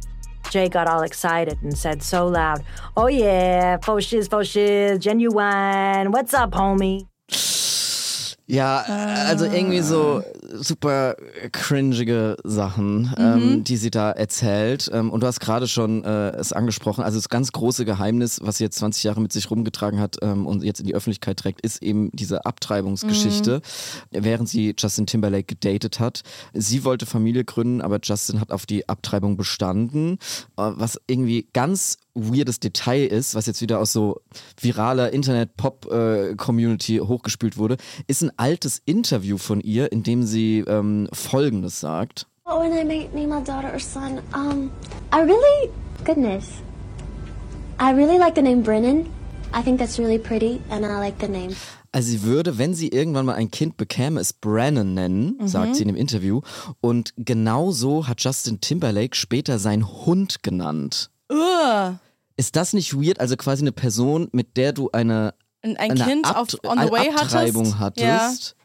Jay 0.49 0.69
got 0.69 0.87
all 0.87 1.01
excited 1.01 1.57
and 1.61 1.77
said 1.77 2.01
so 2.01 2.25
loud, 2.27 2.63
Oh 2.95 3.07
yeah, 3.07 3.77
faux 3.83 4.05
shiz, 4.05 4.27
faux 4.29 4.47
shiz, 4.47 4.99
genuine. 4.99 6.11
What's 6.11 6.33
up, 6.33 6.51
homie? 6.51 7.07
Ja, 8.49 8.81
also 9.27 9.45
irgendwie 9.45 9.81
so 9.81 10.23
super 10.55 11.15
cringige 11.51 12.35
Sachen, 12.43 13.13
ähm, 13.15 13.63
die 13.63 13.77
sie 13.77 13.91
da 13.91 14.09
erzählt. 14.09 14.89
Ähm, 14.91 15.11
und 15.11 15.21
du 15.21 15.27
hast 15.27 15.39
gerade 15.39 15.67
schon 15.67 16.03
äh, 16.03 16.31
es 16.31 16.51
angesprochen. 16.51 17.03
Also 17.03 17.19
das 17.19 17.29
ganz 17.29 17.51
große 17.51 17.85
Geheimnis, 17.85 18.39
was 18.41 18.57
sie 18.57 18.63
jetzt 18.63 18.79
20 18.79 19.03
Jahre 19.03 19.21
mit 19.21 19.31
sich 19.31 19.51
rumgetragen 19.51 19.99
hat 19.99 20.17
ähm, 20.23 20.47
und 20.47 20.63
jetzt 20.63 20.79
in 20.79 20.87
die 20.87 20.95
Öffentlichkeit 20.95 21.37
trägt, 21.37 21.61
ist 21.61 21.83
eben 21.83 22.09
diese 22.11 22.47
Abtreibungsgeschichte, 22.47 23.61
während 24.09 24.49
sie 24.49 24.73
Justin 24.75 25.05
Timberlake 25.05 25.43
gedatet 25.43 25.99
hat. 25.99 26.23
Sie 26.53 26.83
wollte 26.83 27.05
Familie 27.05 27.43
gründen, 27.45 27.81
aber 27.81 27.99
Justin 28.01 28.41
hat 28.41 28.51
auf 28.51 28.65
die 28.65 28.89
Abtreibung 28.89 29.37
bestanden, 29.37 30.13
äh, 30.57 30.71
was 30.73 30.99
irgendwie 31.05 31.47
ganz 31.53 31.99
weirdes 32.13 32.59
Detail 32.59 33.05
ist, 33.07 33.35
was 33.35 33.45
jetzt 33.45 33.61
wieder 33.61 33.79
aus 33.79 33.93
so 33.93 34.21
viraler 34.59 35.13
Internet-Pop-Community 35.13 36.97
hochgespült 36.97 37.57
wurde, 37.57 37.77
ist 38.07 38.21
ein 38.21 38.31
altes 38.37 38.81
Interview 38.85 39.37
von 39.37 39.61
ihr, 39.61 39.91
in 39.91 40.03
dem 40.03 40.23
sie 40.23 40.59
ähm, 40.67 41.07
Folgendes 41.13 41.79
sagt. 41.79 42.27
Oh, 42.45 42.59
when 42.61 42.73
I 42.73 42.83
name 42.83 43.27
my 43.27 43.43
daughter 43.43 43.71
or 43.71 43.79
son, 43.79 44.19
um, 44.33 44.71
I 45.13 45.19
really, 45.21 45.69
goodness, 46.03 46.63
I 47.79 47.91
really 47.91 48.17
like 48.17 48.35
the 48.35 48.41
name 48.41 48.63
Brennan. 48.63 49.05
I 49.53 49.61
think 49.61 49.79
that's 49.79 49.99
really 49.99 50.17
pretty, 50.19 50.61
and 50.69 50.85
I 50.85 50.99
like 50.99 51.19
the 51.19 51.27
name. 51.27 51.55
Also 51.91 52.11
sie 52.11 52.23
würde, 52.23 52.57
wenn 52.57 52.73
sie 52.73 52.89
irgendwann 52.89 53.25
mal 53.25 53.35
ein 53.35 53.49
Kind 53.49 53.77
bekäme, 53.77 54.19
es 54.19 54.33
Brannon 54.33 54.93
nennen, 54.93 55.47
sagt 55.47 55.75
sie 55.75 55.81
in 55.81 55.87
dem 55.87 55.97
Interview. 55.97 56.41
Und 56.81 57.13
genauso 57.17 58.07
hat 58.07 58.21
Justin 58.21 58.61
Timberlake 58.61 59.15
später 59.15 59.57
seinen 59.57 59.87
Hund 59.87 60.43
genannt. 60.43 61.09
Ugh. 61.31 61.95
Ist 62.37 62.55
das 62.55 62.73
nicht 62.73 62.93
weird? 62.95 63.19
Also 63.19 63.35
quasi 63.35 63.63
eine 63.63 63.71
Person, 63.71 64.29
mit 64.31 64.55
der 64.57 64.73
du 64.73 64.89
eine, 64.91 65.33
Ein, 65.61 65.77
ein 65.77 65.91
eine 65.91 66.03
Kind 66.03 66.25
Abt- 66.25 66.37
auf 66.63 66.71
on 66.71 66.79
the 66.79 66.91
way 66.91 67.09
Abtreibung 67.09 67.79
hattest. 67.79 68.05
Ja. 68.05 68.19
hattest. 68.27 68.55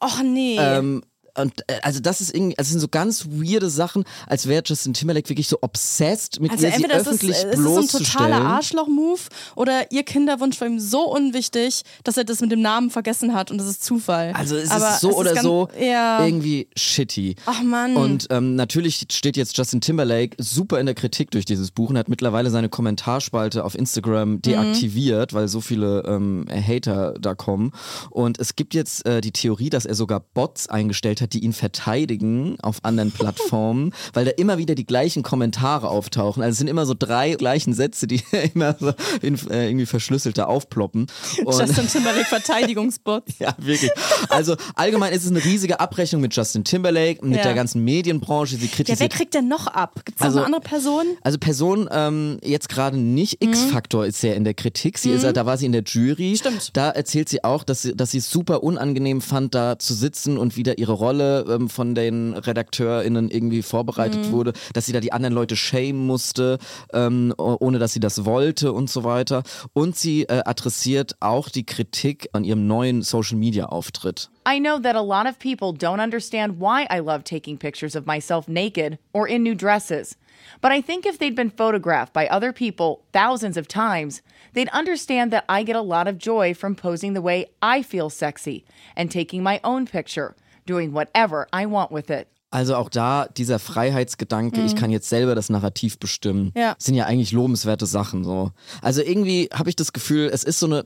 Och 0.00 0.22
nee. 0.22 0.56
Ähm, 0.58 1.02
und 1.38 1.52
äh, 1.68 1.78
also 1.82 2.00
das 2.00 2.20
ist 2.20 2.34
irgendwie, 2.34 2.58
also 2.58 2.68
es 2.68 2.70
sind 2.72 2.80
so 2.80 2.88
ganz 2.88 3.26
weirde 3.26 3.70
Sachen, 3.70 4.04
als 4.26 4.46
wäre 4.46 4.62
Justin 4.64 4.94
Timberlake 4.94 5.28
wirklich 5.28 5.48
so 5.48 5.58
obsessed 5.62 6.40
mit 6.40 6.50
Also 6.50 6.64
ihr, 6.66 6.70
sie 6.72 6.76
entweder 6.76 6.96
ist 7.00 7.06
es, 7.06 7.14
öffentlich 7.14 7.36
ist 7.36 7.44
es 7.44 7.56
so 7.56 7.58
ein 7.58 7.62
bloßzustellen. 7.62 8.32
totaler 8.32 8.44
Arschloch-Move 8.44 9.20
oder 9.56 9.90
ihr 9.92 10.02
Kinderwunsch 10.02 10.60
war 10.60 10.68
ihm 10.68 10.78
so 10.80 11.02
unwichtig, 11.10 11.82
dass 12.04 12.16
er 12.16 12.24
das 12.24 12.40
mit 12.40 12.52
dem 12.52 12.60
Namen 12.60 12.90
vergessen 12.90 13.34
hat 13.34 13.50
und 13.50 13.58
das 13.58 13.66
ist 13.66 13.84
Zufall. 13.84 14.32
Also 14.34 14.56
es 14.56 14.70
Aber 14.70 14.90
ist 14.90 15.00
so 15.00 15.10
es 15.10 15.16
oder 15.16 15.30
ganz- 15.34 15.42
so 15.42 15.68
Ja. 15.80 16.24
irgendwie 16.24 16.68
shitty. 16.76 17.36
Ach 17.46 17.62
Mann. 17.62 17.96
Und 17.96 18.26
ähm, 18.30 18.54
natürlich 18.56 19.06
steht 19.10 19.36
jetzt 19.36 19.56
Justin 19.56 19.80
Timberlake 19.80 20.36
super 20.42 20.80
in 20.80 20.86
der 20.86 20.94
Kritik 20.94 21.30
durch 21.30 21.44
dieses 21.44 21.70
Buch 21.70 21.90
und 21.90 21.98
hat 21.98 22.08
mittlerweile 22.08 22.50
seine 22.50 22.68
Kommentarspalte 22.68 23.64
auf 23.64 23.74
Instagram 23.74 24.32
Mhm. 24.32 24.42
deaktiviert, 24.42 25.32
weil 25.32 25.48
so 25.48 25.60
viele 25.60 26.02
ähm, 26.06 26.46
Hater 26.50 27.14
da 27.20 27.34
kommen. 27.34 27.72
Und 28.10 28.38
es 28.38 28.56
gibt 28.56 28.74
jetzt 28.74 29.06
äh, 29.06 29.20
die 29.20 29.32
Theorie, 29.32 29.70
dass 29.70 29.84
er 29.86 29.94
sogar 29.94 30.20
Bots 30.20 30.68
eingestellt 30.68 31.20
hat, 31.20 31.21
die 31.26 31.40
ihn 31.40 31.52
verteidigen 31.52 32.56
auf 32.62 32.78
anderen 32.82 33.10
Plattformen, 33.12 33.92
weil 34.12 34.24
da 34.24 34.30
immer 34.32 34.58
wieder 34.58 34.74
die 34.74 34.86
gleichen 34.86 35.22
Kommentare 35.22 35.88
auftauchen. 35.88 36.42
Also 36.42 36.52
es 36.52 36.58
sind 36.58 36.68
immer 36.68 36.86
so 36.86 36.94
drei 36.98 37.32
gleichen 37.34 37.74
Sätze, 37.74 38.06
die 38.06 38.22
immer 38.54 38.76
so 38.78 38.92
in, 39.20 39.34
äh, 39.50 39.68
irgendwie 39.68 39.86
verschlüsselt 39.86 40.38
da 40.38 40.44
aufploppen. 40.44 41.06
Und 41.44 41.58
Justin 41.58 41.88
Timberlake 41.88 42.24
Verteidigungsbot. 42.28 43.24
ja, 43.38 43.54
wirklich. 43.58 43.90
Also 44.28 44.56
allgemein 44.74 45.12
ist 45.12 45.24
es 45.24 45.30
eine 45.30 45.44
riesige 45.44 45.80
Abrechnung 45.80 46.22
mit 46.22 46.34
Justin 46.34 46.64
Timberlake, 46.64 47.24
mit 47.24 47.36
Ja. 47.38 47.42
der 47.44 47.54
ganzen 47.54 47.84
Medienbranche. 47.84 48.56
Sie 48.56 48.62
Ja, 48.66 48.70
wer 48.70 48.76
kritisiert. 48.84 49.12
kriegt 49.12 49.34
denn 49.34 49.48
noch 49.48 49.66
ab? 49.66 50.02
Gibt 50.04 50.18
es 50.18 50.24
Also- 50.24 50.38
noch 50.38 50.46
eine 50.46 50.56
andere 50.56 50.68
Person? 50.70 51.06
also 51.22 51.38
Person 51.38 51.88
ähm, 51.90 52.38
jetzt 52.42 52.68
gerade 52.68 52.96
nicht 52.96 53.42
Mhm. 53.42 53.48
X-Faktor 53.50 54.06
ist 54.06 54.20
sehr 54.20 54.36
in 54.36 54.44
der 54.44 54.54
Kritik. 54.54 54.98
Sie 54.98 55.10
ist, 55.10 55.24
da 55.24 55.46
war 55.46 55.56
sie 55.56 55.66
in 55.66 55.72
der 55.72 55.82
Jury. 55.82 56.36
Stimmt. 56.36 56.70
Da 56.76 56.90
erzählt 56.90 57.28
sie 57.28 57.44
auch, 57.44 57.64
dass 57.64 57.82
sie, 57.82 57.94
dass 57.96 58.10
sie 58.12 58.18
es 58.18 58.30
super 58.30 58.62
unangenehm 58.62 59.20
fand, 59.20 59.54
da 59.54 59.78
zu 59.78 59.94
sitzen 59.94 60.38
und 60.38 60.56
wieder 60.56 60.78
ihre 60.78 60.92
Rolle 60.92 61.11
Rolle 61.12 61.44
ähm, 61.46 61.68
von 61.68 61.94
den 61.94 62.32
RedakteurInnen 62.34 63.30
irgendwie 63.30 63.62
vorbereitet 63.62 64.26
mhm. 64.26 64.32
wurde, 64.32 64.52
dass 64.72 64.86
sie 64.86 64.92
da 64.92 65.00
die 65.00 65.12
anderen 65.12 65.34
Leute 65.34 65.56
shamen 65.56 66.06
musste, 66.06 66.58
ähm, 66.92 67.34
ohne 67.36 67.78
dass 67.78 67.92
sie 67.92 68.00
das 68.00 68.24
wollte 68.24 68.72
und 68.72 68.88
so 68.88 69.04
weiter. 69.04 69.42
Und 69.74 69.96
sie 69.96 70.22
äh, 70.22 70.42
adressiert 70.44 71.16
auch 71.20 71.50
die 71.50 71.66
Kritik 71.66 72.28
an 72.32 72.44
ihrem 72.44 72.66
neuen 72.66 73.02
Social 73.02 73.36
Media 73.36 73.66
Auftritt. 73.66 74.30
I 74.48 74.58
know 74.58 74.78
that 74.78 74.96
a 74.96 75.02
lot 75.02 75.26
of 75.28 75.38
people 75.38 75.72
don't 75.72 76.02
understand 76.02 76.58
why 76.58 76.86
I 76.90 77.00
love 77.00 77.22
taking 77.24 77.58
pictures 77.58 77.94
of 77.94 78.06
myself 78.06 78.48
naked 78.48 78.98
or 79.12 79.28
in 79.28 79.42
new 79.42 79.54
dresses. 79.54 80.16
But 80.60 80.72
I 80.72 80.80
think 80.80 81.06
if 81.06 81.18
they'd 81.18 81.36
been 81.36 81.50
photographed 81.50 82.12
by 82.12 82.26
other 82.26 82.52
people 82.52 83.04
thousands 83.12 83.56
of 83.56 83.68
times, 83.68 84.22
they'd 84.54 84.68
understand 84.70 85.32
that 85.32 85.44
I 85.48 85.62
get 85.62 85.76
a 85.76 85.80
lot 85.80 86.08
of 86.08 86.18
joy 86.18 86.54
from 86.54 86.74
posing 86.74 87.12
the 87.12 87.22
way 87.22 87.46
I 87.62 87.82
feel 87.82 88.10
sexy 88.10 88.64
and 88.96 89.10
taking 89.10 89.42
my 89.42 89.60
own 89.62 89.86
picture, 89.86 90.34
doing 90.66 90.92
whatever 90.92 91.46
I 91.54 91.66
want 91.66 91.90
with 91.90 92.10
it. 92.10 92.26
Also 92.50 92.76
auch 92.76 92.90
da 92.90 93.28
dieser 93.28 93.58
Freiheitsgedanke, 93.58 94.60
mhm. 94.60 94.66
ich 94.66 94.76
kann 94.76 94.90
jetzt 94.90 95.08
selber 95.08 95.34
das 95.34 95.48
Narrativ 95.48 95.98
bestimmen, 95.98 96.52
ja. 96.54 96.76
sind 96.78 96.94
ja 96.94 97.06
eigentlich 97.06 97.32
lobenswerte 97.32 97.86
Sachen 97.86 98.24
so. 98.24 98.50
Also 98.82 99.00
irgendwie 99.00 99.48
habe 99.54 99.70
ich 99.70 99.76
das 99.76 99.94
Gefühl, 99.94 100.30
es 100.30 100.44
ist 100.44 100.58
so 100.58 100.66
eine 100.66 100.84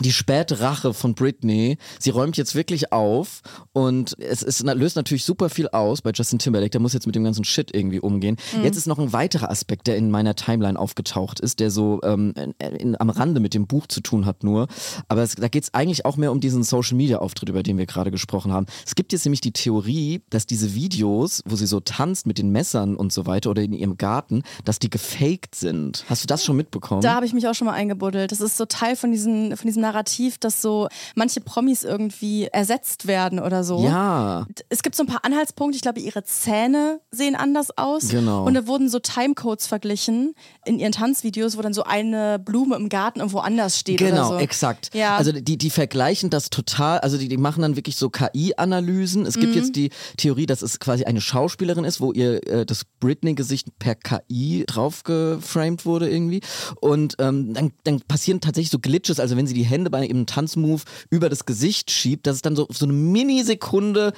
die 0.00 0.12
Spätrache 0.12 0.92
von 0.92 1.14
Britney. 1.14 1.78
Sie 1.98 2.10
räumt 2.10 2.36
jetzt 2.36 2.54
wirklich 2.54 2.92
auf 2.92 3.40
und 3.72 4.18
es, 4.18 4.42
es 4.42 4.62
löst 4.62 4.96
natürlich 4.96 5.24
super 5.24 5.48
viel 5.48 5.68
aus 5.68 6.02
bei 6.02 6.10
Justin 6.12 6.38
Timberlake. 6.38 6.70
Der 6.70 6.80
muss 6.80 6.92
jetzt 6.92 7.06
mit 7.06 7.14
dem 7.14 7.24
ganzen 7.24 7.44
Shit 7.44 7.74
irgendwie 7.74 8.00
umgehen. 8.00 8.36
Mhm. 8.56 8.64
Jetzt 8.64 8.76
ist 8.76 8.86
noch 8.86 8.98
ein 8.98 9.12
weiterer 9.12 9.50
Aspekt, 9.50 9.86
der 9.86 9.96
in 9.96 10.10
meiner 10.10 10.34
Timeline 10.34 10.78
aufgetaucht 10.78 11.40
ist, 11.40 11.60
der 11.60 11.70
so 11.70 12.00
ähm, 12.04 12.34
in, 12.36 12.52
in, 12.76 13.00
am 13.00 13.08
Rande 13.08 13.40
mit 13.40 13.54
dem 13.54 13.66
Buch 13.66 13.86
zu 13.86 14.00
tun 14.00 14.26
hat 14.26 14.44
nur. 14.44 14.68
Aber 15.08 15.22
es, 15.22 15.34
da 15.36 15.48
geht 15.48 15.62
es 15.62 15.74
eigentlich 15.74 16.04
auch 16.04 16.16
mehr 16.16 16.30
um 16.30 16.40
diesen 16.40 16.62
Social-Media-Auftritt, 16.62 17.48
über 17.48 17.62
den 17.62 17.78
wir 17.78 17.86
gerade 17.86 18.10
gesprochen 18.10 18.52
haben. 18.52 18.66
Es 18.84 18.94
gibt 18.94 19.12
jetzt 19.12 19.24
nämlich 19.24 19.40
die 19.40 19.52
Theorie, 19.52 20.22
dass 20.28 20.46
diese 20.46 20.74
Videos, 20.74 21.42
wo 21.46 21.56
sie 21.56 21.66
so 21.66 21.80
tanzt 21.80 22.26
mit 22.26 22.36
den 22.36 22.50
Messern 22.50 22.96
und 22.96 23.12
so 23.12 23.26
weiter 23.26 23.50
oder 23.50 23.62
in 23.62 23.72
ihrem 23.72 23.96
Garten, 23.96 24.42
dass 24.64 24.78
die 24.78 24.90
gefaked 24.90 25.54
sind. 25.54 26.04
Hast 26.08 26.22
du 26.22 26.26
das 26.26 26.44
schon 26.44 26.56
mitbekommen? 26.56 27.00
Da 27.00 27.14
habe 27.14 27.24
ich 27.24 27.32
mich 27.32 27.48
auch 27.48 27.54
schon 27.54 27.66
mal 27.66 27.74
eingebuddelt. 27.74 28.30
Das 28.30 28.40
ist 28.40 28.58
so 28.58 28.66
Teil 28.66 28.96
von 28.96 29.10
diesen, 29.10 29.56
von 29.56 29.66
diesen 29.66 29.85
Narrativ, 29.86 30.38
dass 30.38 30.60
so 30.60 30.88
manche 31.14 31.40
Promis 31.40 31.84
irgendwie 31.84 32.46
ersetzt 32.46 33.06
werden 33.06 33.38
oder 33.38 33.62
so. 33.62 33.84
Ja. 33.84 34.46
Es 34.68 34.82
gibt 34.82 34.96
so 34.96 35.04
ein 35.04 35.06
paar 35.06 35.24
Anhaltspunkte. 35.24 35.76
Ich 35.76 35.82
glaube, 35.82 36.00
ihre 36.00 36.24
Zähne 36.24 37.00
sehen 37.10 37.36
anders 37.36 37.76
aus. 37.76 38.08
Genau. 38.08 38.44
Und 38.44 38.54
da 38.54 38.66
wurden 38.66 38.88
so 38.88 38.98
Timecodes 38.98 39.66
verglichen 39.66 40.34
in 40.64 40.78
ihren 40.78 40.92
Tanzvideos, 40.92 41.56
wo 41.56 41.62
dann 41.62 41.72
so 41.72 41.84
eine 41.84 42.38
Blume 42.38 42.76
im 42.76 42.88
Garten 42.88 43.20
irgendwo 43.20 43.38
anders 43.38 43.78
steht. 43.78 43.98
Genau, 43.98 44.30
so. 44.30 44.38
exakt. 44.38 44.90
Ja. 44.92 45.16
Also 45.16 45.32
die, 45.32 45.56
die 45.56 45.70
vergleichen 45.70 46.30
das 46.30 46.50
total, 46.50 46.98
also 47.00 47.18
die, 47.18 47.28
die 47.28 47.36
machen 47.36 47.62
dann 47.62 47.76
wirklich 47.76 47.96
so 47.96 48.10
KI-Analysen. 48.10 49.24
Es 49.24 49.34
gibt 49.34 49.54
mhm. 49.54 49.58
jetzt 49.58 49.76
die 49.76 49.90
Theorie, 50.16 50.46
dass 50.46 50.62
es 50.62 50.80
quasi 50.80 51.04
eine 51.04 51.20
Schauspielerin 51.20 51.84
ist, 51.84 52.00
wo 52.00 52.12
ihr 52.12 52.46
äh, 52.46 52.66
das 52.66 52.84
Britney-Gesicht 52.98 53.78
per 53.78 53.94
KI 53.94 54.64
draufgeframed 54.66 55.84
wurde 55.86 56.10
irgendwie. 56.10 56.40
Und 56.80 57.14
ähm, 57.18 57.54
dann, 57.54 57.72
dann 57.84 58.00
passieren 58.00 58.40
tatsächlich 58.40 58.70
so 58.70 58.78
Glitches, 58.78 59.20
also 59.20 59.36
wenn 59.36 59.46
sie 59.46 59.54
die 59.54 59.64
Hände 59.64 59.75
Hände 59.76 59.90
bei 59.90 60.08
einem 60.08 60.24
Tanzmove 60.24 60.84
über 61.10 61.28
das 61.28 61.44
Gesicht 61.44 61.90
schiebt, 61.90 62.26
dass 62.26 62.36
es 62.36 62.42
dann 62.42 62.56
so, 62.56 62.66
so 62.70 62.86
eine 62.86 62.94
Minisekunde 62.94 64.14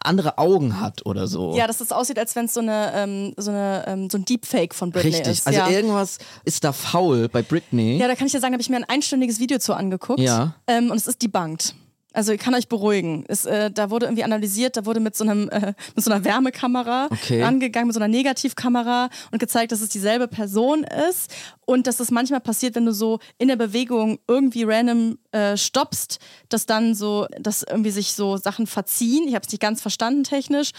andere 0.00 0.38
Augen 0.38 0.80
hat 0.80 1.04
oder 1.06 1.26
so. 1.26 1.56
Ja, 1.56 1.66
dass 1.66 1.80
es 1.80 1.90
aussieht, 1.90 2.18
als 2.18 2.36
wenn 2.36 2.44
es 2.44 2.54
so, 2.54 2.60
eine, 2.60 2.92
ähm, 2.94 3.34
so, 3.36 3.50
eine, 3.50 3.84
ähm, 3.88 4.10
so 4.10 4.18
ein 4.18 4.24
Deepfake 4.24 4.74
von 4.74 4.92
Britney 4.92 5.10
Richtig. 5.10 5.32
ist. 5.32 5.46
Also 5.46 5.58
ja. 5.58 5.68
irgendwas 5.68 6.18
ist 6.44 6.62
da 6.62 6.72
faul 6.72 7.28
bei 7.28 7.42
Britney. 7.42 7.98
Ja, 7.98 8.06
da 8.06 8.14
kann 8.14 8.28
ich 8.28 8.32
ja 8.32 8.40
sagen, 8.40 8.52
da 8.52 8.54
habe 8.54 8.62
ich 8.62 8.70
mir 8.70 8.76
ein 8.76 8.84
einstündiges 8.84 9.40
Video 9.40 9.58
zu 9.58 9.74
angeguckt. 9.74 10.20
Ja. 10.20 10.54
Ähm, 10.66 10.90
und 10.90 10.96
es 10.96 11.08
ist 11.08 11.22
debunked. 11.22 11.74
Also 12.12 12.32
ich 12.32 12.40
kann 12.40 12.54
euch 12.54 12.68
beruhigen. 12.68 13.24
Es, 13.28 13.44
äh, 13.44 13.70
da 13.70 13.90
wurde 13.90 14.06
irgendwie 14.06 14.24
analysiert, 14.24 14.76
da 14.76 14.86
wurde 14.86 15.00
mit 15.00 15.16
so, 15.16 15.24
einem, 15.24 15.48
äh, 15.48 15.74
mit 15.94 16.04
so 16.04 16.10
einer 16.10 16.24
Wärmekamera 16.24 17.08
okay. 17.10 17.42
angegangen, 17.42 17.88
mit 17.88 17.94
so 17.94 18.00
einer 18.00 18.08
Negativkamera 18.08 19.08
und 19.30 19.38
gezeigt, 19.38 19.72
dass 19.72 19.80
es 19.80 19.88
dieselbe 19.88 20.28
Person 20.28 20.84
ist 21.10 21.32
und 21.64 21.86
dass 21.86 22.00
es 22.00 22.10
manchmal 22.10 22.40
passiert, 22.40 22.74
wenn 22.74 22.86
du 22.86 22.92
so 22.92 23.18
in 23.38 23.48
der 23.48 23.56
Bewegung 23.56 24.18
irgendwie 24.28 24.64
random 24.64 25.18
äh, 25.32 25.56
stoppst, 25.56 26.18
dass 26.48 26.66
dann 26.66 26.94
so, 26.94 27.26
dass 27.40 27.62
irgendwie 27.62 27.90
sich 27.90 28.12
so 28.12 28.36
Sachen 28.36 28.66
verziehen. 28.66 29.26
Ich 29.28 29.34
habe 29.34 29.44
es 29.46 29.52
nicht 29.52 29.60
ganz 29.60 29.80
verstanden 29.80 30.24
technisch 30.24 30.72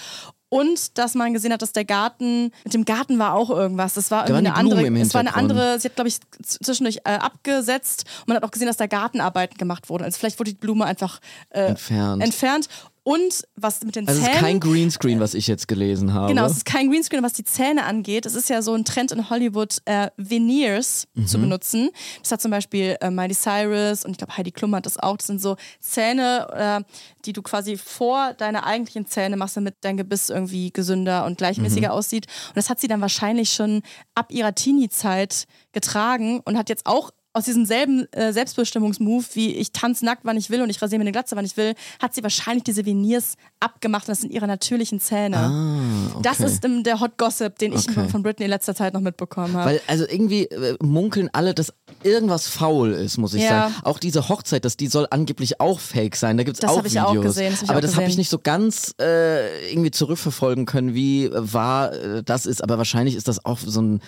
und 0.54 0.98
dass 1.00 1.16
man 1.16 1.34
gesehen 1.34 1.52
hat, 1.52 1.64
dass 1.64 1.74
der 1.74 1.84
Garten, 1.84 2.52
mit 2.64 2.74
dem 2.74 2.86
Garten 2.86 3.18
war 3.18 3.34
auch 3.34 3.50
irgendwas. 3.50 3.96
Das 3.96 4.12
war 4.12 4.30
irgendwie 4.30 4.50
eine 4.50 4.56
andere, 4.56 5.00
es 5.00 5.14
war 5.14 5.22
eine 5.22 5.36
andere, 5.36 5.80
sie 5.80 5.88
hat 5.88 5.96
glaube 5.96 6.10
ich 6.10 6.20
zwischendurch 6.44 6.98
äh, 7.06 7.14
abgesetzt 7.14 8.06
und 8.22 8.28
man 8.28 8.38
hat 8.38 8.44
auch 8.44 8.52
gesehen, 8.52 8.68
dass 8.68 8.78
da 8.78 8.86
Gartenarbeiten 8.86 9.58
gemacht 9.58 9.90
wurden. 9.90 10.04
Also 10.04 10.20
vielleicht 10.20 10.40
wurde 10.40 10.52
die 10.52 10.58
Blume 10.58 10.86
einfach 10.86 11.20
äh, 11.50 11.68
entfernt. 11.70 12.24
entfernt 12.24 12.70
und 13.04 13.44
was 13.56 13.84
mit 13.84 13.96
den 13.96 14.08
also 14.08 14.20
Zähnen. 14.20 14.32
Es 14.32 14.38
ist 14.38 14.46
kein 14.46 14.60
Greenscreen, 14.60 15.20
was 15.20 15.34
ich 15.34 15.48
jetzt 15.48 15.68
gelesen 15.68 16.14
habe. 16.14 16.30
Genau, 16.30 16.46
es 16.46 16.54
ist 16.54 16.66
kein 16.66 16.90
Greenscreen, 16.90 17.22
was 17.22 17.34
die 17.34 17.44
Zähne 17.44 17.84
angeht. 17.84 18.26
Es 18.26 18.36
ist 18.36 18.50
ja 18.50 18.62
so 18.62 18.74
ein 18.74 18.86
Trend 18.86 19.12
in 19.12 19.30
Hollywood, 19.30 19.78
äh, 19.86 20.10
Veneers 20.18 21.08
mhm. 21.14 21.28
zu 21.28 21.40
benutzen. 21.40 21.90
Das 22.22 22.32
hat 22.32 22.42
zum 22.42 22.52
Beispiel 22.52 22.98
äh, 23.02 23.12
Miley 23.12 23.36
Cyrus 23.36 24.06
und 24.06 24.12
ich 24.12 24.18
glaube 24.18 24.38
Heidi 24.38 24.52
Klum 24.52 24.74
hat 24.76 24.86
das 24.86 24.98
auch. 24.98 25.18
Das 25.18 25.28
sind 25.28 25.42
so 25.42 25.58
Zähne, 25.80 26.48
äh, 26.54 26.94
die 27.26 27.34
du 27.34 27.42
quasi 27.42 27.78
vor 27.78 28.34
deine 28.34 28.66
eigentlichen 28.66 29.06
Zähne 29.06 29.36
machst, 29.36 29.58
damit 29.58 29.76
dein 29.82 29.98
Gebiss 29.98 30.30
irgendwie 30.30 30.72
gesünder 30.72 31.26
und 31.26 31.38
gleichmäßiger 31.38 31.90
mhm. 31.90 31.94
aussieht. 31.94 32.28
Und 32.50 32.58
das 32.58 32.70
hat 32.70 32.80
sie 32.80 32.88
dann 32.88 33.02
wahrscheinlich 33.02 33.52
schon 33.52 33.82
ab 34.16 34.32
ihrer 34.32 34.56
Teenie-Zeit 34.56 35.46
getragen 35.74 36.40
und 36.46 36.58
hat 36.58 36.70
jetzt 36.70 36.86
auch 36.86 37.12
aus 37.34 37.46
diesem 37.46 37.66
selben 37.66 38.12
äh, 38.14 38.32
Selbstbestimmungsmove, 38.32 39.26
wie 39.34 39.56
ich 39.56 39.72
tanze 39.72 40.06
nackt, 40.06 40.22
wann 40.24 40.38
ich 40.38 40.52
will 40.52 40.62
und 40.62 40.70
ich 40.70 40.82
rasiere 40.82 41.00
mir 41.00 41.04
eine 41.04 41.12
Glatze, 41.12 41.36
wann 41.36 41.46
ich 41.46 41.58
will, 41.58 41.74
hat 42.00 42.14
sie 42.14 42.22
wahrscheinlich 42.22 42.64
diese 42.64 42.86
Veneers 42.86 43.36
abgemacht 43.60 44.08
und 44.08 44.12
das 44.12 44.22
sind 44.22 44.32
ihre 44.32 44.46
natürlichen 44.46 45.00
Zähne. 45.00 45.38
Ah, 45.38 45.80
okay. 46.12 46.20
Das 46.22 46.40
ist 46.40 46.64
ähm, 46.64 46.84
der 46.84 47.00
Hot 47.00 47.18
Gossip, 47.18 47.58
den 47.58 47.74
ich 47.74 47.90
okay. 47.90 48.08
von 48.10 48.22
Britney 48.22 48.46
in 48.46 48.52
letzter 48.52 48.76
Zeit 48.76 48.94
noch 48.94 49.02
mitbekommen 49.02 49.56
habe. 49.58 49.72
Weil, 49.72 49.82
also 49.88 50.06
irgendwie 50.08 50.44
äh, 50.44 50.78
munkeln 50.82 51.30
alle, 51.34 51.56
dass 51.56 51.74
irgendwas 52.04 52.48
faul 52.48 52.92
ist, 52.92 53.18
muss 53.18 53.34
ich 53.34 53.44
ja. 53.44 53.50
sagen. 53.50 53.76
Auch 53.84 53.98
diese 53.98 54.30
Hochzeit, 54.30 54.64
dass 54.64 54.78
die 54.78 54.88
soll 54.88 55.08
angeblich 55.10 55.60
auch 55.60 55.80
fake 55.80 56.16
sein. 56.16 56.38
Da 56.38 56.44
gibt 56.44 56.58
es 56.58 56.70
auch 56.70 56.84
Videos. 56.84 57.04
Auch 57.04 57.20
gesehen, 57.20 57.56
das 57.60 57.70
aber 57.70 57.82
das 57.82 57.96
habe 57.96 58.08
ich 58.08 58.18
nicht 58.18 58.30
so 58.30 58.38
ganz 58.38 58.94
äh, 59.02 59.72
irgendwie 59.72 59.92
zurückverfolgen 59.92 60.66
können, 60.66 60.94
wie 60.94 61.32
wahr 61.34 61.94
äh, 61.94 62.24
das 62.24 62.46
ist. 62.46 62.64
Aber 62.64 62.78
wahrscheinlich 62.78 63.16
ist 63.16 63.28
das 63.28 63.44
auch 63.44 63.58
so 63.60 63.82
ein 63.82 64.02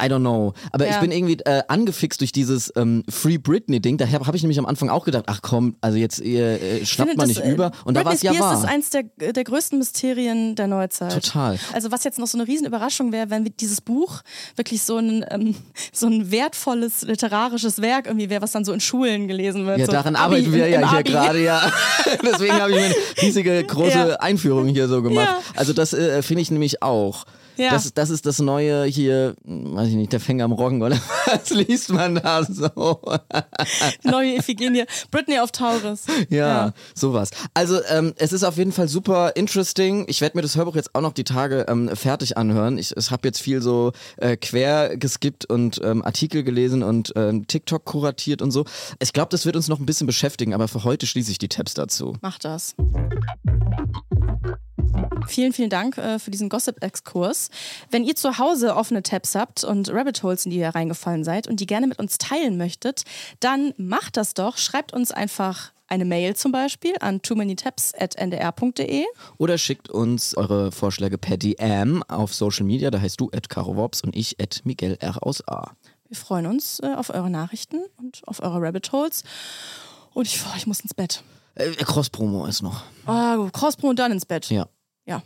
I 0.00 0.06
don't 0.06 0.20
know. 0.20 0.54
Aber 0.72 0.86
ja. 0.86 0.92
ich 0.92 1.00
bin 1.00 1.10
irgendwie 1.10 1.38
äh, 1.44 1.62
angefixt 1.68 2.20
durch 2.20 2.32
dieses 2.32 2.72
ähm, 2.76 3.04
Free 3.08 3.38
Britney-Ding. 3.38 3.98
Da 3.98 4.06
habe 4.08 4.26
hab 4.26 4.34
ich 4.34 4.42
nämlich 4.42 4.58
am 4.58 4.66
Anfang 4.66 4.88
auch 4.88 5.04
gedacht, 5.04 5.24
ach 5.26 5.40
komm, 5.42 5.76
also 5.80 5.98
jetzt 5.98 6.20
ihr, 6.20 6.62
äh, 6.62 6.86
schnappt 6.86 7.16
man 7.16 7.28
nicht 7.28 7.40
äh, 7.40 7.52
über. 7.52 7.72
Und 7.84 7.96
da 7.96 8.04
war 8.04 8.12
es 8.12 8.22
ja 8.22 8.38
wahr. 8.38 8.52
Das 8.52 8.64
ist 8.64 8.68
eins 8.68 8.90
der, 8.90 9.04
der 9.32 9.44
größten 9.44 9.78
Mysterien 9.78 10.54
der 10.54 10.66
Neuzeit. 10.66 11.12
Total. 11.12 11.58
Also 11.72 11.90
was 11.90 12.04
jetzt 12.04 12.18
noch 12.18 12.26
so 12.26 12.38
eine 12.38 12.46
Riesenüberraschung 12.46 13.12
wäre, 13.12 13.30
wenn 13.30 13.44
dieses 13.60 13.80
Buch 13.80 14.22
wirklich 14.56 14.82
so 14.82 14.98
ein, 14.98 15.24
ähm, 15.30 15.54
so 15.92 16.06
ein 16.06 16.30
wertvolles 16.30 17.02
literarisches 17.02 17.80
Werk 17.80 18.06
irgendwie 18.06 18.30
wäre, 18.30 18.42
was 18.42 18.52
dann 18.52 18.64
so 18.64 18.72
in 18.72 18.80
Schulen 18.80 19.28
gelesen 19.28 19.66
wird. 19.66 19.78
Ja, 19.78 19.86
so 19.86 19.92
daran 19.92 20.16
Abi, 20.16 20.36
arbeiten 20.36 20.52
wir 20.52 20.68
ja 20.68 20.90
hier 20.90 21.02
gerade, 21.02 21.42
ja. 21.42 21.72
Deswegen 22.22 22.54
habe 22.54 22.72
ich 22.72 22.78
eine 22.78 22.94
riesige, 23.20 23.64
große 23.64 23.90
ja. 23.90 24.16
Einführung 24.16 24.68
hier 24.68 24.88
so 24.88 25.02
gemacht. 25.02 25.28
Ja. 25.28 25.40
Also 25.54 25.72
das 25.72 25.92
äh, 25.92 26.22
finde 26.22 26.42
ich 26.42 26.50
nämlich 26.50 26.82
auch. 26.82 27.24
Ja. 27.56 27.70
Das, 27.70 27.92
das 27.92 28.10
ist 28.10 28.26
das 28.26 28.38
neue 28.38 28.84
hier, 28.84 29.34
weiß 29.44 29.88
ich 29.88 29.94
nicht, 29.94 30.12
der 30.12 30.20
Fänger 30.20 30.44
am 30.44 30.52
Roggen 30.52 30.82
oder 30.82 30.96
was 31.26 31.50
liest 31.50 31.90
man 31.90 32.16
da 32.16 32.44
so? 32.44 33.00
neue 34.02 34.36
Iphigenie. 34.36 34.84
Britney 35.10 35.38
of 35.38 35.52
Taurus. 35.52 36.04
Ja, 36.28 36.36
ja. 36.38 36.72
sowas. 36.94 37.30
Also 37.54 37.80
ähm, 37.88 38.14
es 38.16 38.32
ist 38.32 38.44
auf 38.44 38.56
jeden 38.56 38.72
Fall 38.72 38.88
super 38.88 39.36
interesting. 39.36 40.04
Ich 40.08 40.20
werde 40.20 40.36
mir 40.36 40.42
das 40.42 40.56
Hörbuch 40.56 40.76
jetzt 40.76 40.94
auch 40.94 41.00
noch 41.00 41.12
die 41.12 41.24
Tage 41.24 41.66
ähm, 41.68 41.90
fertig 41.94 42.36
anhören. 42.36 42.78
Ich, 42.78 42.96
ich 42.96 43.10
habe 43.10 43.28
jetzt 43.28 43.40
viel 43.40 43.60
so 43.60 43.92
äh, 44.16 44.36
quer 44.36 44.96
geskippt 44.96 45.44
und 45.46 45.80
ähm, 45.84 46.02
Artikel 46.02 46.42
gelesen 46.42 46.82
und 46.82 47.12
ähm, 47.16 47.46
TikTok 47.46 47.84
kuratiert 47.84 48.42
und 48.42 48.50
so. 48.50 48.64
Ich 49.00 49.12
glaube, 49.12 49.28
das 49.30 49.46
wird 49.46 49.56
uns 49.56 49.68
noch 49.68 49.78
ein 49.78 49.86
bisschen 49.86 50.06
beschäftigen, 50.06 50.54
aber 50.54 50.68
für 50.68 50.84
heute 50.84 51.06
schließe 51.06 51.30
ich 51.30 51.38
die 51.38 51.48
Tabs 51.48 51.74
dazu. 51.74 52.16
Mach 52.20 52.38
das. 52.38 52.74
Vielen, 55.26 55.52
vielen 55.52 55.70
Dank 55.70 55.98
äh, 55.98 56.18
für 56.18 56.30
diesen 56.30 56.48
Gossip-Exkurs. 56.48 57.50
Wenn 57.90 58.04
ihr 58.04 58.14
zu 58.16 58.38
Hause 58.38 58.76
offene 58.76 59.02
Tabs 59.02 59.34
habt 59.34 59.64
und 59.64 59.90
Rabbit 59.90 60.22
Holes, 60.22 60.44
in 60.44 60.50
die 60.50 60.58
ihr 60.58 60.68
reingefallen 60.68 61.24
seid 61.24 61.46
und 61.46 61.60
die 61.60 61.66
gerne 61.66 61.86
mit 61.86 61.98
uns 61.98 62.18
teilen 62.18 62.56
möchtet, 62.56 63.04
dann 63.40 63.72
macht 63.76 64.16
das 64.16 64.34
doch. 64.34 64.58
Schreibt 64.58 64.92
uns 64.92 65.10
einfach 65.10 65.72
eine 65.92 66.04
Mail 66.06 66.34
zum 66.34 66.52
Beispiel 66.52 66.94
an 67.00 67.20
too 67.20 67.34
many 67.34 67.54
ndr.de. 67.54 69.04
Oder 69.38 69.58
schickt 69.58 69.90
uns 69.90 70.34
eure 70.36 70.72
Vorschläge 70.72 71.18
per 71.18 71.36
DM 71.36 72.02
auf 72.04 72.34
Social 72.34 72.64
Media. 72.64 72.90
Da 72.90 73.00
heißt 73.00 73.20
du 73.20 73.30
at 73.32 73.54
Wops 73.54 74.00
und 74.02 74.16
ich 74.16 74.40
at 74.40 74.62
Miguel 74.64 74.96
R 75.00 75.24
aus 75.24 75.46
A. 75.46 75.72
Wir 76.08 76.16
freuen 76.16 76.46
uns 76.46 76.80
äh, 76.80 76.94
auf 76.96 77.10
eure 77.10 77.30
Nachrichten 77.30 77.84
und 77.98 78.22
auf 78.26 78.42
eure 78.42 78.60
Rabbit 78.60 78.90
Holes. 78.92 79.22
Und 80.14 80.26
ich, 80.26 80.40
oh, 80.44 80.54
ich 80.56 80.66
muss 80.66 80.80
ins 80.80 80.94
Bett. 80.94 81.22
Äh, 81.54 81.70
Cross-Promo 81.72 82.46
ist 82.46 82.62
noch. 82.62 82.82
Oh, 83.06 83.48
Cross-Promo 83.52 83.90
und 83.90 83.98
dann 83.98 84.12
ins 84.12 84.26
Bett. 84.26 84.48
Ja. 84.50 84.66
Ja. 85.06 85.22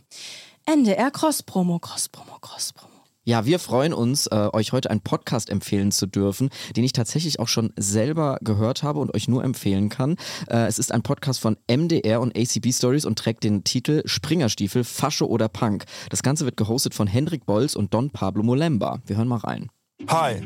NDR 0.65 1.11
Cross-Promo, 1.11 1.79
Cross-Promo, 1.79 2.39
Cross-Promo. 2.41 2.97
Ja, 3.27 3.45
wir 3.45 3.59
freuen 3.59 3.93
uns, 3.93 4.27
äh, 4.27 4.49
euch 4.53 4.71
heute 4.71 4.89
einen 4.89 5.01
Podcast 5.01 5.49
empfehlen 5.49 5.91
zu 5.91 6.07
dürfen, 6.07 6.49
den 6.77 6.85
ich 6.85 6.93
tatsächlich 6.93 7.41
auch 7.41 7.49
schon 7.49 7.73
selber 7.75 8.37
gehört 8.39 8.83
habe 8.83 8.99
und 8.99 9.13
euch 9.13 9.27
nur 9.27 9.43
empfehlen 9.43 9.89
kann. 9.89 10.15
Äh, 10.49 10.67
es 10.67 10.79
ist 10.79 10.93
ein 10.93 11.03
Podcast 11.03 11.41
von 11.41 11.57
MDR 11.67 12.21
und 12.21 12.37
ACB 12.37 12.71
Stories 12.71 13.03
und 13.03 13.19
trägt 13.19 13.43
den 13.43 13.65
Titel 13.65 14.01
Springerstiefel, 14.05 14.85
Fasche 14.85 15.27
oder 15.27 15.49
Punk. 15.49 15.83
Das 16.09 16.23
Ganze 16.23 16.45
wird 16.45 16.55
gehostet 16.55 16.93
von 16.93 17.05
Hendrik 17.05 17.45
Bolz 17.45 17.75
und 17.75 17.93
Don 17.93 18.11
Pablo 18.11 18.43
Molemba. 18.43 18.99
Wir 19.05 19.17
hören 19.17 19.27
mal 19.27 19.39
rein. 19.39 19.67
Hi, 20.07 20.41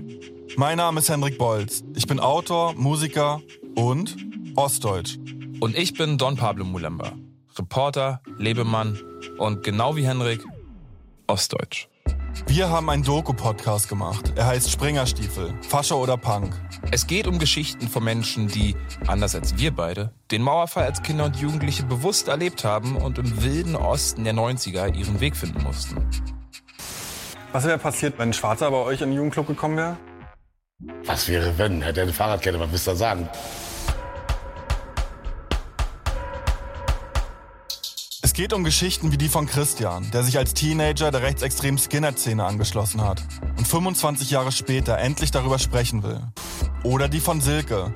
mein 0.55 0.77
Name 0.77 1.01
ist 1.01 1.09
Hendrik 1.09 1.37
Bolz. 1.37 1.83
Ich 1.93 2.07
bin 2.07 2.19
Autor, 2.19 2.73
Musiker 2.73 3.41
und 3.75 4.17
Ostdeutsch. 4.55 5.19
Und 5.59 5.77
ich 5.77 5.93
bin 5.93 6.17
Don 6.17 6.35
Pablo 6.35 6.65
Molemba, 6.65 7.13
Reporter, 7.57 8.21
Lebemann 8.37 8.99
und 9.37 9.63
genau 9.63 9.95
wie 9.95 10.05
Hendrik, 10.05 10.43
Ostdeutsch. 11.27 11.87
Wir 12.47 12.69
haben 12.69 12.89
einen 12.89 13.03
Doku-Podcast 13.03 13.89
gemacht. 13.89 14.33
Er 14.35 14.47
heißt 14.47 14.71
Springerstiefel, 14.71 15.53
Fasche 15.61 15.95
oder 15.95 16.17
Punk. 16.17 16.53
Es 16.91 17.07
geht 17.07 17.27
um 17.27 17.39
Geschichten 17.39 17.87
von 17.87 18.03
Menschen, 18.03 18.47
die, 18.47 18.75
anders 19.07 19.35
als 19.35 19.57
wir 19.57 19.71
beide, 19.71 20.13
den 20.31 20.41
Mauerfall 20.41 20.85
als 20.85 21.01
Kinder 21.01 21.25
und 21.25 21.35
Jugendliche 21.37 21.83
bewusst 21.83 22.27
erlebt 22.27 22.63
haben 22.63 22.95
und 22.95 23.17
im 23.17 23.43
wilden 23.43 23.75
Osten 23.75 24.23
der 24.23 24.33
90er 24.33 24.93
ihren 24.93 25.19
Weg 25.19 25.35
finden 25.35 25.63
mussten. 25.63 26.05
Was 27.51 27.65
wäre 27.65 27.77
passiert, 27.77 28.17
wenn 28.17 28.29
ein 28.29 28.33
Schwarzer 28.33 28.71
bei 28.71 28.77
euch 28.77 29.01
in 29.01 29.09
den 29.09 29.17
Jugendclub 29.17 29.47
gekommen 29.47 29.77
wäre? 29.77 29.97
Was 31.05 31.27
wäre, 31.27 31.57
wenn? 31.57 31.81
Hätte 31.81 31.99
er 31.99 32.03
eine 32.03 32.13
Fahrradkette, 32.13 32.59
was 32.59 32.71
willst 32.71 32.87
du 32.87 32.91
da 32.91 32.97
sagen? 32.97 33.29
Es 38.31 38.35
geht 38.35 38.53
um 38.53 38.63
Geschichten 38.63 39.11
wie 39.11 39.17
die 39.17 39.27
von 39.27 39.45
Christian, 39.45 40.09
der 40.11 40.23
sich 40.23 40.37
als 40.37 40.53
Teenager 40.53 41.11
der 41.11 41.21
rechtsextremen 41.21 41.77
Skinhead-Szene 41.77 42.45
angeschlossen 42.45 43.01
hat 43.01 43.21
und 43.57 43.67
25 43.67 44.31
Jahre 44.31 44.53
später 44.53 44.97
endlich 44.97 45.31
darüber 45.31 45.59
sprechen 45.59 46.01
will. 46.01 46.21
Oder 46.83 47.09
die 47.09 47.19
von 47.19 47.41
Silke, 47.41 47.93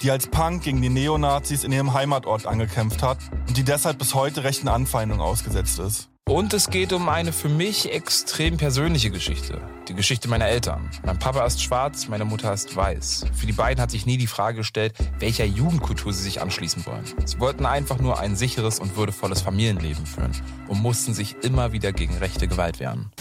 die 0.00 0.10
als 0.10 0.26
Punk 0.26 0.62
gegen 0.62 0.80
die 0.80 0.88
Neonazis 0.88 1.64
in 1.64 1.72
ihrem 1.72 1.92
Heimatort 1.92 2.46
angekämpft 2.46 3.02
hat 3.02 3.18
und 3.46 3.58
die 3.58 3.62
deshalb 3.62 3.98
bis 3.98 4.14
heute 4.14 4.42
rechten 4.42 4.68
Anfeindungen 4.68 5.20
ausgesetzt 5.22 5.78
ist. 5.78 6.08
Und 6.34 6.52
es 6.52 6.68
geht 6.68 6.92
um 6.92 7.08
eine 7.08 7.32
für 7.32 7.48
mich 7.48 7.92
extrem 7.92 8.56
persönliche 8.56 9.12
Geschichte. 9.12 9.60
Die 9.86 9.94
Geschichte 9.94 10.26
meiner 10.26 10.48
Eltern. 10.48 10.90
Mein 11.06 11.16
Papa 11.16 11.46
ist 11.46 11.62
schwarz, 11.62 12.08
meine 12.08 12.24
Mutter 12.24 12.52
ist 12.52 12.74
weiß. 12.74 13.26
Für 13.32 13.46
die 13.46 13.52
beiden 13.52 13.80
hat 13.80 13.92
sich 13.92 14.04
nie 14.04 14.16
die 14.16 14.26
Frage 14.26 14.56
gestellt, 14.56 14.94
welcher 15.20 15.44
Jugendkultur 15.44 16.12
sie 16.12 16.24
sich 16.24 16.42
anschließen 16.42 16.84
wollen. 16.86 17.04
Sie 17.24 17.38
wollten 17.38 17.66
einfach 17.66 18.00
nur 18.00 18.18
ein 18.18 18.34
sicheres 18.34 18.80
und 18.80 18.96
würdevolles 18.96 19.42
Familienleben 19.42 20.06
führen 20.06 20.32
und 20.66 20.82
mussten 20.82 21.14
sich 21.14 21.36
immer 21.42 21.70
wieder 21.70 21.92
gegen 21.92 22.16
rechte 22.16 22.48
Gewalt 22.48 22.80
wehren. 22.80 23.12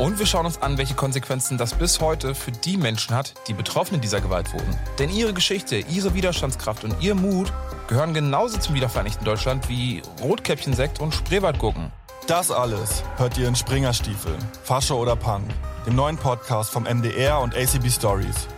Und 0.00 0.18
wir 0.18 0.26
schauen 0.26 0.46
uns 0.46 0.60
an, 0.60 0.76
welche 0.76 0.94
Konsequenzen 0.94 1.56
das 1.56 1.74
bis 1.74 2.00
heute 2.00 2.34
für 2.34 2.50
die 2.50 2.76
Menschen 2.76 3.14
hat, 3.14 3.34
die 3.46 3.54
betroffen 3.54 3.94
in 3.94 4.00
dieser 4.00 4.20
Gewalt 4.20 4.52
wurden. 4.52 4.76
Denn 4.98 5.08
ihre 5.08 5.34
Geschichte, 5.34 5.76
ihre 5.76 6.14
Widerstandskraft 6.14 6.82
und 6.82 7.00
ihr 7.00 7.14
Mut 7.14 7.52
gehören 7.86 8.12
genauso 8.12 8.58
zum 8.58 8.74
wiedervereinigten 8.74 9.24
Deutschland 9.24 9.68
wie 9.68 10.02
Rotkäppchensekt 10.20 10.98
und 10.98 11.14
Spreewaldgurken. 11.14 11.92
Das 12.26 12.50
alles 12.50 13.04
hört 13.18 13.36
ihr 13.36 13.46
in 13.46 13.54
Springerstiefel, 13.54 14.34
Fasche 14.62 14.96
oder 14.96 15.14
Punk, 15.14 15.44
dem 15.86 15.94
neuen 15.94 16.16
Podcast 16.16 16.70
vom 16.70 16.84
MDR 16.84 17.38
und 17.40 17.54
ACB 17.54 17.90
Stories. 17.90 18.48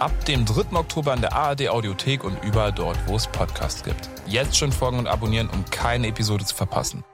Ab 0.00 0.24
dem 0.24 0.44
3. 0.44 0.76
Oktober 0.76 1.14
in 1.14 1.20
der 1.20 1.32
ARD 1.32 1.68
Audiothek 1.68 2.24
und 2.24 2.42
überall 2.42 2.72
dort, 2.72 2.98
wo 3.06 3.14
es 3.14 3.28
Podcasts 3.28 3.84
gibt. 3.84 4.10
Jetzt 4.26 4.56
schon 4.56 4.72
folgen 4.72 4.98
und 4.98 5.06
abonnieren, 5.06 5.48
um 5.48 5.64
keine 5.66 6.08
Episode 6.08 6.44
zu 6.44 6.56
verpassen. 6.56 7.04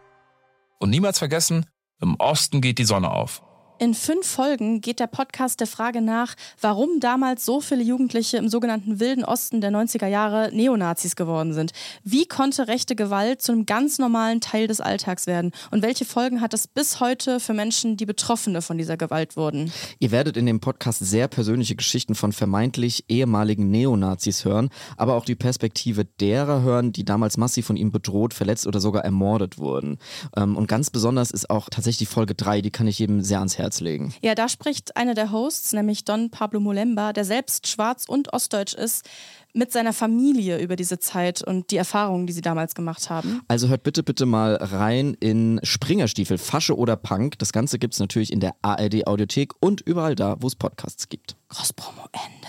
Und 0.78 0.88
niemals 0.88 1.18
vergessen, 1.18 1.66
im 2.00 2.16
Osten 2.16 2.62
geht 2.62 2.78
die 2.78 2.84
Sonne 2.84 3.10
auf. 3.10 3.42
In 3.82 3.94
fünf 3.94 4.26
Folgen 4.26 4.82
geht 4.82 5.00
der 5.00 5.06
Podcast 5.06 5.58
der 5.58 5.66
Frage 5.66 6.02
nach, 6.02 6.34
warum 6.60 7.00
damals 7.00 7.46
so 7.46 7.62
viele 7.62 7.82
Jugendliche 7.82 8.36
im 8.36 8.50
sogenannten 8.50 9.00
Wilden 9.00 9.24
Osten 9.24 9.62
der 9.62 9.70
90er 9.70 10.06
Jahre 10.06 10.50
Neonazis 10.52 11.16
geworden 11.16 11.54
sind. 11.54 11.72
Wie 12.04 12.26
konnte 12.26 12.68
rechte 12.68 12.94
Gewalt 12.94 13.40
zu 13.40 13.52
einem 13.52 13.64
ganz 13.64 13.98
normalen 13.98 14.42
Teil 14.42 14.66
des 14.66 14.82
Alltags 14.82 15.26
werden? 15.26 15.52
Und 15.70 15.80
welche 15.80 16.04
Folgen 16.04 16.42
hat 16.42 16.52
es 16.52 16.66
bis 16.66 17.00
heute 17.00 17.40
für 17.40 17.54
Menschen, 17.54 17.96
die 17.96 18.04
Betroffene 18.04 18.60
von 18.60 18.76
dieser 18.76 18.98
Gewalt 18.98 19.38
wurden? 19.38 19.72
Ihr 19.98 20.10
werdet 20.10 20.36
in 20.36 20.44
dem 20.44 20.60
Podcast 20.60 20.98
sehr 20.98 21.26
persönliche 21.26 21.74
Geschichten 21.74 22.14
von 22.14 22.32
vermeintlich 22.32 23.06
ehemaligen 23.08 23.70
Neonazis 23.70 24.44
hören, 24.44 24.68
aber 24.98 25.14
auch 25.14 25.24
die 25.24 25.36
Perspektive 25.36 26.04
derer 26.04 26.60
hören, 26.60 26.92
die 26.92 27.06
damals 27.06 27.38
massiv 27.38 27.64
von 27.64 27.78
ihm 27.78 27.92
bedroht, 27.92 28.34
verletzt 28.34 28.66
oder 28.66 28.78
sogar 28.78 29.06
ermordet 29.06 29.56
wurden. 29.56 29.96
Ähm, 30.36 30.58
und 30.58 30.66
ganz 30.66 30.90
besonders 30.90 31.30
ist 31.30 31.48
auch 31.48 31.70
tatsächlich 31.70 32.10
Folge 32.10 32.34
3, 32.34 32.60
die 32.60 32.70
kann 32.70 32.86
ich 32.86 32.98
jedem 32.98 33.22
sehr 33.22 33.38
ans 33.38 33.56
Herz 33.56 33.69
Herz 33.70 33.80
legen. 33.80 34.12
Ja, 34.20 34.34
da 34.34 34.48
spricht 34.48 34.96
einer 34.96 35.14
der 35.14 35.30
Hosts, 35.30 35.72
nämlich 35.72 36.04
Don 36.04 36.30
Pablo 36.30 36.58
Molemba, 36.60 37.12
der 37.12 37.24
selbst 37.24 37.68
schwarz 37.68 38.04
und 38.06 38.32
ostdeutsch 38.32 38.74
ist, 38.74 39.08
mit 39.52 39.72
seiner 39.72 39.92
Familie 39.92 40.58
über 40.58 40.76
diese 40.76 40.98
Zeit 40.98 41.42
und 41.42 41.70
die 41.70 41.76
Erfahrungen, 41.76 42.26
die 42.26 42.32
sie 42.32 42.40
damals 42.40 42.74
gemacht 42.74 43.10
haben. 43.10 43.42
Also 43.48 43.68
hört 43.68 43.82
bitte, 43.82 44.02
bitte 44.02 44.26
mal 44.26 44.56
rein 44.56 45.16
in 45.20 45.60
Springerstiefel, 45.62 46.38
Fasche 46.38 46.76
oder 46.76 46.96
Punk. 46.96 47.38
Das 47.38 47.52
Ganze 47.52 47.78
gibt 47.78 47.94
es 47.94 48.00
natürlich 48.00 48.32
in 48.32 48.40
der 48.40 48.54
ARD 48.62 49.06
Audiothek 49.06 49.52
und 49.60 49.80
überall 49.80 50.14
da, 50.14 50.36
wo 50.40 50.46
es 50.46 50.56
Podcasts 50.56 51.08
gibt. 51.08 51.36
Crosspromo 51.48 52.06
Ende. 52.12 52.40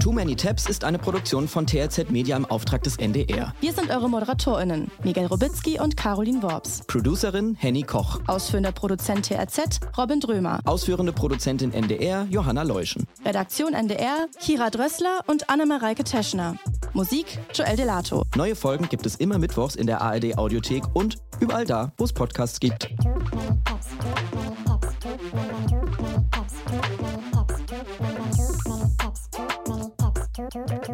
Too 0.00 0.12
Many 0.12 0.36
Tabs 0.36 0.68
ist 0.68 0.84
eine 0.84 0.98
Produktion 0.98 1.48
von 1.48 1.66
TRZ 1.66 2.10
Media 2.10 2.36
im 2.36 2.44
Auftrag 2.44 2.82
des 2.82 2.96
NDR. 2.96 3.54
Wir 3.60 3.72
sind 3.72 3.90
eure 3.90 4.10
ModeratorInnen, 4.10 4.90
Miguel 5.02 5.26
Robitzky 5.26 5.80
und 5.80 5.96
Caroline 5.96 6.42
Worps. 6.42 6.82
Producerin 6.86 7.54
Henny 7.54 7.82
Koch. 7.82 8.20
Ausführender 8.26 8.72
Produzent 8.72 9.24
TRZ 9.26 9.80
Robin 9.96 10.20
Drömer. 10.20 10.60
Ausführende 10.66 11.12
Produzentin 11.12 11.72
NDR 11.72 12.26
Johanna 12.28 12.62
Leuschen. 12.62 13.06
Redaktion 13.24 13.72
NDR 13.72 14.01
BR, 14.02 14.26
Kira 14.40 14.68
Drössler 14.68 15.20
und 15.28 15.48
Anne-Mareike 15.48 16.02
Teschner. 16.02 16.56
Musik 16.92 17.38
Joel 17.54 17.76
Delato. 17.76 18.24
Neue 18.34 18.56
Folgen 18.56 18.88
gibt 18.88 19.06
es 19.06 19.14
immer 19.14 19.38
mittwochs 19.38 19.76
in 19.76 19.86
der 19.86 20.00
ARD 20.00 20.36
Audiothek 20.36 20.82
und 20.92 21.18
überall 21.38 21.64
da, 21.64 21.92
wo 21.98 22.04
es 22.04 22.12
Podcasts 22.12 22.58
gibt. 22.58 22.90
Thank 30.54 30.88
you. 30.88 30.91